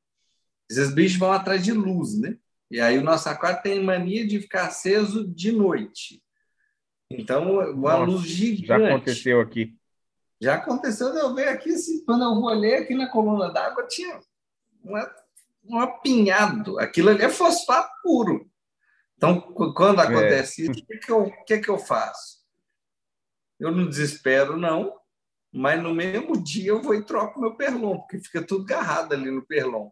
[0.69, 2.37] esses bichos vão atrás de luz, né?
[2.69, 6.21] E aí o nosso aquário tem mania de ficar aceso de noite.
[7.09, 8.67] Então, uma Nossa, luz gigante.
[8.67, 9.77] Já aconteceu aqui.
[10.41, 14.19] Já aconteceu de eu ver aqui, assim, quando eu olhei aqui na coluna d'água, tinha
[14.83, 15.15] uma,
[15.63, 16.79] um apinhado.
[16.79, 18.49] Aquilo ali é fosfato puro.
[19.17, 19.39] Então,
[19.73, 20.03] quando é.
[20.03, 20.65] acontece é.
[20.65, 22.43] isso, o que, que, eu, que, que eu faço?
[23.59, 24.93] Eu não desespero, não,
[25.51, 29.31] mas no mesmo dia eu vou e troco meu perlon, porque fica tudo agarrado ali
[29.31, 29.89] no perlon.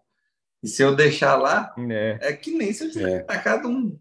[0.62, 3.24] E se eu deixar lá, é, é que nem se eu tivesse é.
[3.24, 3.98] tacado um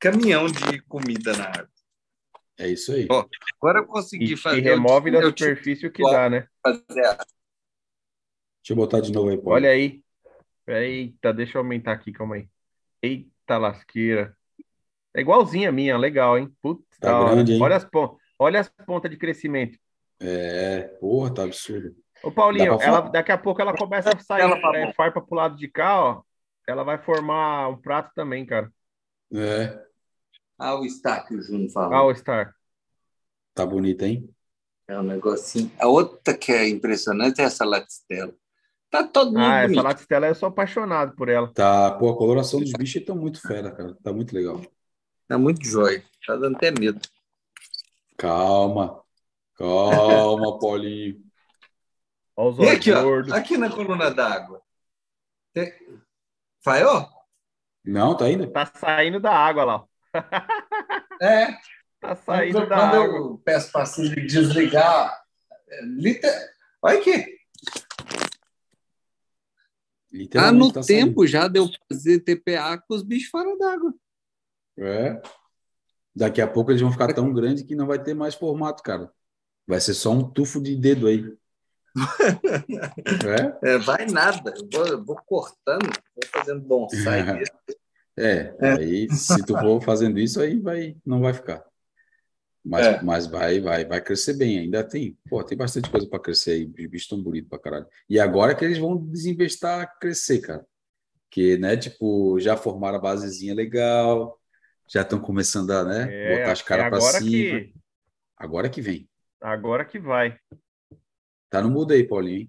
[0.00, 1.68] caminhão de comida na água.
[2.62, 3.08] É isso aí.
[3.10, 3.26] Ó,
[3.60, 4.58] agora eu consegui e, fazer.
[4.58, 6.46] E remove da superfície o que dá, né?
[6.62, 6.84] Fazer.
[6.94, 9.50] Deixa eu botar de novo aí, Paulo.
[9.50, 10.00] Olha aí.
[10.68, 12.48] Eita, deixa eu aumentar aqui, calma aí.
[13.02, 14.36] Eita lasqueira.
[15.12, 16.54] É igualzinha a minha, legal, hein?
[16.62, 17.60] Putz, tá grande, hein?
[17.60, 17.88] Olha as,
[18.38, 19.76] olha as pontas de crescimento.
[20.20, 21.96] É, porra, tá absurdo.
[22.22, 25.56] Ô, Paulinho, ela, daqui a pouco ela começa a sair ela, é, farpa pro lado
[25.56, 26.22] de cá, ó.
[26.64, 28.72] Ela vai formar um prato também, cara.
[29.34, 29.91] É.
[30.62, 31.94] Ah, o Star que o Júnior falou.
[31.94, 32.54] Ah, o Star.
[33.54, 34.34] Tá bonita, hein?
[34.88, 35.70] É um negocinho.
[35.80, 38.32] A outra que é impressionante é essa latistela.
[38.90, 39.72] Tá todo mundo Ah, bonito.
[39.72, 41.52] essa latistela eu sou apaixonado por ela.
[41.54, 43.96] Tá, pô, a coloração dos bichos tá muito fera, cara.
[44.02, 44.60] Tá muito legal.
[45.26, 46.04] Tá muito jóia.
[46.26, 47.00] Tá dando até medo.
[48.16, 49.02] Calma.
[49.54, 51.22] Calma, Paulinho.
[52.36, 54.62] Olha os e aqui, ó, aqui na coluna d'água.
[55.52, 55.72] Tem...
[56.62, 57.08] Falhou?
[57.84, 58.50] Não, tá indo.
[58.52, 59.88] Tá saindo da água lá.
[61.20, 61.56] É.
[62.00, 63.18] Tá saindo quando, da quando água.
[63.18, 63.84] eu peço para
[64.26, 65.22] desligar,
[65.68, 66.50] é, liter...
[66.82, 67.38] olha aqui.
[70.34, 71.26] Ah, no tá tempo saindo.
[71.26, 73.94] já deu fazer TPA com os bichos fora d'água.
[74.78, 75.22] É.
[76.14, 79.10] Daqui a pouco eles vão ficar tão grandes que não vai ter mais formato, cara.
[79.66, 81.24] Vai ser só um tufo de dedo aí.
[83.64, 83.74] é?
[83.74, 83.78] é?
[83.78, 84.52] vai nada.
[84.56, 87.20] Eu vou, eu vou cortando, vou fazendo bonsai.
[87.40, 87.44] é,
[88.18, 91.64] é, aí se tu for fazendo isso, aí vai, não vai ficar.
[92.64, 93.02] Mas, é.
[93.02, 94.60] mas vai, vai, vai crescer bem.
[94.60, 96.64] Ainda tem, pô, tem bastante coisa para crescer aí.
[96.66, 97.86] Os bichos estão bonitos pra caralho.
[98.08, 100.64] E agora que eles vão desinvestar crescer, cara.
[101.28, 104.38] Que, né, tipo, já formaram a basezinha legal,
[104.88, 107.60] já estão começando a, né, é, botar as caras é para cima.
[107.60, 107.74] Que...
[108.36, 109.08] Agora que vem.
[109.40, 110.38] Agora que vai.
[111.50, 112.48] Tá no mudo aí, Paulinho.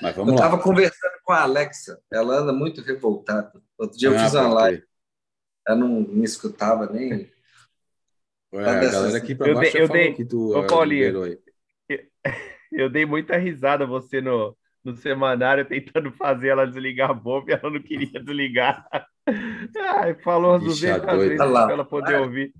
[0.00, 0.30] Mas vamos Eu lá.
[0.30, 2.00] Eu estava conversando com a Alexa.
[2.10, 3.52] Ela anda muito revoltada.
[3.76, 4.82] Outro dia eu ah, fiz uma live.
[5.66, 7.28] Ela não me escutava nem.
[8.54, 11.38] Ué, a galera aqui para baixo eu, eu dei, que tu Ô, Paulinho, eu,
[12.72, 17.54] eu, dei muita risada você no, no semanário tentando fazer ela desligar a bomba e
[17.54, 18.86] ela não queria desligar.
[19.76, 22.54] Ai, falou as 200 vezes para ela poder ah, ouvir.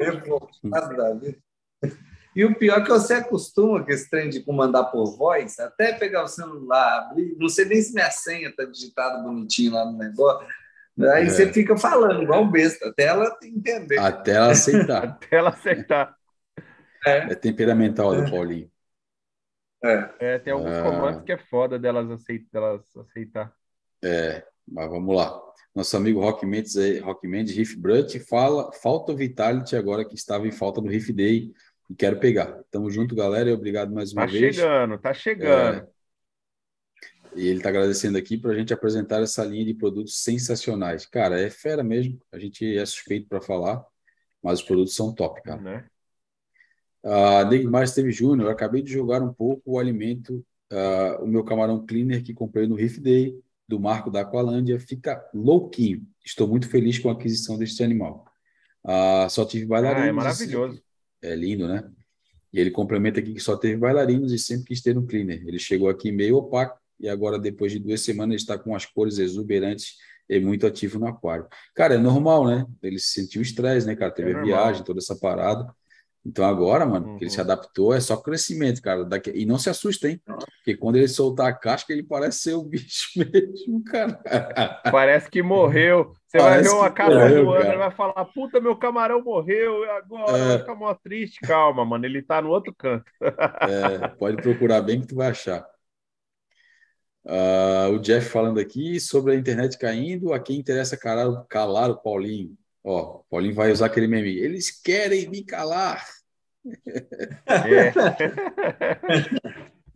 [0.00, 1.36] Revoltada,
[2.34, 5.92] e o pior é que você acostuma com esse trem de comandar por voz, até
[5.92, 9.98] pegar o celular, abrir, não sei nem se minha senha está digitada bonitinho lá no
[9.98, 10.46] negócio.
[11.14, 11.28] Aí é.
[11.28, 13.98] você fica falando igual um besta, até ela entender.
[13.98, 15.04] Até ela aceitar.
[15.04, 16.16] até ela aceitar.
[17.06, 18.70] É, é temperamental do Paulinho.
[19.84, 20.10] É.
[20.20, 20.82] é tem alguns ah.
[20.82, 23.52] comandos que é foda delas, aceit delas aceitar.
[24.02, 25.38] É, mas vamos lá.
[25.74, 30.46] Nosso amigo Rock Mendes, Rock Mendes Riff Brut, fala, falta o Vitality agora que estava
[30.46, 31.52] em falta no Riff Day
[31.92, 32.62] e quero pegar.
[32.70, 34.56] Tamo junto, galera, e obrigado mais uma tá vez.
[34.56, 35.76] Tá chegando, tá chegando.
[35.76, 35.86] É,
[37.36, 41.04] e ele está agradecendo aqui para a gente apresentar essa linha de produtos sensacionais.
[41.06, 42.18] Cara, é fera mesmo.
[42.32, 43.84] A gente é suspeito para falar,
[44.42, 45.60] mas os produtos são top, cara.
[45.60, 45.86] Né?
[47.04, 51.84] Uh, Neymar Esteve Júnior, acabei de jogar um pouco o alimento, uh, o meu camarão
[51.84, 53.38] cleaner que comprei no Riff Day,
[53.68, 56.06] do Marco da Aqualândia, fica louquinho.
[56.24, 58.24] Estou muito feliz com a aquisição deste animal.
[58.82, 60.06] Uh, só tive bailarinos.
[60.06, 60.82] Ah, é maravilhoso.
[61.22, 61.88] É lindo, né?
[62.52, 65.42] E ele complementa aqui que só teve bailarinos e sempre quis ter um cleaner.
[65.46, 69.18] Ele chegou aqui meio opaco e agora, depois de duas semanas, está com as cores
[69.18, 69.96] exuberantes
[70.28, 71.46] e muito ativo no aquário.
[71.74, 72.66] Cara, é normal, né?
[72.82, 74.12] Ele sentiu estresse, né, cara?
[74.12, 75.74] Teve é a viagem, toda essa parada.
[76.24, 77.16] Então agora, mano, uhum.
[77.16, 77.44] que ele se uhum.
[77.44, 79.04] adaptou, é só crescimento, cara.
[79.04, 79.32] Daqui...
[79.34, 80.20] E não se assusta, hein?
[80.24, 84.20] Porque quando ele soltar a casca, ele parece ser o bicho mesmo, cara.
[84.90, 86.12] Parece que morreu.
[86.28, 90.38] Você parece vai ver uma casca voando e vai falar, puta, meu camarão morreu, agora
[90.38, 90.48] é...
[90.48, 91.40] vai ficar mó triste.
[91.40, 93.04] Calma, mano, ele tá no outro canto.
[93.62, 95.66] É, pode procurar bem que tu vai achar.
[97.24, 101.96] Uh, o Jeff falando aqui sobre a internet caindo, a quem interessa calar, calar o
[101.96, 102.56] Paulinho.
[102.84, 104.36] Ó, o Paulinho vai usar aquele meme.
[104.36, 106.04] Eles querem me calar.
[107.46, 107.88] É.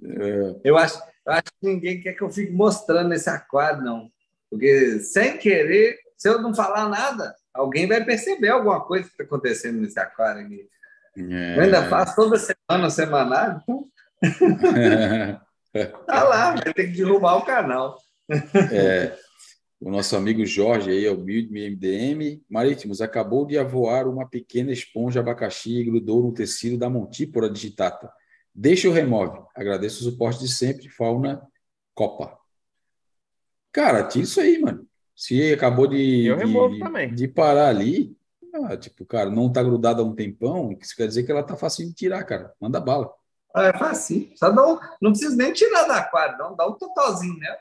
[0.04, 0.56] é.
[0.64, 4.10] Eu, acho, eu acho que ninguém quer que eu fique mostrando esse aquário, não.
[4.50, 9.24] Porque sem querer, se eu não falar nada, alguém vai perceber alguma coisa que está
[9.24, 10.68] acontecendo nesse aquário aqui.
[11.18, 11.56] É.
[11.56, 13.90] Eu ainda faço toda semana, semanário, então.
[16.06, 17.98] tá lá, vai ter que derrubar o canal.
[18.72, 19.16] É,
[19.80, 22.42] o nosso amigo Jorge aí, é o Build MDM.
[22.48, 28.10] Marítimos, acabou de avoar uma pequena esponja abacaxi e grudou no tecido da montípora digitata.
[28.54, 29.38] Deixa o remove.
[29.54, 31.46] Agradeço o suporte de sempre, Fauna
[31.94, 32.38] Copa.
[33.70, 34.86] Cara, tira isso aí, mano.
[35.14, 38.16] Se acabou de, de, de, parar ali,
[38.64, 41.56] ah, tipo, cara, não tá grudado há um tempão, isso quer dizer que ela tá
[41.56, 42.52] fácil de tirar, cara.
[42.60, 43.12] Manda bala.
[43.54, 44.30] É fácil.
[44.36, 46.54] Só dá um, não precisa nem tirar da aquário, não.
[46.56, 47.56] Dá um totalzinho, né?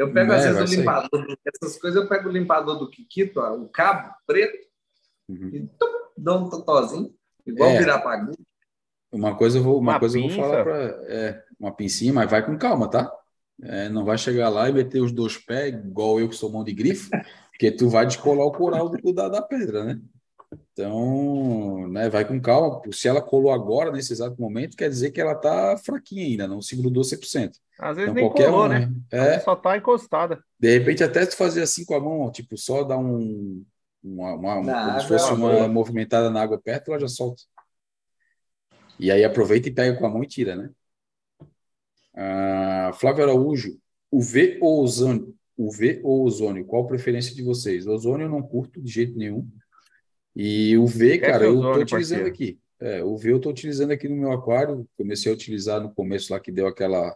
[0.00, 3.38] Eu pego, às é, vezes, o limpador, essas coisas, eu pego o limpador do Kikito,
[3.38, 4.66] ó, o cabo preto,
[5.28, 5.50] uhum.
[5.52, 5.86] e tum,
[6.16, 7.14] dou um totozinho,
[7.46, 7.78] igual é.
[7.80, 8.32] virar para
[9.12, 12.30] Uma coisa eu vou, uma, uma coisa eu vou falar para é, uma pincinha, mas
[12.30, 13.12] vai com calma, tá?
[13.62, 16.64] É, não vai chegar lá e meter os dois pés, igual eu que sou mão
[16.64, 17.10] de grifo,
[17.52, 20.00] porque tu vai descolar o coral do, da, da pedra, né?
[20.80, 22.80] Então, né, vai com calma.
[22.90, 26.62] Se ela colou agora, nesse exato momento, quer dizer que ela tá fraquinha ainda, não
[26.62, 27.52] se grudou 100%.
[27.78, 28.92] Às vezes então, nem qualquer colou, um, né?
[29.10, 30.42] É, só tá encostada.
[30.58, 33.64] De repente, até tu fazer assim com a mão, tipo, só dar um.
[34.02, 37.42] Uma, uma, uma como se fosse uma movimentada na água perto, ela já solta.
[38.98, 40.70] E aí aproveita e pega com a mão e tira, né?
[42.14, 43.78] Ah, Flávio Araújo,
[44.10, 45.34] UV ou ozônio?
[45.56, 46.64] UV ou ozônio?
[46.64, 47.86] Qual a preferência de vocês?
[47.86, 49.46] Ozônio eu não curto de jeito nenhum.
[50.34, 52.26] E o V, cara, eu estou utilizando parceiro.
[52.26, 52.58] aqui.
[52.80, 54.88] É, o V eu estou utilizando aqui no meu aquário.
[54.96, 57.14] Comecei a utilizar no começo lá que deu aquela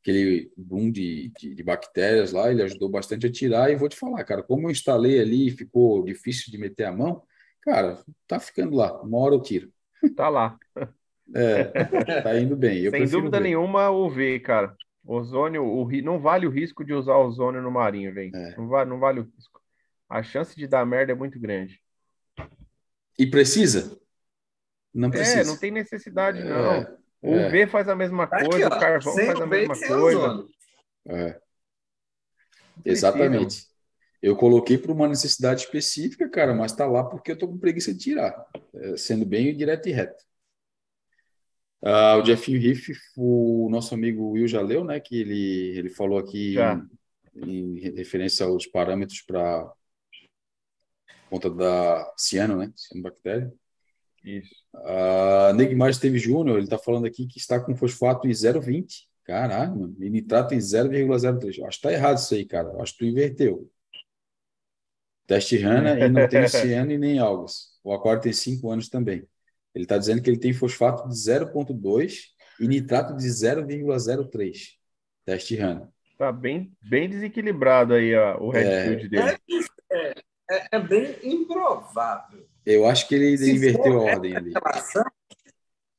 [0.00, 3.70] aquele boom de, de, de, bactérias lá, ele ajudou bastante a tirar.
[3.70, 6.92] E vou te falar, cara, como eu instalei ali e ficou difícil de meter a
[6.92, 7.22] mão,
[7.60, 9.02] cara, tá ficando lá.
[9.02, 9.70] Uma hora eu tiro.
[10.16, 10.56] Tá lá.
[11.34, 11.64] É,
[12.22, 12.78] tá indo bem.
[12.78, 13.44] Eu Sem dúvida ver.
[13.44, 14.74] nenhuma, o V, cara.
[15.04, 18.34] Ozônio, o, não vale o risco de usar ozônio no marinho, velho.
[18.34, 18.56] É.
[18.56, 19.60] Não, vale, não vale o risco.
[20.08, 21.80] A chance de dar merda é muito grande.
[23.18, 23.98] E precisa?
[24.94, 25.40] Não é, precisa.
[25.40, 26.72] É, não tem necessidade, não.
[26.72, 27.48] É, o é.
[27.48, 30.46] V faz a mesma coisa, Aqui, o carvão faz a mesma coisa.
[31.08, 31.40] É.
[32.84, 33.66] Exatamente.
[34.20, 37.92] Eu coloquei para uma necessidade específica, cara, mas está lá porque eu estou com preguiça
[37.92, 40.24] de tirar, é, sendo bem direto e reto.
[41.80, 44.98] Ah, o Jeffinho Riff, o nosso amigo Will já leu, né?
[44.98, 46.56] Que ele, ele falou aqui
[47.36, 49.72] em, em, referência aos parâmetros para
[51.28, 52.72] conta da ciano, né?
[52.74, 53.52] Cianobactéria.
[54.24, 54.54] Isso.
[54.74, 59.06] Uh, Neymar Esteves Júnior, ele está falando aqui que está com fosfato em 0,20.
[59.24, 59.96] Caralho, mano.
[60.00, 61.64] E nitrato em 0,03.
[61.66, 62.70] Acho que tá errado isso aí, cara.
[62.80, 63.70] Acho que tu inverteu.
[65.26, 67.78] Teste Rana e não tem ciano e nem algas.
[67.84, 69.28] O aquário tem 5 anos também.
[69.74, 72.28] Ele está dizendo que ele tem fosfato de 0,2
[72.58, 74.56] e nitrato de 0,03.
[75.26, 75.92] Teste Rana.
[76.16, 79.38] Tá bem, bem desequilibrado aí ó, o redfield é, dele.
[80.50, 82.46] É, é, é, bem improvável.
[82.64, 84.52] Eu acho que ele se inverteu a ordem ali.
[84.52, 85.04] Relação,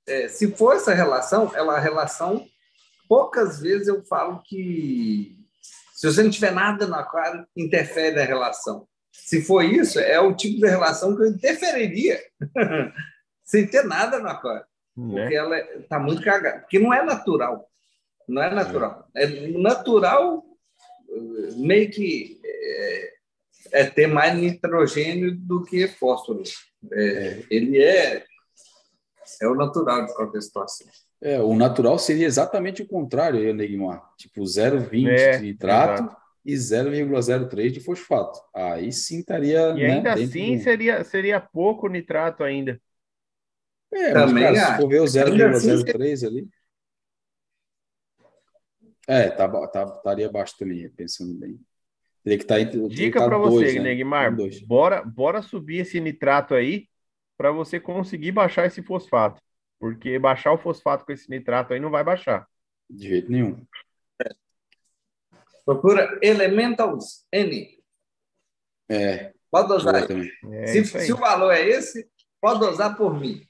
[0.08, 2.46] é, se for essa relação, ela a relação,
[3.08, 5.40] poucas vezes eu falo que
[6.00, 8.88] se você não tiver nada no aquário, interfere na relação.
[9.12, 12.20] Se for isso, é o tipo de relação que eu interferiria
[13.44, 14.66] sem ter nada no aquário.
[14.96, 15.22] Né?
[15.22, 16.60] Porque ela está muito cagada.
[16.62, 17.70] Porque não é natural.
[18.28, 19.08] Não é natural.
[19.14, 20.44] É, é natural,
[21.58, 23.14] meio que é,
[23.72, 26.44] é ter mais nitrogênio do que fósforo.
[26.92, 28.24] É, é, ele é,
[29.42, 30.88] é o natural de qualquer situação.
[31.22, 34.02] É, o natural seria exatamente o contrário, Neymar.
[34.18, 36.04] Tipo, 0,20 é, de nitrato
[36.46, 36.90] exato.
[36.90, 38.40] e 0,03 de fosfato.
[38.54, 39.72] Aí sim estaria.
[39.72, 40.64] E né, ainda assim do...
[40.64, 42.80] seria, seria pouco nitrato ainda.
[43.92, 46.48] É, Também, mas, cara, se for ver o 0,03 assim, ali.
[49.08, 51.60] É, tá, tá, estaria baixo também, pensando bem.
[52.24, 52.88] Teria que estar tá entre.
[52.90, 53.90] Dica para você, né?
[53.90, 54.36] Neguimar.
[54.66, 56.88] Bora, bora subir esse nitrato aí
[57.38, 59.42] para você conseguir baixar esse fosfato.
[59.80, 62.46] Porque baixar o fosfato com esse nitrato aí não vai baixar.
[62.90, 63.66] De jeito nenhum.
[65.66, 67.80] Procura Elementals N.
[68.90, 69.32] É.
[69.50, 70.08] Pode usar.
[70.52, 72.08] É, se, se, o valor é esse,
[72.42, 73.42] pode usar por mim.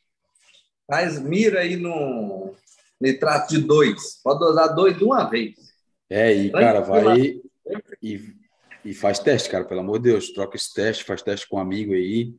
[0.85, 2.53] Faz mira aí no
[2.99, 4.21] nitrato de dois.
[4.23, 5.55] Pode usar dois de uma vez.
[6.09, 7.39] É, e cara, vai
[8.01, 8.38] e
[8.83, 11.59] e faz teste, cara, pelo amor de Deus, troca esse teste, faz teste com um
[11.59, 12.33] amigo aí,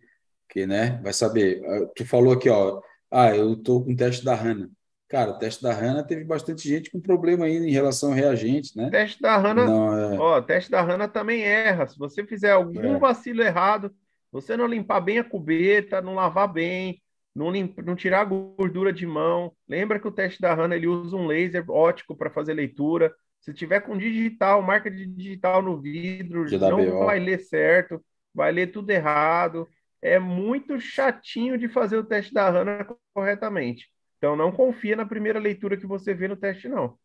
[0.49, 1.63] que, né, vai saber.
[1.65, 2.81] Ah, tu falou aqui, ó,
[3.11, 4.71] ah, eu tô com teste da Hanna.
[5.09, 8.77] Cara, o teste da Hanna teve bastante gente com problema ainda em relação ao reagente,
[8.77, 8.89] né?
[8.91, 10.19] Teste da Hanna, não, é...
[10.19, 11.89] ó, teste da Hanna também erra.
[11.89, 12.99] Se você fizer algum é.
[12.99, 13.93] vacilo errado,
[14.31, 17.03] você não limpar bem a cubeta, não lavar bem,
[17.35, 19.53] não, limpa, não tirar a gordura de mão.
[19.69, 23.13] Lembra que o teste da Hanna ele usa um laser ótico para fazer leitura.
[23.41, 28.05] Se tiver com digital, marca de digital no vidro, não vai ler certo,
[28.35, 29.67] vai ler tudo errado.
[30.03, 33.89] É muito chatinho de fazer o teste da Hanna corretamente.
[34.19, 36.99] Então não confia na primeira leitura que você vê no teste, não.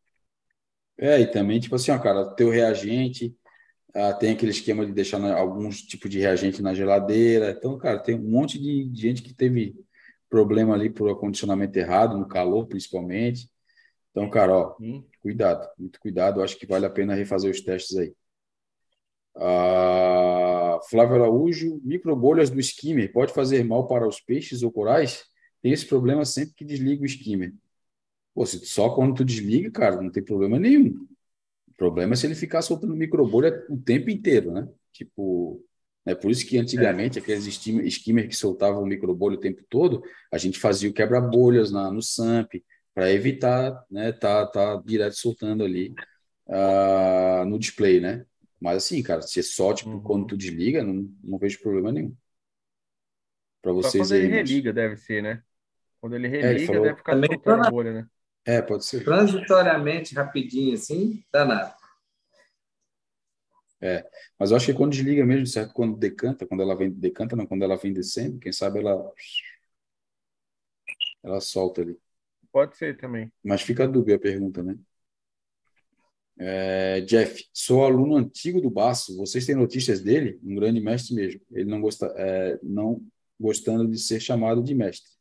[0.97, 3.35] É, e também, tipo assim, ó, cara, teu reagente,
[3.93, 7.51] ah, tem aquele esquema de deixar na, alguns tipos de reagente na geladeira.
[7.51, 9.75] Então, cara, tem um monte de gente que teve
[10.29, 13.49] problema ali por acondicionamento errado, no calor principalmente.
[14.15, 15.03] Então, cara, ó, hum.
[15.21, 16.41] cuidado, muito cuidado.
[16.41, 18.15] acho que vale a pena refazer os testes aí.
[19.35, 25.25] Ah, Flávio Araújo, microbolhas do skimmer pode fazer mal para os peixes ou corais?
[25.61, 27.53] tem esse problema sempre que desliga o skimmer.
[28.33, 31.07] Pô, se só quando tu desliga, cara, não tem problema nenhum.
[31.67, 34.65] O problema é se ele ficar soltando microbolha o tempo inteiro, né?
[34.93, 35.61] Tipo,
[36.05, 37.21] é por isso que antigamente é.
[37.21, 42.63] aqueles skimmer que soltavam microbolha o tempo todo, a gente fazia o quebra-bolhas no SAMP
[42.95, 45.93] para evitar, né, tá, tá direto soltando ali
[46.47, 48.25] uh, no display, né?
[48.59, 50.01] Mas assim, cara, se é só tipo uhum.
[50.01, 52.15] quando tu desliga, não, não vejo problema nenhum.
[53.61, 54.49] Para vocês só quando aí, ele mas...
[54.49, 55.43] religa, deve ser, né?
[55.99, 56.83] Quando ele religa, é, ele falou...
[56.83, 58.07] deve ficar Também soltando bolha, né?
[58.45, 59.03] É, pode ser.
[59.03, 61.73] Transitoriamente, rapidinho, assim, danado.
[63.81, 64.07] É,
[64.39, 65.73] mas eu acho que quando desliga mesmo, certo?
[65.73, 69.11] Quando decanta, quando ela vem, decanta não, quando ela vem descendo, quem sabe ela
[71.23, 71.99] ela solta ali.
[72.55, 73.29] Pode ser também.
[73.43, 74.77] Mas fica a dúvida a pergunta, né?
[76.39, 79.17] É, Jeff, sou aluno antigo do Baço.
[79.17, 80.39] Vocês têm notícias dele?
[80.41, 81.41] Um grande mestre mesmo.
[81.51, 83.05] Ele não gosta, é, não
[83.37, 85.11] gostando de ser chamado de mestre.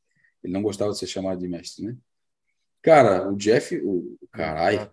[0.45, 1.97] Ele não gostava de ser chamado de mestre, né?
[2.81, 4.89] Cara, o Jeff, o carai,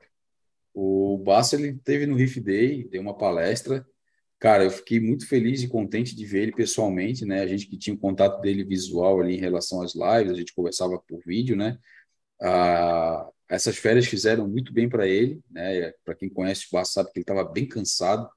[0.73, 3.85] o Basso ele teve no Riff Day, deu uma palestra.
[4.39, 7.41] Cara, eu fiquei muito feliz e contente de ver ele pessoalmente, né?
[7.43, 10.55] A gente que tinha um contato dele visual ali em relação às lives, a gente
[10.55, 11.77] conversava por vídeo, né?
[12.41, 15.91] Ah, essas férias fizeram muito bem para ele, né?
[16.03, 18.29] Para quem conhece o Basso sabe que ele estava bem cansado,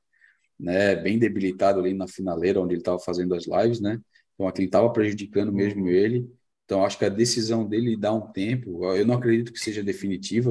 [0.59, 0.97] né?
[0.97, 4.01] Bem debilitado ali na finaleira onde ele estava fazendo as lives, né?
[4.35, 6.29] Então aquilo estava prejudicando mesmo ele.
[6.65, 10.51] Então, acho que a decisão dele dá um tempo, eu não acredito que seja definitiva.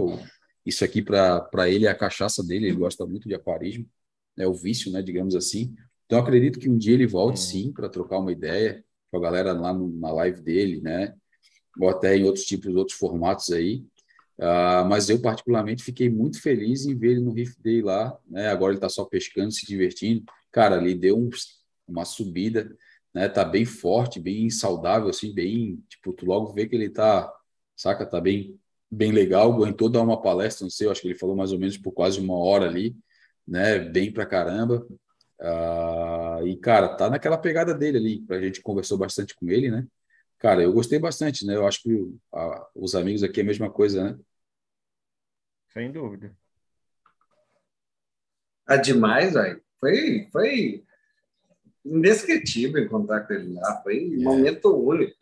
[0.66, 3.86] Isso aqui, para ele, é a cachaça dele, ele gosta muito de aquarismo,
[4.38, 5.76] é o vício, né, digamos assim.
[6.06, 7.46] Então, acredito que um dia ele volte uhum.
[7.48, 11.16] sim para trocar uma ideia com a galera lá no, na live dele, né,
[11.80, 13.84] ou até em outros tipos, outros formatos aí.
[14.38, 18.50] Uh, mas eu, particularmente, fiquei muito feliz em ver ele no Riff Day lá, né,
[18.50, 20.24] agora ele está só pescando, se divertindo.
[20.52, 21.30] Cara, ali deu um,
[21.88, 22.76] uma subida
[23.14, 23.30] né?
[23.30, 27.32] Tá bem forte, bem saudável, assim, bem, tipo, tu logo vê que ele tá,
[27.76, 28.60] saca, tá bem,
[28.90, 31.60] bem legal, aguentou dar uma palestra, não sei, eu acho que ele falou mais ou
[31.60, 32.96] menos por quase uma hora ali,
[33.48, 33.80] né?
[33.80, 34.86] Bem pra caramba.
[35.40, 39.86] Uh, e, cara, tá naquela pegada dele ali, a gente conversou bastante com ele, né?
[40.44, 41.56] Cara, eu gostei bastante, né?
[41.56, 42.20] Eu acho que uh,
[42.76, 44.20] os amigos aqui é a mesma coisa, né?
[45.72, 46.36] Sem dúvida.
[48.68, 49.64] Ah, demais, velho.
[49.80, 50.84] Foi, foi
[51.86, 54.24] indescritível encontrar com ele lá, foi um é.
[54.24, 55.16] momento único.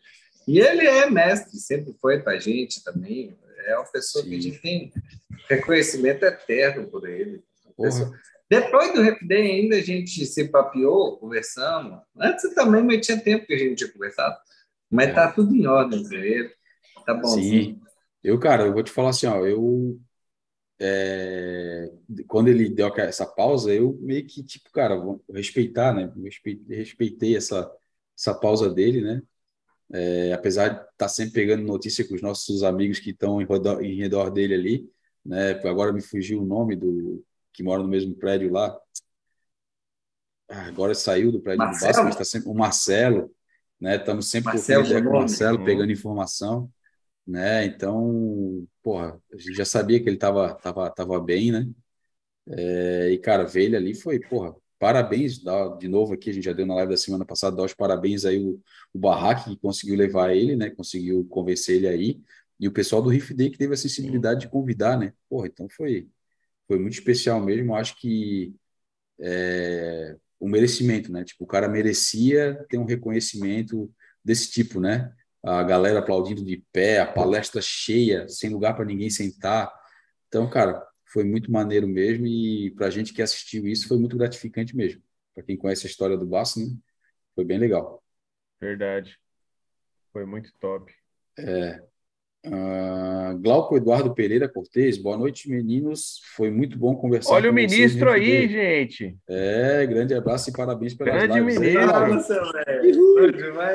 [0.48, 3.38] E ele é mestre, sempre foi para a gente também.
[3.66, 4.30] É uma pessoa Sim.
[4.30, 4.92] que a gente tem
[5.48, 7.44] reconhecimento eterno por ele.
[8.50, 12.00] Depois do Rap Day ainda a gente se papiou, conversamos.
[12.18, 14.36] Antes também, mas tinha tempo que a gente tinha conversado.
[14.92, 15.12] Mas é.
[15.12, 16.04] tá tudo em ordem.
[17.06, 17.28] Tá bom.
[17.28, 17.80] Sim.
[18.22, 19.98] Eu, cara, eu vou te falar assim, ó, eu
[20.84, 21.92] é,
[22.26, 26.12] quando ele deu essa pausa, eu meio que, tipo, cara, vou respeitar, né?
[26.20, 27.70] Respeitei, respeitei essa,
[28.18, 29.22] essa pausa dele, né?
[29.92, 33.46] É, apesar de estar tá sempre pegando notícia com os nossos amigos que estão em,
[33.46, 34.90] redor, em redor dele ali,
[35.24, 35.52] né?
[35.68, 38.76] Agora me fugiu o nome do que mora no mesmo prédio lá.
[40.48, 41.80] Ah, agora saiu do prédio Marcelo?
[41.80, 43.34] do Basco, mas está sempre o Marcelo,
[43.82, 43.96] né?
[43.96, 46.70] Estamos sempre Marcelo, com o Marcelo, pegando informação
[47.26, 47.64] né?
[47.66, 51.68] Então, porra, a gente já sabia que ele tava, tava, tava bem, né?
[52.48, 56.44] É, e, cara, ver ele ali foi, porra, parabéns, dá, de novo aqui, a gente
[56.44, 58.60] já deu na live da semana passada, dá os parabéns aí o,
[58.92, 60.70] o Barraque que conseguiu levar ele, né?
[60.70, 62.20] Conseguiu convencer ele aí,
[62.58, 65.12] e o pessoal do Riff Day que teve a sensibilidade de convidar, né?
[65.28, 66.08] Porra, então foi,
[66.68, 68.54] foi muito especial mesmo, acho que
[69.20, 71.24] é, o merecimento, né?
[71.24, 73.90] Tipo, o cara merecia ter um reconhecimento
[74.24, 75.12] desse tipo, né?
[75.42, 79.72] a galera aplaudindo de pé, a palestra cheia, sem lugar para ninguém sentar.
[80.28, 84.16] Então, cara, foi muito maneiro mesmo e para a gente que assistiu isso foi muito
[84.16, 85.02] gratificante mesmo.
[85.34, 86.76] Para quem conhece a história do Basso, né?
[87.34, 88.02] foi bem legal.
[88.60, 89.18] Verdade.
[90.12, 90.94] Foi muito top.
[91.36, 91.82] É.
[92.44, 96.20] Uh, Glauco Eduardo Pereira Cortez, boa noite, meninos.
[96.34, 99.16] Foi muito bom conversar Olha o ministro aí, gente.
[99.28, 101.58] É, grande abraço e parabéns pela Grande lives.
[101.58, 101.88] ministro.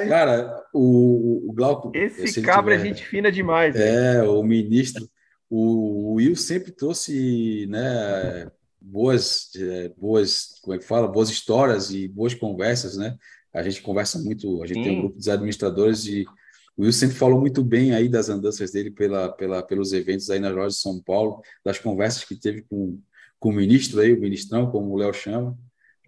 [0.09, 1.91] Cara, o, o Glauco.
[1.95, 3.73] Esse cabra tiver, é gente fina demais.
[3.75, 5.07] É, o ministro.
[5.49, 11.07] O, o Will sempre trouxe né, boas, é, boas, como é que fala?
[11.07, 13.15] Boas histórias e boas conversas, né?
[13.53, 14.83] A gente conversa muito, a gente Sim.
[14.83, 16.25] tem um grupo de administradores e
[16.77, 20.39] o Will sempre falou muito bem aí das andanças dele pela, pela, pelos eventos aí
[20.39, 23.01] nas lojas de São Paulo, das conversas que teve com,
[23.39, 25.57] com o ministro aí, o ministrão, como o Léo chama.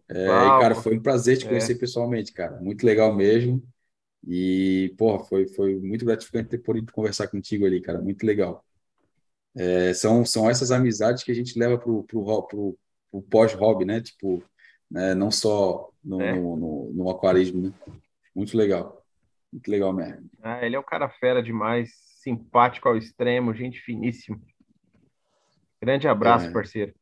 [0.07, 1.49] É, e, cara, foi um prazer te é.
[1.49, 1.77] conhecer é.
[1.77, 2.59] pessoalmente, cara.
[2.61, 3.63] Muito legal mesmo.
[4.27, 7.99] E, porra, foi, foi muito gratificante ter podido conversar contigo ali, cara.
[7.99, 8.63] Muito legal.
[9.55, 12.77] É, são, são essas amizades que a gente leva pro, pro, pro,
[13.09, 14.01] pro pós-hobby, né?
[14.01, 14.43] Tipo,
[14.89, 15.15] né?
[15.15, 16.35] não só no, é.
[16.35, 17.73] no, no, no aquarismo, né?
[18.35, 18.98] Muito legal.
[19.51, 20.29] Muito legal mesmo.
[20.41, 24.41] Ah, ele é um cara fera demais, simpático ao extremo, gente finíssimo.
[25.81, 26.51] Grande abraço, é.
[26.51, 26.93] parceiro.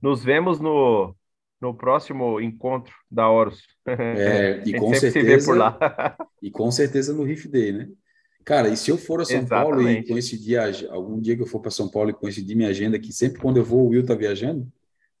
[0.00, 1.16] Nos vemos no,
[1.60, 3.62] no próximo encontro da Horus.
[3.86, 5.46] É, e com certeza.
[5.46, 5.78] por lá.
[6.42, 7.88] e com certeza no Riff Day, né?
[8.44, 9.70] Cara, e se eu for a São Exatamente.
[9.70, 10.58] Paulo e coincidir,
[10.90, 13.56] algum dia que eu for para São Paulo e coincidir minha agenda, que sempre quando
[13.56, 14.70] eu vou, o Will tá viajando,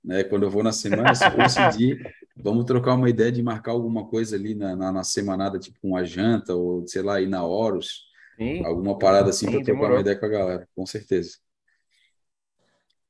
[0.06, 0.22] né?
[0.22, 2.00] Quando eu vou na semana, se coincidir,
[2.36, 6.04] vamos trocar uma ideia de marcar alguma coisa ali na, na, na semanada, tipo uma
[6.04, 8.04] janta, ou sei lá, ir na Horus,
[8.38, 8.64] Sim.
[8.64, 11.38] alguma parada assim para trocar uma ideia com a galera, com certeza.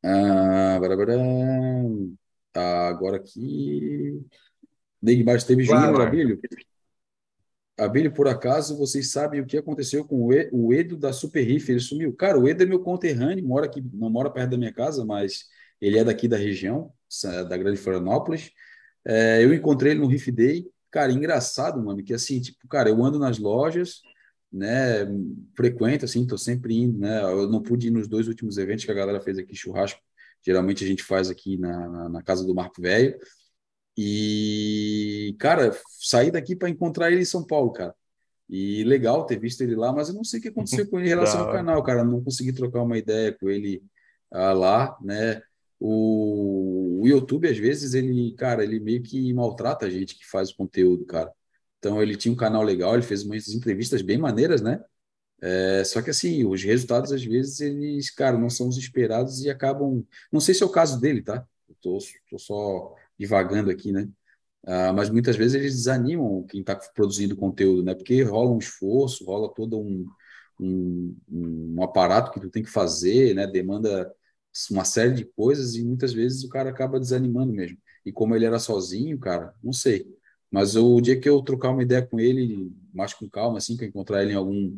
[0.02, 0.78] Ah,
[2.52, 4.24] tá, agora aqui.
[5.02, 6.40] Neymar teve Júnior Abílio.
[7.78, 11.70] Abílio, por acaso, vocês sabem o que aconteceu com o Edo da Super Riff?
[11.70, 12.14] Ele sumiu.
[12.14, 15.44] Cara, o Edo é meu conterrâneo, mora aqui, não mora perto da minha casa, mas
[15.80, 16.90] ele é daqui da região,
[17.48, 18.50] da Grande Florianópolis.
[19.04, 20.66] É, eu encontrei ele no Riff Day.
[20.90, 24.00] Cara, engraçado, mano, que assim, tipo, cara, eu ando nas lojas,
[24.50, 25.06] né,
[25.54, 28.90] frequento, assim, tô sempre indo, né, eu não pude ir nos dois últimos eventos que
[28.90, 30.00] a galera fez aqui, churrasco,
[30.42, 33.18] geralmente a gente faz aqui na, na, na casa do Marco Velho,
[33.97, 37.94] e, cara, saí daqui para encontrar ele em São Paulo, cara,
[38.48, 41.06] e legal ter visto ele lá, mas eu não sei o que aconteceu com ele
[41.06, 43.82] em relação ao canal, cara, não consegui trocar uma ideia com ele
[44.31, 45.43] ah, lá, né,
[45.78, 50.51] o, o YouTube, às vezes, ele, cara, ele meio que maltrata a gente que faz
[50.51, 51.32] o conteúdo, cara.
[51.78, 54.82] Então, ele tinha um canal legal, ele fez umas entrevistas bem maneiras, né?
[55.43, 59.51] É, só que, assim, os resultados, às vezes, eles, cara, não são os esperados e
[59.51, 60.05] acabam.
[60.32, 61.47] Não sei se é o caso dele, tá?
[61.68, 61.98] Eu tô,
[62.31, 64.09] tô só divagando aqui, né?
[64.66, 67.94] Ah, mas muitas vezes eles desanimam quem está produzindo conteúdo, né?
[67.94, 70.06] Porque rola um esforço, rola todo um,
[70.60, 73.47] um, um aparato que tu tem que fazer, né?
[73.47, 74.12] Demanda
[74.70, 77.78] uma série de coisas e muitas vezes o cara acaba desanimando mesmo.
[78.05, 80.06] E como ele era sozinho, cara, não sei.
[80.51, 83.84] Mas o dia que eu trocar uma ideia com ele, mais com calma, assim, que
[83.84, 84.72] eu encontrar ele em alguma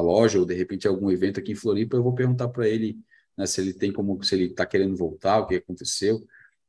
[0.00, 2.98] loja ou de repente algum evento aqui em Floripa, eu vou perguntar para ele
[3.36, 6.24] né, se ele tem como, se ele está querendo voltar, o que aconteceu,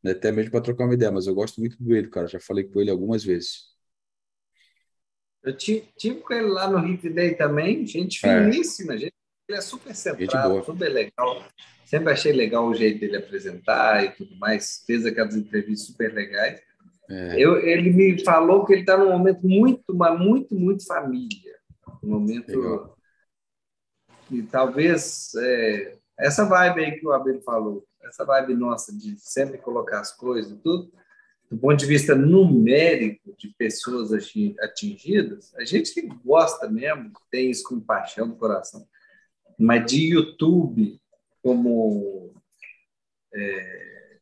[0.05, 1.11] né, até mesmo para trocar uma ideia.
[1.11, 3.73] Mas eu gosto muito do ele, cara, já falei com ele algumas vezes.
[5.43, 8.43] Eu tive com ele lá no Hit Day também, gente é.
[8.43, 9.13] finíssima, gente.
[9.47, 11.43] Ele é super centrado, super legal.
[11.85, 14.83] Sempre achei legal o jeito dele apresentar e tudo mais.
[14.87, 16.59] Fez aquelas entrevistas super legais.
[17.09, 17.39] É.
[17.39, 21.55] Eu, ele me falou que ele está num momento muito, mas muito, muito família.
[22.03, 22.49] Um momento.
[22.49, 22.97] Legal.
[24.31, 29.57] E talvez é, essa vibe aí que o Abel falou, essa vibe nossa de sempre
[29.57, 30.91] colocar as coisas e tudo,
[31.49, 34.11] do ponto de vista numérico de pessoas
[34.59, 38.87] atingidas, a gente que gosta mesmo, tem isso com paixão do coração,
[39.57, 40.99] mas de YouTube
[41.41, 42.33] como
[43.33, 44.17] é,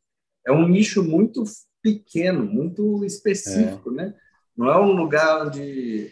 [0.48, 1.44] é um nicho muito
[1.82, 3.94] pequeno, muito específico, é.
[3.94, 4.14] né?
[4.56, 6.12] Não é um lugar onde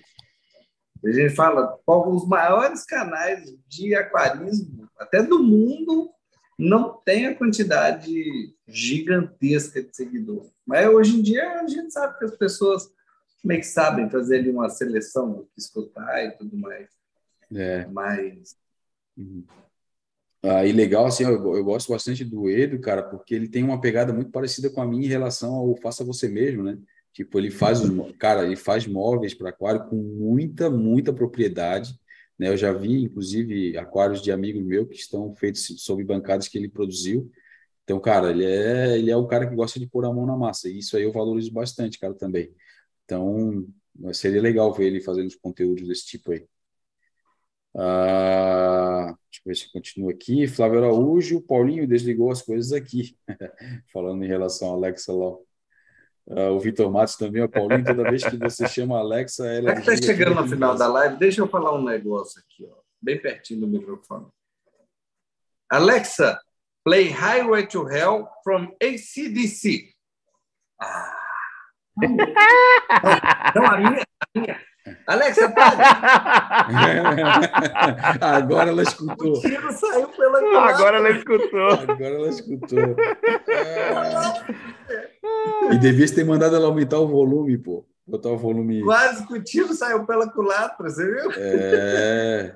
[1.06, 6.12] a gente fala os maiores canais de aquarismo, até do mundo,
[6.62, 10.52] não tem a quantidade gigantesca de seguidores.
[10.66, 12.92] Mas hoje em dia a gente sabe que as pessoas
[13.44, 16.88] meio que sabem fazer ali uma seleção do que escutar e tudo mais.
[17.54, 17.86] É.
[17.88, 18.56] Mas
[19.18, 19.44] uhum.
[20.44, 23.80] Ah, e legal, assim, eu, eu, gosto bastante do Edo, cara, porque ele tem uma
[23.80, 26.80] pegada muito parecida com a minha em relação ao faça você mesmo, né?
[27.14, 31.94] Tipo, ele faz os, cara, ele faz móveis para aquário com muita, muita propriedade,
[32.42, 32.50] né?
[32.50, 36.68] Eu já vi, inclusive, aquários de amigos meus que estão feitos sob bancadas que ele
[36.68, 37.32] produziu.
[37.84, 40.36] Então, cara, ele é, ele é um cara que gosta de pôr a mão na
[40.36, 42.52] massa, e isso aí eu valorizo bastante, cara, também.
[43.06, 43.68] Então,
[44.14, 46.48] seria legal ver ele fazendo os conteúdos desse tipo aí.
[47.76, 50.48] Ah, deixa eu ver se continua aqui.
[50.48, 53.16] Flávio Araújo, Paulinho desligou as coisas aqui,
[53.94, 55.38] falando em relação a Alexa lá.
[56.28, 59.74] Uh, o Vitor Matos também, o Paulinho, toda vez que você chama a Alexa, ela.
[59.74, 63.62] Está chegando no final da live, deixa eu falar um negócio aqui, ó, bem pertinho
[63.62, 64.28] do microfone.
[65.70, 66.40] Alexa,
[66.84, 69.90] play Highway to Hell from ACDC.
[70.80, 71.18] Ah.
[73.56, 74.62] Não, a minha, a minha.
[75.06, 76.66] Alexa, para!
[78.38, 79.38] Agora ela escutou.
[79.38, 80.40] O tiro saiu pela
[80.70, 81.72] Agora ela escutou.
[81.72, 82.80] Agora ela escutou.
[85.72, 87.86] E devia ter mandado ela aumentar o volume, pô.
[88.06, 88.84] Botar o volume.
[88.84, 91.32] Quase que o tiro saiu pela culatra, você viu?
[91.38, 92.54] É.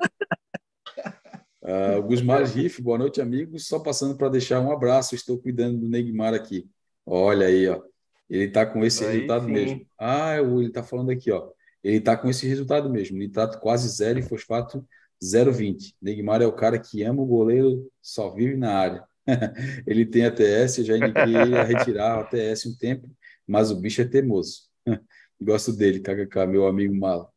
[1.61, 3.67] Uh, Gusmar Riff, boa noite, amigos.
[3.67, 5.15] Só passando para deixar um abraço.
[5.15, 6.69] Estou cuidando do Neymar aqui.
[7.05, 7.81] Olha aí, ó.
[8.29, 9.51] Ele está com esse aí, resultado sim.
[9.51, 9.87] mesmo.
[9.97, 11.49] Ah, ele está falando aqui, ó.
[11.83, 13.17] Ele está com esse resultado mesmo.
[13.17, 14.85] Nitrato quase zero e fosfato
[15.23, 15.95] 0,20.
[16.01, 19.03] Neymar é o cara que ama o goleiro, só vive na área.
[19.87, 23.09] ele tem ATS, eu já indiquei ele a retirar o ATS um tempo,
[23.47, 24.63] mas o bicho é teimoso.
[25.41, 27.29] Gosto dele, KKK, meu amigo Mala.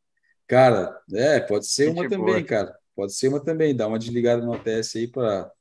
[0.46, 2.76] Cara, é, pode ser uma também, cara.
[2.94, 3.76] Pode ser uma também.
[3.76, 5.52] Dá uma desligada no ATS aí para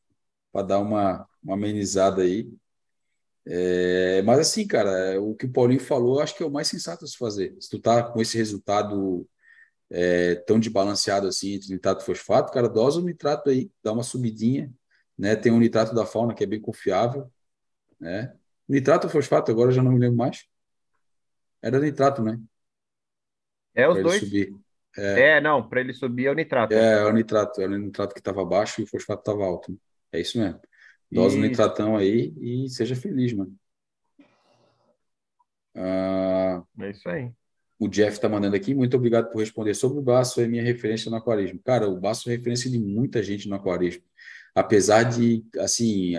[0.66, 2.50] dar uma, uma amenizada aí.
[3.46, 7.06] É, mas assim, cara, o que o Paulinho falou, acho que é o mais sensato
[7.06, 7.56] a se fazer.
[7.60, 9.28] Se tu tá com esse resultado
[9.90, 14.04] é, tão desbalanceado assim entre nitrato e fosfato, cara, dosa o nitrato aí, dá uma
[14.04, 14.74] subidinha,
[15.18, 15.36] né?
[15.36, 17.32] Tem um nitrato da fauna que é bem confiável,
[18.00, 18.36] né?
[18.68, 20.46] Nitrato ou fosfato, agora já não me lembro mais.
[21.62, 22.40] Era nitrato, né?
[23.74, 24.20] É os pra dois.
[24.20, 24.54] Subir.
[24.98, 26.74] É, é não, para ele subir é o nitrato.
[26.74, 29.78] É, é o nitrato, é o nitrato que estava baixo e o fosfato estava alto.
[30.12, 30.60] É isso mesmo.
[31.10, 33.56] Dose no nitratão aí e seja feliz, mano.
[35.74, 37.32] Ah, é isso aí.
[37.80, 39.76] O Jeff está mandando aqui, muito obrigado por responder.
[39.76, 41.60] Sobre o Baço, é minha referência no aquarismo.
[41.64, 44.02] Cara, o Baço é referência de muita gente no aquarismo.
[44.58, 46.14] Apesar de, assim,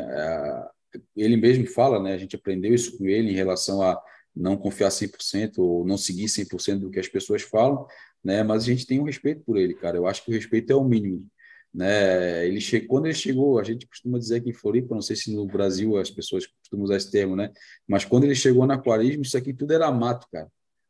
[1.16, 2.14] ele mesmo fala, né?
[2.14, 4.00] A gente aprendeu isso com ele em relação a
[4.34, 7.84] não confiar 100% ou não seguir 100% do que as pessoas falam,
[8.22, 8.44] né?
[8.44, 9.96] Mas a gente tem um respeito por ele, cara.
[9.96, 11.26] Eu acho que o respeito é o mínimo.
[11.74, 12.46] Né?
[12.46, 12.80] Ele che...
[12.82, 15.96] Quando ele chegou, a gente costuma dizer que em Floripa, não sei se no Brasil
[15.96, 17.50] as pessoas costumam usar esse termo, né?
[17.88, 20.46] Mas quando ele chegou no aquarismo, isso aqui tudo era mato, cara.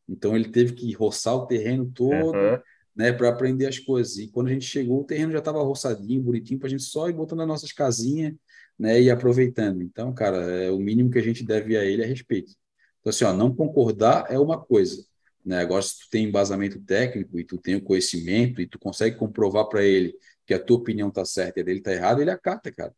[0.07, 2.59] Então ele teve que roçar o terreno todo, uhum.
[2.99, 4.19] Né, para aprender as coisas.
[4.19, 7.09] E quando a gente chegou, o terreno já estava roçadinho, bonitinho, para a gente só
[7.09, 8.35] ir botando as nossas casinhas,
[8.77, 9.83] né, e aproveitando.
[9.83, 12.53] Então, cara, é o mínimo que a gente deve a ele é respeito.
[13.01, 15.05] Então, assim, ó, não concordar é uma coisa,
[15.45, 15.61] né?
[15.61, 19.69] Agora, se tu tem embasamento técnico e tu tem o conhecimento e tu consegue comprovar
[19.69, 20.15] para ele
[20.45, 22.93] que a tua opinião está certa e a dele está errada, ele acata, cara.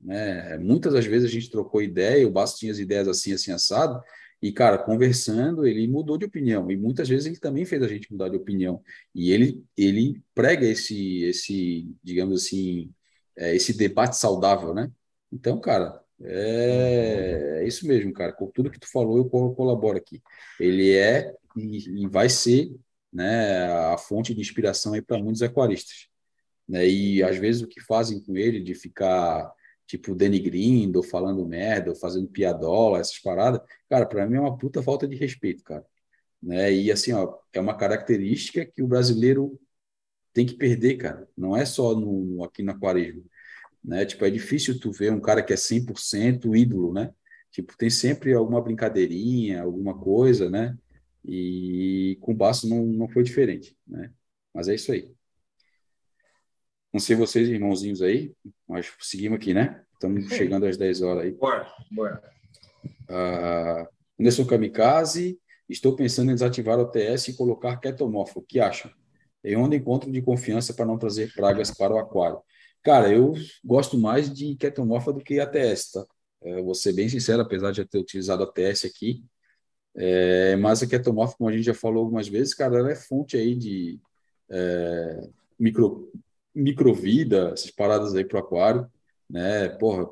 [0.00, 0.58] Né?
[0.58, 4.00] Muitas das vezes a gente trocou ideia, o Basso tinha as ideias assim, assim, assado,
[4.42, 6.68] e, cara, conversando, ele mudou de opinião.
[6.70, 8.82] E muitas vezes ele também fez a gente mudar de opinião.
[9.14, 12.92] E ele, ele prega esse, esse digamos assim,
[13.38, 14.90] é, esse debate saudável, né?
[15.30, 18.32] Então, cara, é, é, isso mesmo, cara.
[18.32, 20.20] Com tudo que tu falou, eu colaboro aqui.
[20.58, 22.74] Ele é e, e vai ser
[23.12, 26.08] né, a fonte de inspiração aí para muitos aquaristas.
[26.68, 26.88] Né?
[26.88, 29.52] E às vezes o que fazem com ele de ficar
[29.92, 33.60] tipo denigrindo, ou falando merda, ou fazendo piadola, essas paradas,
[33.90, 35.84] cara, para mim é uma puta falta de respeito, cara.
[36.42, 36.72] Né?
[36.72, 39.60] E assim, ó, é uma característica que o brasileiro
[40.32, 41.28] tem que perder, cara.
[41.36, 43.24] Não é só no, aqui na aquarismo,
[43.84, 44.06] né?
[44.06, 47.12] Tipo, é difícil tu ver um cara que é 100% ídolo, né?
[47.50, 50.76] Tipo, tem sempre alguma brincadeirinha, alguma coisa, né?
[51.24, 54.10] E com o Baço não, não foi diferente, né?
[54.54, 55.14] Mas é isso aí.
[56.92, 58.34] Não sei vocês, irmãozinhos aí,
[58.68, 59.82] mas seguimos aqui, né?
[59.94, 61.30] Estamos chegando às 10 horas aí.
[61.32, 62.22] Bora, bora.
[63.08, 63.88] Uh,
[64.20, 68.40] Anderson Kamikaze, estou pensando em desativar o TS e colocar ketomorfo.
[68.40, 68.90] O que acham?
[69.42, 72.40] Em onde encontro de confiança para não trazer pragas para o aquário?
[72.82, 73.32] Cara, eu
[73.64, 76.06] gosto mais de ketomorfa do que ATS, tá?
[76.42, 79.24] É, vou ser bem sincero, apesar de já ter utilizado a ATS aqui,
[79.94, 83.36] é, mas a ketomorfa, como a gente já falou algumas vezes, cara, ela é fonte
[83.36, 84.00] aí de
[84.50, 85.28] é,
[85.58, 86.10] micro,
[86.54, 88.86] microvida, essas paradas aí pro aquário,
[89.28, 89.68] né?
[89.68, 90.08] Porra,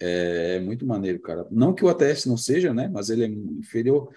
[0.00, 1.46] é, é, muito maneiro, cara.
[1.50, 2.88] Não que o ATS não seja, né?
[2.92, 4.10] Mas ele é inferior,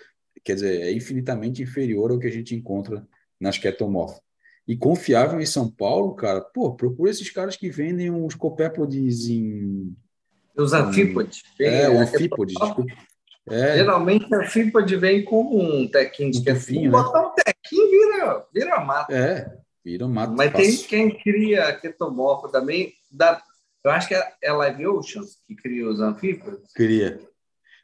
[0.43, 3.07] quer dizer, é infinitamente inferior ao que a gente encontra
[3.39, 4.21] nas ketomorfas.
[4.67, 9.95] E confiável em São Paulo, cara, pô, procura esses caras que vendem uns copépodes em.
[10.57, 11.43] Os anfípodes.
[11.59, 12.93] É, o anfípodes, desculpa.
[13.49, 13.77] É.
[13.77, 16.97] Geralmente a anfípode vem com um tequinho de um tufinho, né?
[16.97, 19.13] Botar um tequinho vira, vira mato.
[19.13, 20.89] É, Vira mato Mas fácil.
[20.89, 22.93] tem quem cria ketomorfo também.
[23.09, 23.41] Da,
[23.85, 26.73] eu acho que é, é Live Oceans que cria os anfípodos.
[26.73, 27.17] Cria.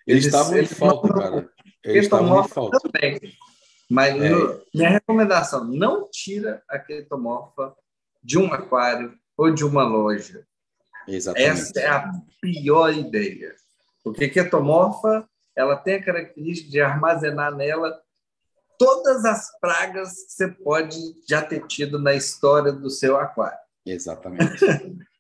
[0.06, 1.50] Eles, estavam em falta, não, cara.
[1.82, 2.78] Eles estavam em falta.
[2.82, 3.22] Também.
[3.90, 4.30] Mas é.
[4.30, 7.74] no, minha recomendação, não tira a ketomorfa
[8.22, 10.46] de um aquário ou de uma loja.
[11.08, 11.50] Exatamente.
[11.50, 12.12] Essa é a
[12.42, 13.56] pior ideia.
[14.04, 15.26] Porque ketomorfa,
[15.56, 17.98] ela tem a característica de armazenar nela
[18.78, 20.98] todas as pragas que você pode
[21.28, 23.58] já ter tido na história do seu aquário.
[23.86, 24.64] Exatamente.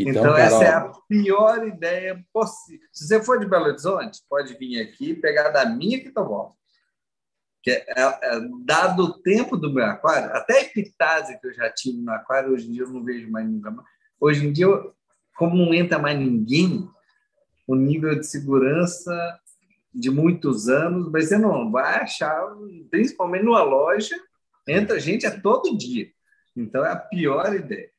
[0.00, 2.86] Então, então essa é a pior ideia possível.
[2.92, 6.54] Se você for de Belo Horizonte, pode vir aqui pegar da minha que bom.
[7.60, 11.52] Que é, é, é, dado o tempo do meu aquário, até a epitase que eu
[11.52, 13.88] já tive no aquário, hoje em dia eu não vejo mais nunca mais.
[14.20, 14.94] Hoje em dia, eu,
[15.36, 16.88] como não entra mais ninguém,
[17.66, 19.12] o nível de segurança
[19.94, 22.40] de muitos anos, mas você não vai achar,
[22.90, 24.16] principalmente numa loja,
[24.66, 26.08] entra gente a todo dia.
[26.56, 27.90] Então é a pior ideia.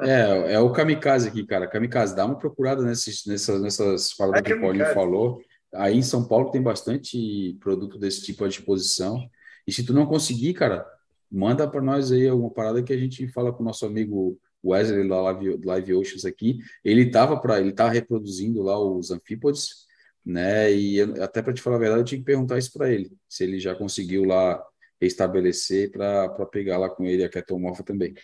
[0.00, 1.66] É, é o kamikaze aqui, cara.
[1.66, 5.40] Kamikaze, dá uma procurada nessas, nessas, nessas paradas é que o Paulinho falou.
[5.74, 9.20] Aí em São Paulo tem bastante produto desse tipo à disposição.
[9.66, 10.84] E se tu não conseguir, cara,
[11.30, 15.08] manda para nós aí alguma parada que a gente fala com o nosso amigo Wesley
[15.08, 16.58] da Live, Live Oceans aqui.
[16.84, 19.86] Ele estava para, ele tá reproduzindo lá os anfípodes,
[20.24, 20.72] né?
[20.72, 23.44] E até para te falar a verdade, eu tinha que perguntar isso para ele, se
[23.44, 24.62] ele já conseguiu lá
[25.00, 28.14] restabelecer para pegar lá com ele a ketomorfa também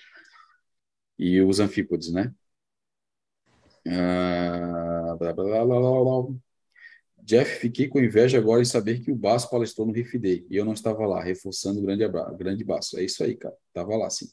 [1.18, 2.32] e os anfípodes, né?
[3.88, 6.36] Ah, blá, blá, blá,
[7.22, 10.56] Jeff, fiquei com inveja agora em saber que o Baço palestrou no Riff Day e
[10.56, 12.98] eu não estava lá, reforçando o grande, abraço, grande Baço.
[12.98, 13.56] É isso aí, cara.
[13.72, 14.28] Tava lá, sim.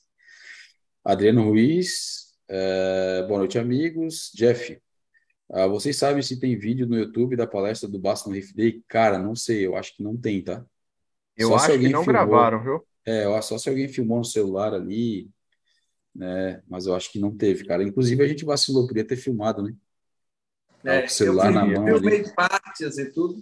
[1.03, 4.31] Adriano Ruiz, é, boa noite, amigos.
[4.35, 4.79] Jeff,
[5.55, 8.83] ah, vocês sabem se tem vídeo no YouTube da palestra do Baço no Riff Day?
[8.87, 10.65] Cara, não sei, eu acho que não tem, tá?
[11.37, 12.83] Eu só acho que não filmou, gravaram, viu?
[13.05, 15.29] É, só se alguém filmou no celular ali,
[16.15, 16.63] né?
[16.67, 17.83] Mas eu acho que não teve, cara.
[17.83, 19.75] Inclusive a gente vacilou, podia ter filmado, né?
[20.83, 21.87] É, com o celular na mão.
[21.87, 23.35] Eu filmei partes e tudo,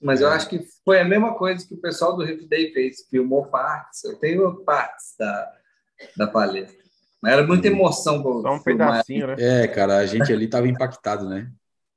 [0.00, 0.24] mas é.
[0.24, 3.44] eu acho que foi a mesma coisa que o pessoal do Riff Day fez, filmou
[3.44, 4.04] partes.
[4.04, 5.52] Eu tenho partes da,
[6.16, 6.77] da palestra.
[7.22, 7.74] Mas era muita uhum.
[7.74, 8.22] emoção.
[8.22, 9.36] Só um pedacinho, né?
[9.38, 11.50] É, cara, a gente ali estava impactado, né?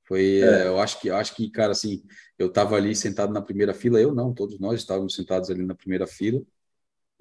[0.04, 0.68] Foi, é.
[0.68, 2.04] eu acho que, eu acho que, cara, assim,
[2.38, 5.76] eu estava ali sentado na primeira fila, eu não, todos nós estávamos sentados ali na
[5.76, 6.42] primeira fila,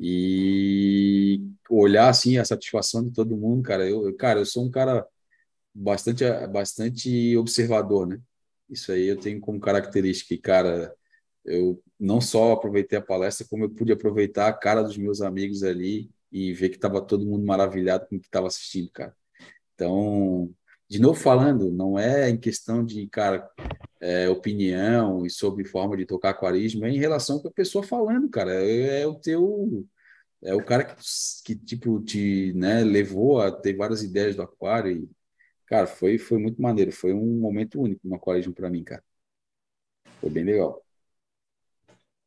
[0.03, 3.89] e olhar assim a satisfação de todo mundo, cara.
[3.89, 5.07] Eu, cara, eu sou um cara
[5.75, 8.19] bastante, bastante observador, né?
[8.69, 10.33] Isso aí eu tenho como característica.
[10.35, 10.95] E, cara,
[11.45, 15.63] eu não só aproveitei a palestra, como eu pude aproveitar a cara dos meus amigos
[15.63, 19.15] ali e ver que estava todo mundo maravilhado com o que estava assistindo, cara.
[19.75, 20.55] Então,
[20.89, 23.49] de novo falando, não é em questão de, cara,
[24.01, 28.29] é, opinião e sobre forma de tocar aquarismo, é em relação com a pessoa falando,
[28.29, 28.53] cara.
[28.55, 29.87] É, é o teu.
[30.43, 30.97] É o cara que,
[31.45, 34.93] que tipo, te né, levou a ter várias ideias do aquário.
[34.93, 35.11] E,
[35.67, 36.93] cara, foi, foi muito maneiro.
[36.93, 39.05] Foi um momento único no aquarismo para mim, cara.
[40.21, 40.83] Foi bem legal.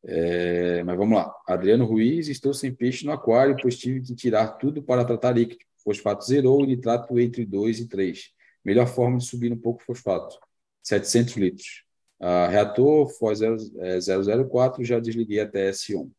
[0.06, 1.34] É, mas vamos lá.
[1.46, 5.64] Adriano Ruiz, estou sem peixe no aquário, pois tive que tirar tudo para tratar líquido.
[5.82, 8.32] Fosfato zerou e nitrato entre 2 e 3.
[8.64, 10.38] Melhor forma de subir um pouco o fosfato.
[10.82, 11.84] 700 litros.
[12.20, 16.10] Uh, reator foi 004, é, já desliguei até S1.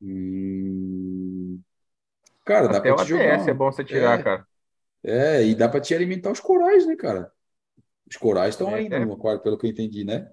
[0.00, 1.60] Hum...
[2.44, 3.48] Cara, até dá para te jogar.
[3.48, 4.46] é bom você tirar, é, cara.
[5.04, 7.30] É, e dá para te alimentar os corais, né, cara?
[8.08, 10.28] Os corais estão é, aí no aquário, pelo que eu entendi, né?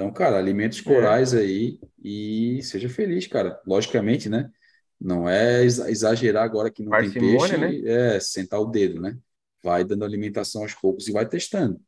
[0.00, 1.40] Então, cara, alimenta os corais é.
[1.40, 3.60] aí e seja feliz, cara.
[3.66, 4.50] Logicamente, né?
[4.98, 8.14] Não é exagerar agora que não Parcimônia, tem peixe, né?
[8.16, 9.18] é sentar o dedo, né?
[9.62, 11.80] Vai dando alimentação aos poucos e vai testando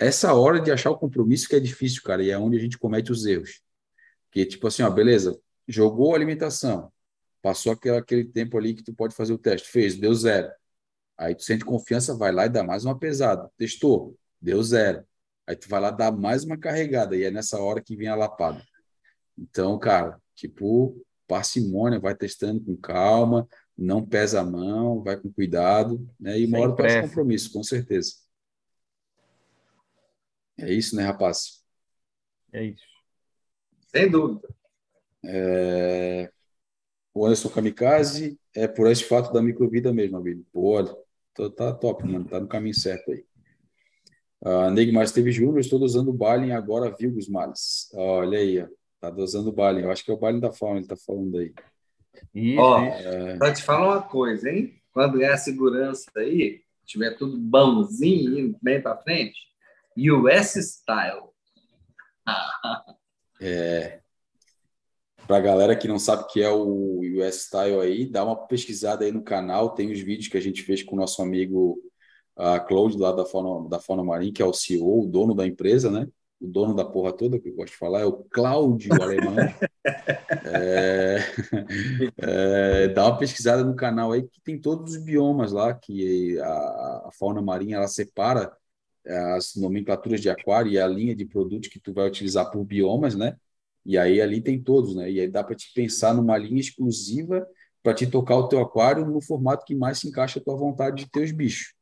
[0.00, 2.78] essa hora de achar o compromisso que é difícil, cara, e é onde a gente
[2.78, 3.60] comete os erros.
[4.32, 5.38] Que tipo assim, ó, beleza,
[5.68, 6.90] jogou a alimentação,
[7.42, 10.50] passou aquele, aquele tempo ali que tu pode fazer o teste, fez, deu zero.
[11.18, 13.50] Aí tu sente confiança, vai lá e dá mais uma pesada.
[13.58, 15.04] Testou, deu zero.
[15.50, 18.14] Aí tu vai lá dar mais uma carregada, e é nessa hora que vem a
[18.14, 18.64] lapada.
[19.36, 26.08] Então, cara, tipo, parcimônia, vai testando com calma, não pesa a mão, vai com cuidado,
[26.20, 26.38] né?
[26.38, 28.12] E uma hora tu compromisso, com certeza.
[30.56, 31.64] É isso, né, rapaz?
[32.52, 32.84] É isso.
[33.88, 34.48] Sem dúvida.
[35.24, 36.30] É...
[37.12, 40.46] O Anderson Kamikaze é por esse fato da microvida mesmo, amigo.
[40.52, 40.96] Pô, olha,
[41.56, 42.24] tá top, mano.
[42.28, 43.26] Tá no caminho certo aí.
[44.42, 47.90] Uh, Neymar Esteve Júnior, estou dosando o Balin agora, viu, Gusmales?
[47.94, 48.66] Olha aí, ó.
[48.98, 49.82] Tá dosando o Balin.
[49.82, 51.54] Eu acho que é o Balin da fauna, ele tá falando aí.
[52.58, 53.36] Ó, é...
[53.38, 54.74] Pra te falar uma coisa, hein?
[54.92, 59.38] Quando é a segurança aí, tiver tudo bãozinho, indo bem para frente,
[59.96, 61.30] US Style.
[63.40, 64.00] é.
[65.26, 68.36] Para a galera que não sabe o que é o US Style aí, dá uma
[68.46, 69.70] pesquisada aí no canal.
[69.70, 71.78] Tem os vídeos que a gente fez com o nosso amigo
[72.40, 75.46] uh, Claude, lá da Fauna, da Fauna Marim, que é o CEO, o dono da
[75.46, 76.08] empresa, né?
[76.40, 79.36] O dono da porra toda, que eu gosto de falar, é o Cláudio Alemão.
[80.46, 81.18] é,
[82.16, 87.04] é, dá uma pesquisada no canal aí, que tem todos os biomas lá, que a,
[87.08, 88.50] a fauna marinha ela separa
[89.36, 93.14] as nomenclaturas de aquário e a linha de produtos que tu vai utilizar por biomas,
[93.14, 93.36] né?
[93.84, 95.10] E aí ali tem todos, né?
[95.10, 97.46] E aí dá para te pensar numa linha exclusiva
[97.82, 101.04] para te tocar o teu aquário no formato que mais se encaixa a tua vontade
[101.04, 101.74] de ter os bichos.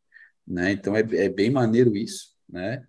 [0.49, 0.73] Né?
[0.73, 2.83] Então é, é bem maneiro isso, né?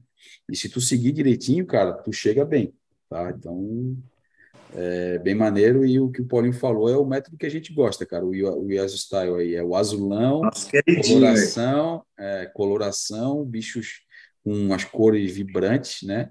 [0.49, 2.73] E se tu seguir direitinho, cara, tu chega bem,
[3.10, 3.31] tá?
[3.36, 3.98] Então
[4.73, 7.73] é bem maneiro e o que o Paulinho falou é o método que a gente
[7.73, 8.26] gosta, cara.
[8.26, 10.69] O, o Yasu Style aí é o azulão, Nossa,
[11.06, 14.02] coloração, é, coloração, bichos
[14.44, 16.30] com as cores vibrantes, né?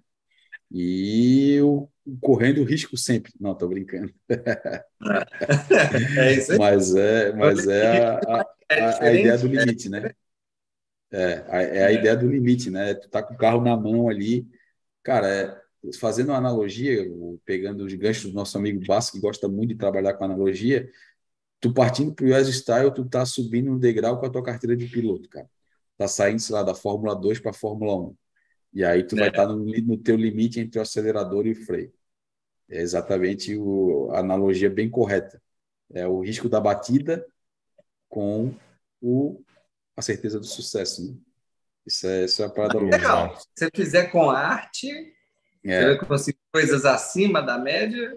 [0.71, 1.89] E o,
[2.21, 3.33] correndo risco sempre.
[3.41, 4.13] Não, tô brincando.
[6.17, 6.59] é isso aí.
[6.59, 10.13] Mas é, mas é a, a, a, a ideia do limite, né?
[11.11, 11.45] É,
[11.79, 12.95] é a ideia do limite, né?
[12.95, 14.47] Tu tá com o carro na mão ali,
[15.03, 15.61] cara, é,
[15.99, 17.07] fazendo uma analogia,
[17.45, 20.91] pegando os ganchos do nosso amigo Basso, que gosta muito de trabalhar com analogia,
[21.61, 24.77] tu partindo para o US Style, tu tá subindo um degrau com a tua carteira
[24.77, 25.49] de piloto, cara.
[25.97, 28.17] Tá saindo, sei lá, da Fórmula 2 para Fórmula 1.
[28.75, 29.21] E aí tu é.
[29.21, 31.93] vai estar tá no, no teu limite entre o acelerador e o freio.
[32.69, 35.41] É exatamente o, a analogia bem correta.
[35.93, 37.27] É o risco da batida
[38.09, 38.55] com
[39.01, 39.43] o,
[39.99, 41.05] a certeza do sucesso.
[41.05, 41.17] Né?
[41.85, 43.37] Isso é, isso é a parada Legal.
[43.37, 44.89] Se você fizer com arte,
[45.65, 45.81] é.
[45.81, 48.17] você vai conseguir coisas acima da média,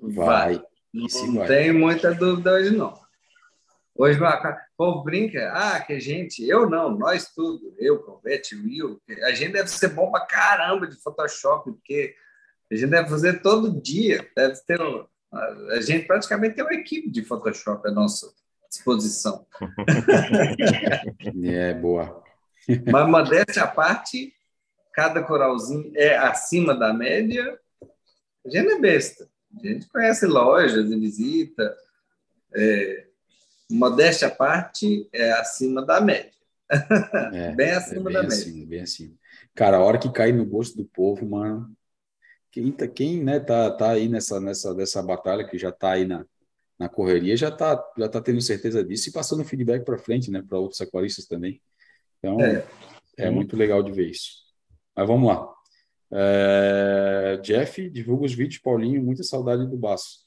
[0.00, 0.54] vai.
[0.54, 0.64] vai.
[0.92, 2.98] Não, não tem muita dúvida hoje, não.
[3.94, 9.02] Hoje o povo brinca, ah, que a gente, eu não, nós tudo, eu, Calvete, Will,
[9.24, 12.14] a gente deve ser bom pra caramba de Photoshop, porque
[12.70, 14.80] a gente deve fazer todo dia, deve ter,
[15.32, 18.32] a gente praticamente tem uma equipe de Photoshop à nossa
[18.68, 19.46] disposição.
[21.44, 22.22] é, boa.
[22.90, 24.34] Mas modéstia à parte,
[24.92, 27.58] cada coralzinho é acima da média,
[28.44, 29.28] a gente é besta.
[29.56, 31.76] A gente conhece lojas e visita,
[32.54, 33.06] é,
[33.70, 36.32] modéstia à parte, é acima da média.
[37.32, 38.66] É, bem acima é bem da assim, média.
[38.66, 39.18] Bem assim.
[39.54, 41.74] Cara, a hora que cai no gosto do povo, mano,
[42.50, 46.06] quem, tá, quem né, tá, tá aí nessa, nessa, nessa batalha, que já tá aí
[46.06, 46.24] na,
[46.78, 50.42] na correria, já tá, já tá tendo certeza disso e passando feedback para frente, né,
[50.46, 51.60] para outros aquaristas também.
[52.18, 52.64] Então, é.
[53.16, 54.44] é muito legal de ver isso.
[54.94, 55.48] Mas vamos lá.
[56.10, 60.26] É, Jeff, divulga os vídeos, Paulinho, muita saudade do Baço.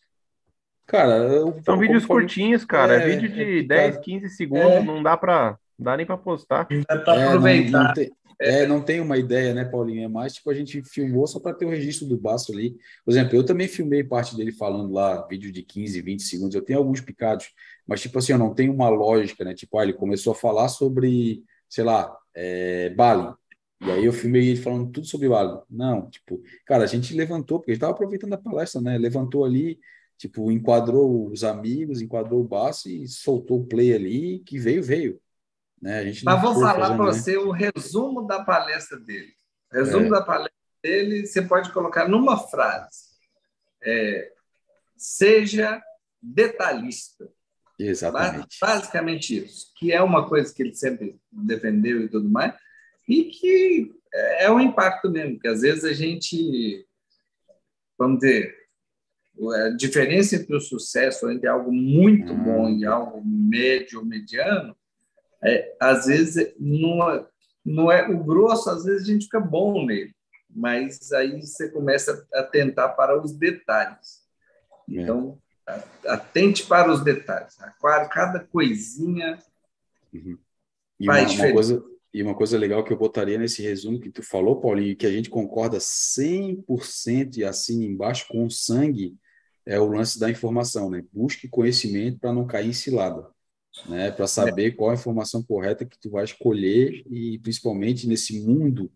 [0.85, 2.95] Cara, eu, são vídeos curtinhos, cara.
[2.95, 4.83] É, vídeo de é, 10, 15 segundos, é.
[4.83, 6.67] não dá para dá nem para postar.
[6.87, 7.71] Dá para aproveitar.
[7.71, 8.11] Não, não, tem,
[8.41, 10.03] é, não tem uma ideia, né, Paulinho?
[10.03, 12.75] É mais tipo a gente filmou só para ter o registro do Baço ali.
[13.05, 16.55] Por exemplo, eu também filmei parte dele falando lá, vídeo de 15, 20 segundos.
[16.55, 17.51] Eu tenho alguns picados,
[17.87, 19.53] mas tipo assim, eu não tenho uma lógica, né?
[19.53, 23.31] Tipo, ah, ele começou a falar sobre, sei lá, é, Bali.
[23.81, 25.59] E aí eu filmei ele falando tudo sobre Bali.
[25.69, 28.97] Não, tipo, cara, a gente levantou, porque a gente estava aproveitando a palestra, né?
[28.97, 29.79] Levantou ali,
[30.17, 35.21] tipo, enquadrou os amigos, enquadrou o Baço e soltou o play ali, que veio, veio.
[35.81, 35.99] Né?
[35.99, 39.33] A gente Mas vou falar para você o resumo da palestra dele.
[39.71, 40.09] Resumo é.
[40.09, 40.53] da palestra
[40.83, 43.11] dele, você pode colocar numa frase.
[43.83, 44.31] É,
[44.95, 45.81] seja
[46.21, 47.27] detalhista.
[47.79, 48.57] Exatamente.
[48.61, 52.53] Basicamente isso, que é uma coisa que ele sempre defendeu e tudo mais,
[53.09, 56.85] e que é um impacto mesmo, que às vezes a gente,
[57.97, 58.55] vamos dizer,
[59.65, 62.91] a diferença entre o sucesso, entre algo muito bom e hum.
[62.91, 64.75] algo médio ou mediano,
[65.43, 67.25] é, às vezes não
[67.63, 70.13] não é o grosso, às vezes a gente fica bom nele,
[70.49, 74.21] mas aí você começa a tentar para os detalhes.
[74.89, 75.01] É.
[75.01, 75.37] Então,
[76.07, 77.55] atente para os detalhes.
[78.09, 79.37] Cada coisinha
[80.11, 80.37] uhum.
[80.99, 84.09] e faz uma, uma coisa E uma coisa legal que eu botaria nesse resumo que
[84.09, 89.15] tu falou, Paulinho, que a gente concorda 100% e assim embaixo com o sangue,
[89.65, 91.05] é o lance da informação, né?
[91.13, 93.29] Busque conhecimento para não cair em cilada
[93.87, 98.91] né, para saber qual a informação correta que tu vai escolher e principalmente nesse mundo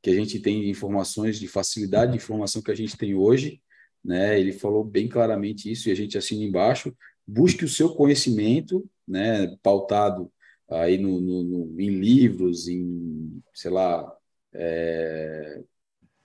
[0.00, 3.60] que a gente tem de informações, de facilidade de informação que a gente tem hoje,
[4.04, 6.94] né, ele falou bem claramente isso e a gente assina embaixo,
[7.26, 10.30] busque o seu conhecimento, né, pautado
[10.68, 14.12] aí no, no, no em livros, em, sei lá,
[14.52, 15.62] é,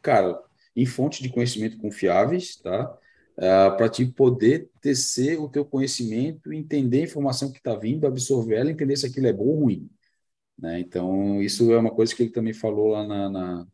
[0.02, 0.40] cara,
[0.76, 2.98] em fontes de conhecimento confiáveis, tá?
[3.40, 8.08] Uh, ah, para te poder tecer o teu conhecimento, entender a informação que está vindo,
[8.08, 9.90] absorver ela, entender se aquilo é bom ou ruim.
[10.58, 10.80] Né?
[10.80, 13.68] Então, isso é uma coisa que ele também falou lá na, na,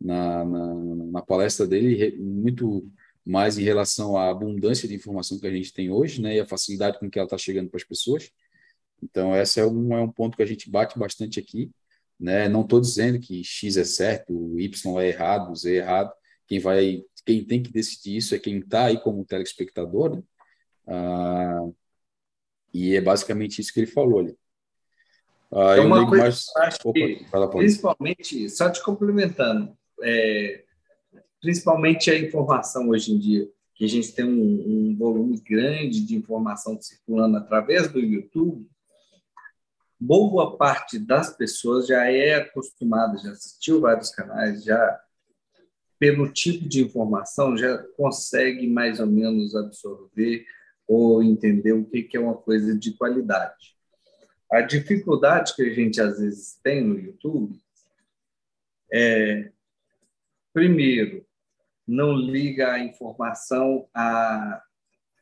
[0.00, 2.90] na, na palestra dele, muito
[3.24, 6.46] mais em relação à abundância de informação que a gente tem hoje, né, e a
[6.46, 8.30] facilidade com que ela está chegando para as pessoas.
[9.02, 11.70] Então, esse é um, é um ponto que a gente bate bastante aqui.
[12.18, 12.48] Né?
[12.48, 16.12] Não estou dizendo que X é certo, Y é errado, Z é errado.
[16.46, 20.22] Quem vai quem tem que decidir isso é quem está aí como telespectador, né?
[20.86, 21.68] Ah,
[22.72, 24.36] e é basicamente isso que ele falou ali.
[25.52, 26.78] Ah, é uma coisa mais...
[26.84, 27.26] Opa, que,
[27.56, 30.64] principalmente, só te complementando, é,
[31.40, 36.14] principalmente a informação hoje em dia, que a gente tem um, um volume grande de
[36.14, 38.68] informação circulando através do YouTube,
[39.98, 45.00] boa parte das pessoas já é acostumada, já assistiu vários canais, já
[46.00, 50.46] pelo tipo de informação já consegue mais ou menos absorver
[50.88, 53.76] ou entender o que é uma coisa de qualidade.
[54.50, 57.60] A dificuldade que a gente às vezes tem no YouTube
[58.92, 59.52] é,
[60.52, 61.24] primeiro,
[61.86, 64.62] não liga a informação à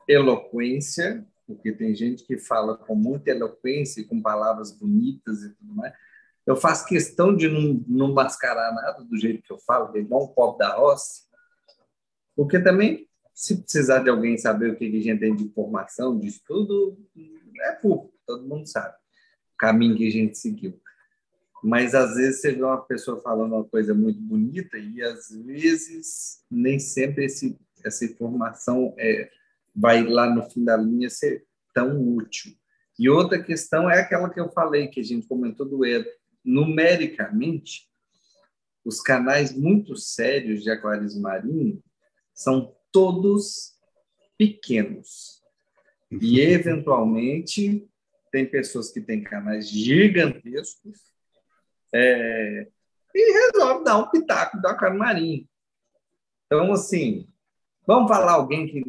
[0.07, 5.93] eloquência, porque tem gente que fala com muita eloquência, com palavras bonitas e tudo mais.
[6.49, 10.25] Eu faço questão de não, não mascarar nada do jeito que eu falo, de igual
[10.25, 11.25] um copo da roça,
[12.35, 16.27] porque também, se precisar de alguém saber o que a gente tem de informação, de
[16.27, 16.99] estudo,
[17.61, 20.81] é público, todo mundo sabe o caminho que a gente seguiu.
[21.63, 26.43] Mas às vezes você vê uma pessoa falando uma coisa muito bonita e às vezes
[26.51, 29.31] nem sempre esse, essa informação é,
[29.77, 31.45] vai lá no fim da linha ser
[31.75, 32.55] tão útil.
[32.99, 36.09] E outra questão é aquela que eu falei, que a gente comentou do Edo.
[36.45, 37.89] Numericamente,
[38.85, 41.83] os canais muito sérios de aquarismo marinho
[42.35, 43.77] são todos
[44.37, 45.43] pequenos.
[46.11, 47.87] E, eventualmente,
[48.31, 51.13] tem pessoas que têm canais gigantescos
[51.93, 52.69] é,
[53.15, 55.47] e resolve dar um pitaco do aquário marinho.
[56.47, 57.29] Então, assim,
[57.87, 58.83] vamos falar alguém que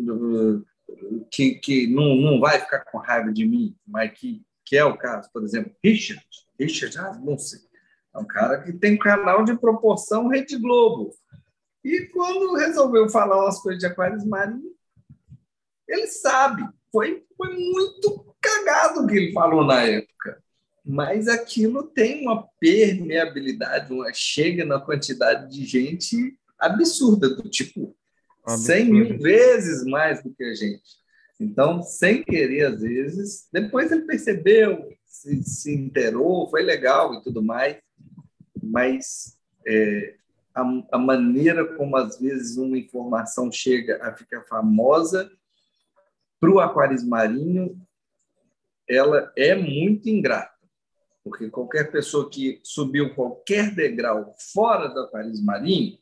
[1.32, 4.98] que, que não, não vai ficar com raiva de mim, mas que, que é o
[4.98, 6.26] caso, por exemplo, Richard.
[6.60, 7.60] Richard, ah, não sei.
[8.14, 11.12] É um cara que tem canal de proporção Rede Globo.
[11.84, 14.74] E quando resolveu falar umas coisas de aquários marinhos,
[15.88, 16.68] ele sabe.
[16.92, 20.44] Foi, foi muito cagado o que ele falou na época.
[20.84, 27.96] Mas aquilo tem uma permeabilidade, uma chega na quantidade de gente absurda, do tipo
[28.44, 28.66] Absurdo.
[28.66, 31.00] 100 mil vezes mais do que a gente.
[31.40, 37.44] Então, sem querer, às vezes, depois ele percebeu, se, se inteirou, foi legal e tudo
[37.44, 37.78] mais,
[38.62, 39.38] mas
[39.68, 40.16] é,
[40.54, 40.62] a,
[40.92, 45.30] a, maneira como, às vezes, uma informação chega a ficar famosa
[46.40, 47.82] para o aquarismo marinho,
[48.88, 50.54] ela é muito ingrata,
[51.24, 55.98] porque qualquer pessoa que subiu qualquer degrau fora do aquarismo marinho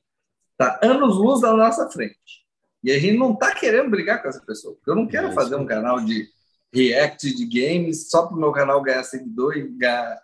[0.52, 2.46] está anos-luz na nossa frente.
[2.84, 4.76] E a gente não está querendo brigar com essa pessoa.
[4.76, 6.30] Porque eu não quero fazer um canal de
[6.78, 10.22] react de games só para o meu canal ganhar seguidor e ganhar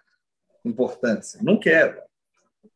[0.63, 1.39] importância.
[1.41, 2.01] Não quero.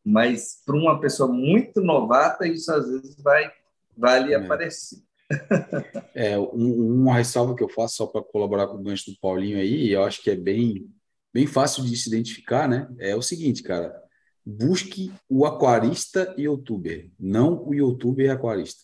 [0.04, 3.52] Mas para uma pessoa muito novata, isso às vezes vai
[3.98, 4.36] vale é.
[4.36, 4.99] aparecer.
[6.16, 9.58] é, um, uma ressalva que eu faço só para colaborar com o gancho do Paulinho
[9.58, 10.90] aí, eu acho que é bem,
[11.34, 12.88] bem fácil de se identificar, né?
[12.99, 14.02] É o seguinte, cara,
[14.45, 18.84] busque o aquarista youtuber, não o youtuber aquarista.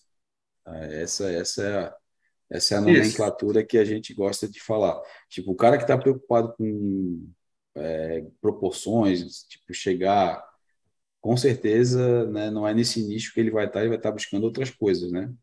[0.66, 1.96] Essa, essa é a,
[2.54, 3.68] essa é a nomenclatura Isso.
[3.68, 5.02] que a gente gosta de falar.
[5.28, 7.28] Tipo, o cara que está preocupado com
[7.76, 10.46] é, proporções, tipo, chegar,
[11.20, 14.10] com certeza, né, não é nesse nicho que ele vai estar, tá, ele vai estar
[14.10, 15.34] tá buscando outras coisas, né?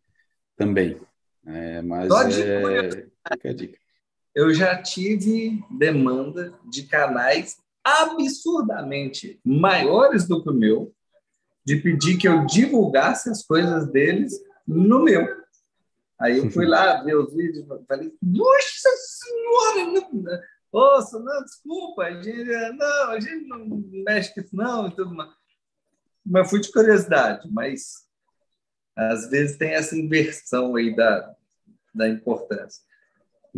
[0.56, 1.00] Também.
[1.44, 2.90] É, mas é,
[3.32, 3.78] fica a dica.
[4.32, 10.94] Eu já tive demanda de canais absurdamente maiores do que o meu,
[11.64, 15.39] de pedir que eu divulgasse as coisas deles no meu.
[16.20, 22.44] Aí eu fui lá ver os vídeos falei, nossa senhora, ouça, não, desculpa, a gente,
[22.76, 23.66] não, a gente não
[24.04, 25.30] mexe com isso não e mais.
[26.24, 28.06] Mas fui de curiosidade, mas
[28.94, 31.34] às vezes tem essa inversão aí da,
[31.94, 32.82] da importância.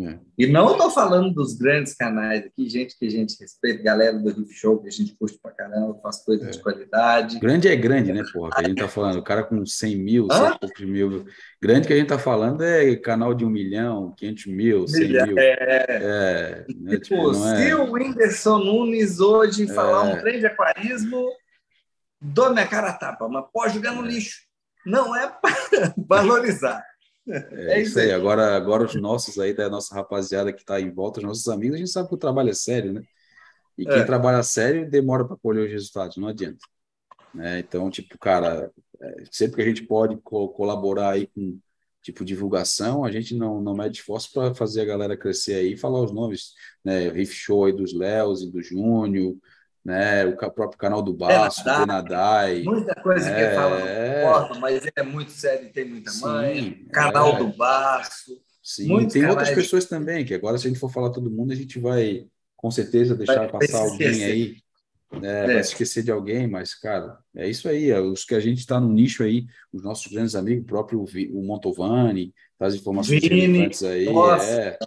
[0.01, 0.19] É.
[0.39, 4.29] E não estou falando dos grandes canais aqui, gente que a gente respeita, galera do
[4.31, 6.51] Riff Show, que a gente curte pra caramba, faz coisas é.
[6.51, 7.39] de qualidade.
[7.39, 8.51] Grande é grande, né, porra?
[8.51, 11.27] Que a gente tá falando, o cara com 100 mil, 100 poucos mil.
[11.61, 15.27] Grande que a gente tá falando é canal de 1 milhão, 500 mil, 100 Milha,
[15.27, 15.39] mil.
[15.39, 15.57] É.
[15.59, 16.99] é né?
[16.99, 17.77] tipo, tipo, se é...
[17.77, 20.21] o Whindersson Nunes hoje falar um é.
[20.21, 21.29] trem de aquarismo,
[22.21, 24.09] dou minha cara a tapa, mas pode jogar no é.
[24.09, 24.41] lixo.
[24.87, 26.83] Não é para valorizar.
[27.29, 28.13] É, é isso aí.
[28.13, 31.77] Agora, agora os nossos aí, da nossa rapaziada que está em volta, os nossos amigos,
[31.77, 33.03] a gente sabe que o trabalho é sério, né?
[33.77, 34.05] E quem é.
[34.05, 36.59] trabalha sério demora para colher os resultados, não adianta.
[37.35, 37.61] Né?
[37.61, 38.71] Então, tipo, cara,
[39.01, 41.59] é, sempre que a gente pode co colaborar aí com
[42.03, 45.77] tipo divulgação, a gente não, não mede esforço para fazer a galera crescer aí e
[45.77, 46.53] falar os nomes,
[46.85, 47.09] né?
[47.09, 49.37] Riff Show aí dos Léos e do Júnior,
[49.85, 50.25] né?
[50.27, 52.63] O próprio canal do Baço, do Benadai.
[52.63, 56.87] Muita coisa é, que fala, não mas é muito sério e tem muita sim, mãe.
[56.93, 58.41] Canal é, do Baço.
[58.63, 61.57] Sim, tem outras pessoas também, que agora, se a gente for falar todo mundo, a
[61.57, 62.27] gente vai
[62.57, 64.57] com certeza deixar vai, passar vai alguém aí.
[65.21, 65.45] Né?
[65.45, 65.55] É.
[65.55, 67.91] Vai se esquecer de alguém, mas, cara, é isso aí.
[67.91, 71.05] É os que a gente está no nicho aí, os nossos grandes amigos, o próprio
[71.05, 74.05] o Montovani, as informações Vini, aí.
[74.05, 74.45] Nossa.
[74.45, 74.79] É,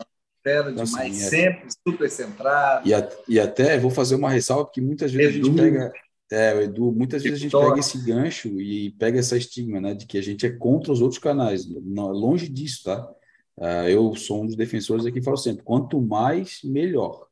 [0.45, 1.30] fera então, demais, é...
[1.30, 2.88] sempre super centrado.
[2.88, 5.47] E, a, e até vou fazer uma ressalva, porque muitas vezes Edu.
[5.47, 5.93] a gente pega.
[6.31, 10.05] É, Edu, muitas vezes a gente pega esse gancho e pega essa estigma, né, de
[10.05, 11.65] que a gente é contra os outros canais.
[11.67, 13.11] Longe disso, tá?
[13.57, 17.27] Uh, eu sou um dos defensores aqui, falo sempre: quanto mais, melhor.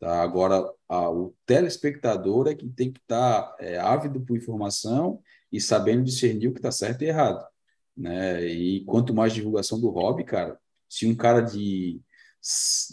[0.00, 0.22] Tá?
[0.22, 5.20] Agora, a, o telespectador é que tem que estar tá, é, ávido por informação
[5.52, 7.44] e sabendo discernir o que está certo e errado.
[7.96, 8.46] Né?
[8.46, 10.58] E quanto mais divulgação do hobby, cara,
[10.88, 12.00] se um cara de,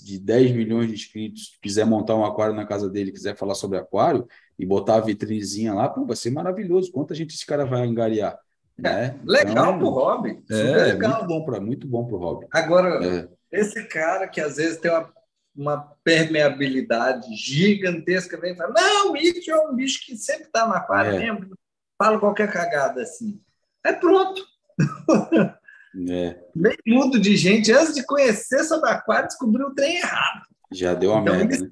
[0.04, 3.78] de 10 milhões de inscritos quiser montar um aquário na casa dele, quiser falar sobre
[3.78, 4.28] aquário
[4.60, 6.92] e botar a vitrinezinha lá, pô, vai ser maravilhoso.
[6.92, 8.38] Quanta gente esse cara vai angariar?
[8.78, 9.20] Né?
[9.24, 10.44] Legal então, pro hobby.
[10.52, 11.12] É, legal.
[11.12, 12.48] muito bom para muito bom pro hobby.
[12.52, 13.28] Agora, é.
[13.52, 15.12] esse cara que às vezes tem uma,
[15.56, 20.68] uma permeabilidade gigantesca vem e fala: não, o bicho é um bicho que sempre está
[20.68, 21.20] no aquário é.
[21.20, 21.58] mesmo,
[21.98, 23.42] fala qualquer cagada assim.
[23.84, 24.46] É pronto.
[26.10, 26.40] É.
[26.56, 30.44] Meio mundo de gente, antes de conhecer sobre aquário, descobriu o trem errado.
[30.72, 31.72] Já deu a então, merda, né?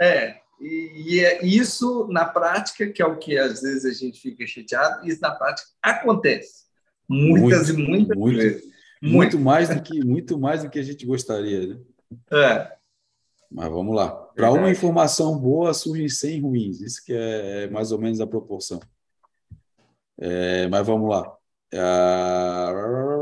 [0.00, 4.20] É, e, e, é isso na prática, que é o que às vezes a gente
[4.20, 6.64] fica chateado, isso na prática acontece.
[7.08, 8.62] Muitas muito, e muitas muito, vezes.
[9.00, 11.80] Muito, muito mais do que muito mais do que a gente gostaria, né?
[12.32, 12.72] É.
[13.50, 14.10] Mas vamos lá.
[14.34, 16.80] Para uma informação boa, surgem 100 ruins.
[16.80, 18.80] Isso que é mais ou menos a proporção.
[20.18, 21.36] É, mas vamos lá.
[21.72, 23.13] Uh,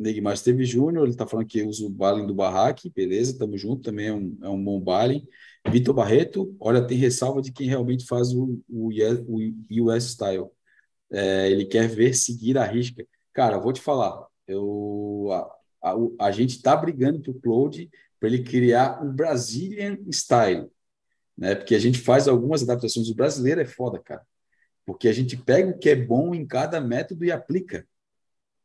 [0.00, 4.06] Esteve Júnior, ele está falando que usa o Balin do Barraque, beleza, tamo junto, também
[4.08, 5.26] é um, é um bom Balin.
[5.70, 10.46] Vitor Barreto, olha, tem ressalva de quem realmente faz o, o, o US Style.
[11.10, 13.04] É, ele quer ver seguir a risca.
[13.32, 15.28] Cara, vou te falar, eu,
[15.82, 20.68] a, a, a gente está brigando para o Claude para ele criar um Brazilian Style,
[21.36, 21.54] né?
[21.54, 23.08] Porque a gente faz algumas adaptações.
[23.08, 24.22] O brasileiro é foda, cara
[24.88, 27.86] porque a gente pega o que é bom em cada método e aplica,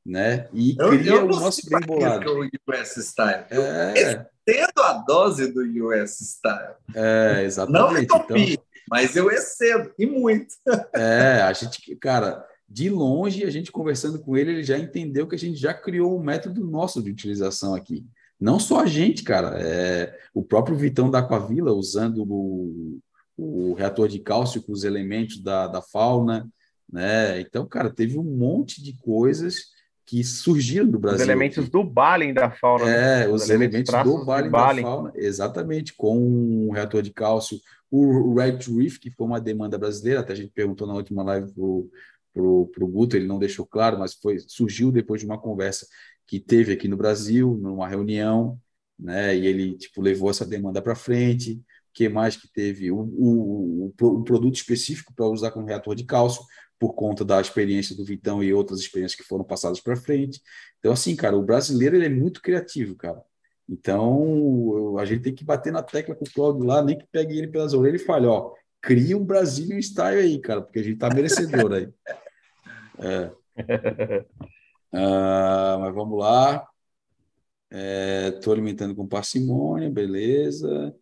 [0.06, 0.48] né?
[0.54, 2.30] E eu, cria eu o nosso bem bolado.
[2.30, 3.46] O US Style.
[3.50, 4.26] É...
[4.48, 6.76] excedo a dose do US Style.
[6.94, 7.82] É, exatamente.
[7.82, 10.56] Não entopia, então, mas eu excedo, e muito.
[10.94, 15.36] É, a gente, cara, de longe, a gente conversando com ele, ele já entendeu que
[15.36, 18.06] a gente já criou um método nosso de utilização aqui.
[18.40, 23.00] Não só a gente, cara, é, o próprio Vitão da Aquavila usando o,
[23.38, 26.50] o reator de cálcio com os elementos da, da fauna,
[26.92, 27.40] né?
[27.40, 29.73] Então, cara, teve um monte de coisas
[30.06, 31.22] que surgiram do Brasil.
[31.22, 32.86] Os elementos do Balem da fauna.
[32.86, 33.24] Né?
[33.24, 37.60] É, os, os elementos, elementos do Balem da fauna, exatamente, com um reator de cálcio,
[37.90, 41.54] o Red Reef, que foi uma demanda brasileira, até a gente perguntou na última live
[41.54, 41.90] pro,
[42.34, 45.88] pro, pro Guto, ele não deixou claro, mas foi surgiu depois de uma conversa
[46.26, 48.60] que teve aqui no Brasil, numa reunião,
[48.98, 49.36] né?
[49.36, 51.62] E ele tipo levou essa demanda para frente
[51.94, 52.92] que mais que teve?
[52.92, 56.44] O, o, o, o produto específico para usar com reator de cálcio,
[56.80, 60.42] por conta da experiência do Vitão e outras experiências que foram passadas para frente.
[60.80, 63.22] Então, assim, cara, o brasileiro ele é muito criativo, cara.
[63.70, 67.38] Então, a gente tem que bater na tecla com o Claudio lá, nem que pegue
[67.38, 68.52] ele pelas orelhas e fale, ó,
[68.82, 71.90] cria um Brasil style aí, cara, porque a gente tá merecedor aí.
[73.00, 73.32] É.
[74.92, 76.68] Uh, mas vamos lá.
[77.72, 80.96] Estou é, alimentando com parcimônia, beleza.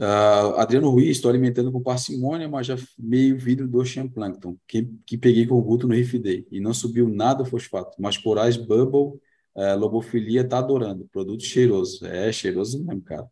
[0.00, 4.88] Uh, Adriano Ruiz, estou alimentando com parcimônia, mas já meio vidro do Ocean Plankton, que,
[5.04, 8.16] que peguei com o Guto no Riff Day, e não subiu nada o fosfato, mas
[8.16, 9.20] corais Bubble,
[9.56, 13.26] uh, Lobofilia tá adorando, produto cheiroso, é cheiroso mesmo, cara.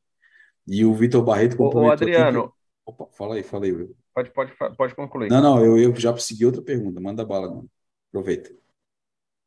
[0.66, 1.88] E o Vitor Barreto complementou...
[1.88, 2.48] Ô, Adriano...
[2.48, 2.56] Que...
[2.86, 3.72] Opa, fala aí, fala aí.
[3.72, 3.96] Will.
[4.12, 5.30] Pode, pode, pode concluir.
[5.30, 7.70] Não, não, eu, eu já segui outra pergunta, manda bala, mano.
[8.08, 8.50] Aproveita.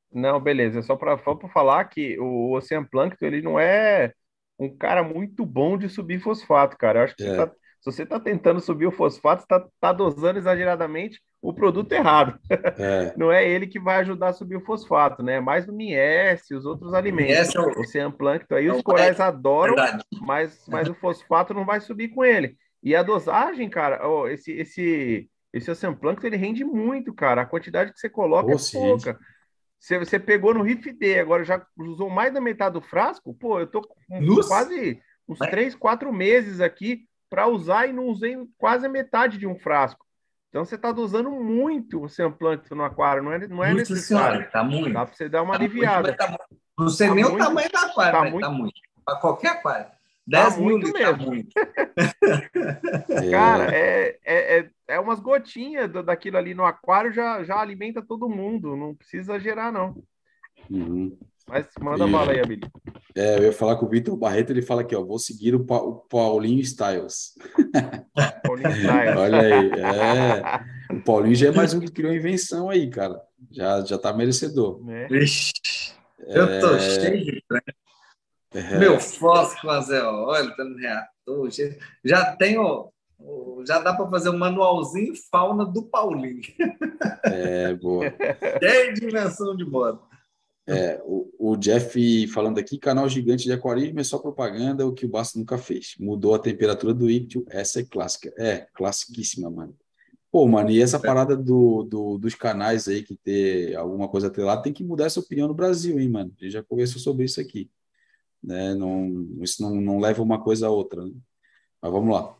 [0.09, 4.13] Não, beleza, só para falar que o Ocean Plankton, ele não é
[4.59, 6.99] um cara muito bom de subir fosfato, cara.
[6.99, 7.27] Eu acho que é.
[7.27, 11.91] você tá, se você está tentando subir o fosfato, está tá dosando exageradamente o produto
[11.93, 12.37] errado.
[12.77, 13.13] É.
[13.17, 15.35] Não é ele que vai ajudar a subir o fosfato, né?
[15.35, 17.53] É mais o MIS, os outros alimentos.
[17.53, 19.75] É o Oceanoplâncton aí, os corais adoram,
[20.21, 22.55] mas, mas o fosfato não vai subir com ele.
[22.81, 25.71] E a dosagem, cara, oh, esse, esse, esse
[26.23, 27.41] ele rende muito, cara.
[27.41, 29.19] A quantidade que você coloca Pô, é pouca.
[29.79, 30.05] Gente.
[30.05, 33.33] Você, pegou no Riff D, agora já usou mais da metade do frasco?
[33.33, 34.49] Pô, eu tô com Nossa.
[34.49, 39.47] quase uns três, quatro meses aqui para usar e não usei quase a metade de
[39.47, 40.05] um frasco.
[40.49, 44.37] Então você está dosando muito o Semplâncton no aquário, não é, não é necessário.
[44.37, 44.93] Senhora, tá muito.
[44.93, 46.07] Dá para você dar uma tá aliviada.
[46.07, 46.45] Muito, tá
[46.77, 48.45] não sei tá nem muito, o tamanho do aquário, tá mas muito.
[48.45, 48.81] tá muito.
[49.05, 49.98] Para qualquer aquário.
[50.29, 51.17] 10 tá mil muito mesmo.
[51.17, 51.49] Tá muito.
[53.31, 58.29] Cara, é, é, é, é umas gotinhas daquilo ali no aquário, já, já alimenta todo
[58.29, 58.75] mundo.
[58.75, 59.95] Não precisa exagerar, não.
[60.69, 61.17] Uhum.
[61.47, 62.69] Mas manda e, bala aí, Abilio.
[63.15, 65.65] É, eu ia falar com o Vitor Barreto, ele fala aqui, ó, vou seguir o,
[65.65, 67.33] pa o Paulinho Styles.
[68.45, 69.17] Paulinho Styles.
[69.17, 70.95] Olha aí, é.
[70.95, 73.19] O Paulinho já é mais um que criou invenção aí, cara.
[73.51, 74.79] Já, já tá merecedor.
[74.89, 75.07] É.
[76.27, 76.79] eu tô é...
[76.79, 77.43] cheio de
[78.51, 78.79] É.
[78.79, 81.49] Meu fósforo, Zé, olha, tá no reator.
[82.03, 82.91] Já tenho.
[83.67, 86.41] Já dá para fazer um manualzinho fauna do Paulinho.
[87.23, 88.09] É, boa.
[88.59, 89.99] Tem dimensão de moda.
[90.65, 95.05] É, o, o, Jeff falando aqui, canal gigante de aquarismo é só propaganda, o que
[95.05, 95.95] o Basto nunca fez.
[95.99, 98.31] Mudou a temperatura do íctio, essa é clássica.
[98.37, 99.75] É, classiquíssima, mano.
[100.31, 100.99] Pô, mano, e essa é.
[100.99, 105.19] parada do, do, dos canais aí que ter alguma coisa atrelada, tem que mudar essa
[105.19, 106.31] opinião no Brasil, hein, mano?
[106.39, 107.69] A gente já conversou sobre isso aqui.
[108.43, 108.73] Né?
[108.75, 111.03] Não, isso não, não leva uma coisa a outra.
[111.05, 111.11] Né?
[111.81, 112.35] Mas vamos lá.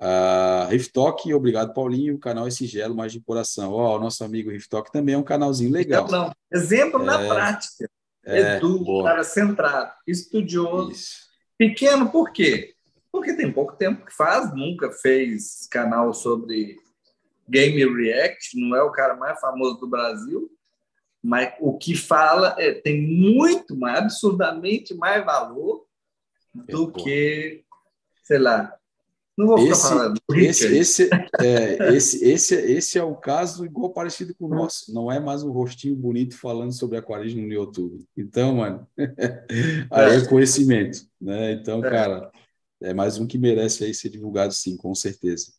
[0.00, 2.14] Uh, Riff Talk, obrigado, Paulinho.
[2.14, 3.72] O canal é sigelo, mais de coração.
[3.72, 6.08] Ó, oh, o nosso amigo Riff Talk também é um canalzinho legal.
[6.10, 6.32] Não.
[6.50, 7.90] Exemplo é, na prática.
[8.24, 9.04] É, Edu, boa.
[9.04, 10.92] cara centrado, estudioso.
[10.92, 11.30] Isso.
[11.58, 12.74] Pequeno, por quê?
[13.12, 16.76] Porque tem pouco tempo que faz, nunca fez canal sobre
[17.48, 20.50] Game React, não é o cara mais famoso do Brasil,
[21.22, 25.84] mas o que fala é, tem muito mais, absurdamente mais valor
[26.54, 27.64] do é, que,
[28.24, 28.74] sei lá,
[29.40, 30.20] não vou esse, ficar falando.
[30.34, 31.10] Esse, esse,
[31.40, 34.92] é, esse, esse, esse é o caso igual parecido com o nosso.
[34.92, 38.06] Não é mais um rostinho bonito falando sobre aquarismo no YouTube.
[38.16, 38.86] Então, mano,
[39.90, 41.52] aí é conhecimento, né?
[41.52, 41.90] Então, é.
[41.90, 42.30] cara,
[42.82, 45.52] é mais um que merece aí ser divulgado, sim, com certeza.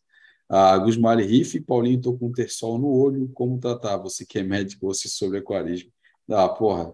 [0.54, 3.96] A Gusmali Riff, Paulinho, tô com um terçol no olho, como tratar?
[3.96, 5.90] Você que é médico, você sobre aquarismo.
[6.30, 6.92] Ah, porra.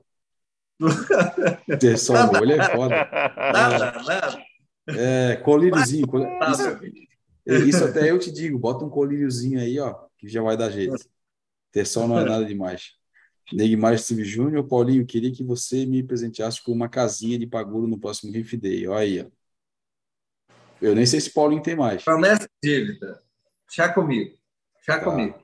[1.80, 2.94] terçol no olho é foda.
[3.52, 4.44] Nada, nada.
[4.86, 6.06] É, colíriozinho.
[7.48, 10.70] Isso, isso, até eu te digo, bota um colíriozinho aí, ó, que já vai dar
[10.70, 10.94] jeito.
[11.72, 12.92] Terçol não é nada demais.
[13.52, 17.98] Neymar Steve Júnior, Paulinho, queria que você me presenteasse com uma casinha de paguro no
[17.98, 18.86] próximo Riff Day.
[18.86, 19.26] Olha aí, ó.
[20.80, 22.04] Eu nem sei se Paulinho tem mais.
[22.04, 23.20] Promessa dívida.
[23.70, 24.36] Já comigo.
[24.86, 25.04] Já tá.
[25.04, 25.38] comigo.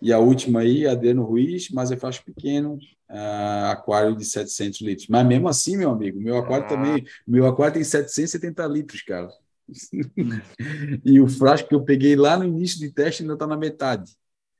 [0.00, 2.74] E a última aí, Adeno Ruiz, mas é faixa pequeno,
[3.08, 5.08] uh, aquário de 700 litros.
[5.08, 6.68] Mas mesmo assim, meu amigo, meu aquário ah.
[6.68, 9.28] também, meu aquário tem 770 litros, cara.
[11.04, 14.12] e o frasco que eu peguei lá no início de teste ainda está na metade.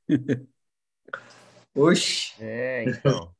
[1.75, 2.33] Oxi.
[2.39, 3.34] É, então.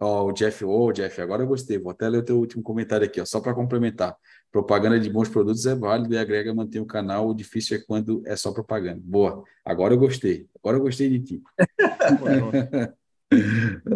[0.00, 1.76] Ó, o Jeff, ô oh, Jeff, agora eu gostei.
[1.76, 4.16] Vou até ler o teu último comentário aqui, ó, só para complementar.
[4.52, 7.28] Propaganda de bons produtos é válido e agrega manter o canal.
[7.28, 9.00] O difícil é quando é só propaganda.
[9.02, 9.42] Boa.
[9.64, 10.46] Agora eu gostei.
[10.60, 11.42] Agora eu gostei de ti.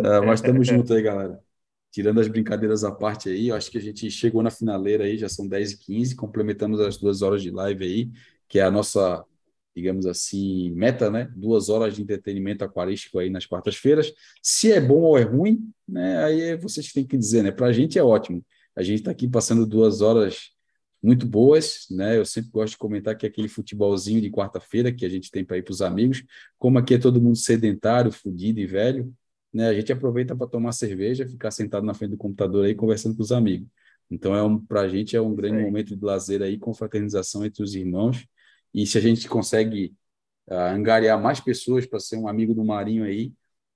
[0.05, 1.41] ah, mas estamos juntos aí, galera.
[1.93, 5.17] Tirando as brincadeiras à parte aí, eu acho que a gente chegou na finaleira aí,
[5.17, 8.11] já são 10 e 15 complementamos as duas horas de live aí,
[8.49, 9.25] que é a nossa,
[9.75, 11.31] digamos assim, meta, né?
[11.35, 14.13] Duas horas de entretenimento aquarístico aí nas quartas-feiras.
[14.43, 16.25] Se é bom ou é ruim, né?
[16.25, 17.51] Aí vocês têm que dizer, né?
[17.51, 18.45] Para a gente é ótimo.
[18.77, 20.53] A gente está aqui passando duas horas
[21.03, 22.17] muito boas, né?
[22.17, 25.45] Eu sempre gosto de comentar que é aquele futebolzinho de quarta-feira que a gente tem
[25.45, 26.23] para ir para os amigos,
[26.59, 29.13] como aqui é todo mundo sedentário, fudido e velho,
[29.53, 29.69] né?
[29.69, 33.23] A gente aproveita para tomar cerveja, ficar sentado na frente do computador aí conversando com
[33.23, 33.69] os amigos.
[34.11, 35.65] Então é um para a gente é um grande Sim.
[35.65, 38.25] momento de lazer aí, confraternização entre os irmãos.
[38.75, 39.95] E se a gente consegue
[40.49, 43.33] uh, angariar mais pessoas para ser um amigo do Marinho aí,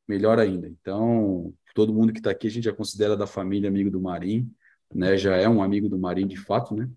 [0.09, 0.68] melhor ainda.
[0.68, 4.51] Então todo mundo que está aqui a gente já considera da família amigo do Marinho
[4.94, 5.16] né?
[5.16, 6.89] Já é um amigo do Marinho de fato, né?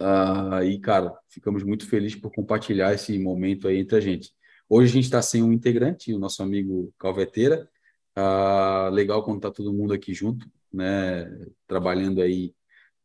[0.00, 4.34] Uh, e, cara, ficamos muito felizes por compartilhar esse momento aí entre a gente.
[4.68, 7.68] Hoje a gente está sem um integrante, o nosso amigo Calveteira.
[8.16, 11.24] Uh, legal quando está todo mundo aqui junto, né?
[11.66, 12.54] Trabalhando aí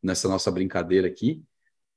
[0.02, 1.42] nessa nossa brincadeira aqui.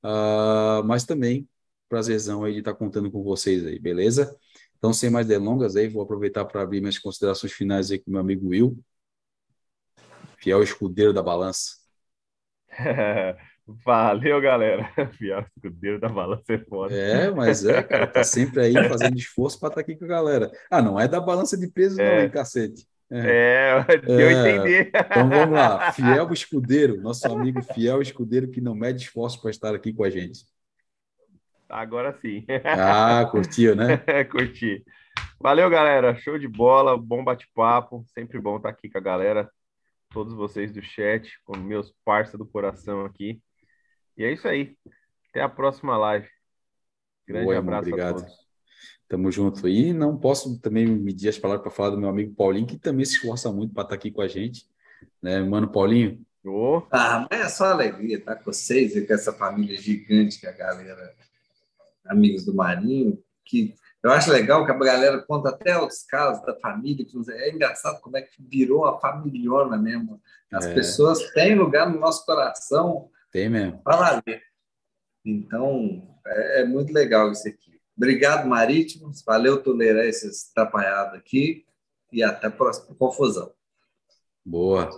[0.02, 1.48] Uh, mas também
[1.88, 4.36] prazerzão aí de estar tá contando com vocês aí, beleza?
[4.78, 8.20] Então, sem mais delongas aí, vou aproveitar para abrir minhas considerações finais aí com meu
[8.20, 8.76] amigo Will
[10.44, 11.76] fiel escudeiro da balança.
[13.66, 14.92] Valeu, galera.
[15.16, 16.94] Fiel escudeiro da balança é foda.
[16.94, 20.08] É, mas é, cara, tá sempre aí fazendo esforço para estar tá aqui com a
[20.08, 20.52] galera.
[20.70, 22.16] Ah, não é da balança de peso, é.
[22.16, 22.86] não, hein, cacete.
[23.10, 24.32] É, é deu é.
[24.32, 24.90] entender.
[24.94, 25.92] Então vamos lá.
[25.92, 30.10] Fiel escudeiro, nosso amigo fiel escudeiro que não mede esforço para estar aqui com a
[30.10, 30.44] gente.
[31.68, 32.44] Agora sim.
[32.64, 33.96] Ah, curtiu, né?
[34.30, 34.84] Curti.
[35.40, 36.14] Valeu, galera.
[36.16, 38.04] Show de bola, bom bate-papo.
[38.14, 39.50] Sempre bom estar aqui com a galera
[40.14, 43.42] todos vocês do chat, com meus parceiros do coração aqui.
[44.16, 44.76] E é isso aí.
[45.28, 46.28] Até a próxima live.
[47.26, 48.18] Grande Boa, abraço obrigado.
[48.18, 48.34] a todos.
[49.08, 49.68] Tamo junto.
[49.68, 53.04] E não posso também medir as palavras para falar do meu amigo Paulinho, que também
[53.04, 54.66] se esforça muito para estar tá aqui com a gente.
[55.20, 56.24] Né, mano, Paulinho?
[56.44, 56.82] Oh.
[56.92, 60.52] Ah, mas é só alegria estar com vocês e com essa família gigante que a
[60.52, 61.14] galera,
[62.06, 63.74] amigos do Marinho, que
[64.04, 67.06] eu acho legal que a galera conta até os casos da família.
[67.30, 70.20] É engraçado como é que virou a família mesmo.
[70.52, 70.74] As é.
[70.74, 73.08] pessoas têm lugar no nosso coração.
[73.32, 73.82] Tem mesmo.
[73.82, 74.42] Para valer.
[75.24, 77.80] Então, é, é, muito legal isso aqui.
[77.96, 79.22] Obrigado, Marítimos.
[79.24, 81.64] Valeu, tolerar esses atrapalhados aqui.
[82.12, 83.54] E até a próxima confusão.
[84.44, 84.90] Boa.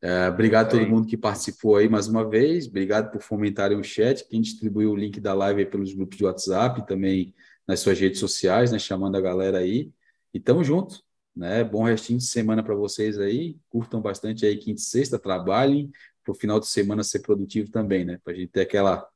[0.00, 2.66] É, obrigado a todo mundo que participou aí mais uma vez.
[2.66, 4.24] Obrigado por fomentarem o chat.
[4.28, 7.34] Quem distribuiu o link da live pelos grupos de WhatsApp, também
[7.66, 8.78] nas suas redes sociais, né?
[8.78, 9.92] Chamando a galera aí.
[10.32, 11.02] E tamo junto,
[11.34, 11.64] né?
[11.64, 13.58] Bom restinho de semana para vocês aí.
[13.68, 15.90] Curtam bastante aí quinta e sexta, trabalhem
[16.22, 18.18] para o final de semana ser produtivo também, né?
[18.22, 19.08] Para a gente ter aquela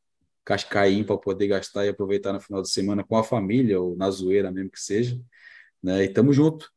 [0.44, 4.10] cascaim para poder gastar e aproveitar no final de semana com a família ou na
[4.10, 5.20] zoeira mesmo que seja.
[5.82, 6.04] Né?
[6.04, 6.70] E tamo junto.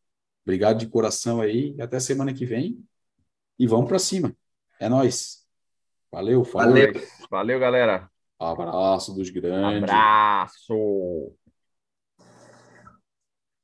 [0.43, 1.75] Obrigado de coração aí.
[1.79, 2.83] Até semana que vem.
[3.57, 4.35] E vamos para cima.
[4.79, 5.45] É nós.
[6.11, 6.73] Valeu, falou.
[6.73, 6.93] Valeu.
[7.29, 8.11] Valeu, galera.
[8.37, 9.83] Abraço dos grandes.
[9.83, 11.33] Abraço.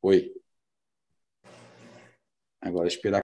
[0.01, 0.33] Oi.
[2.61, 3.19] Agora esperar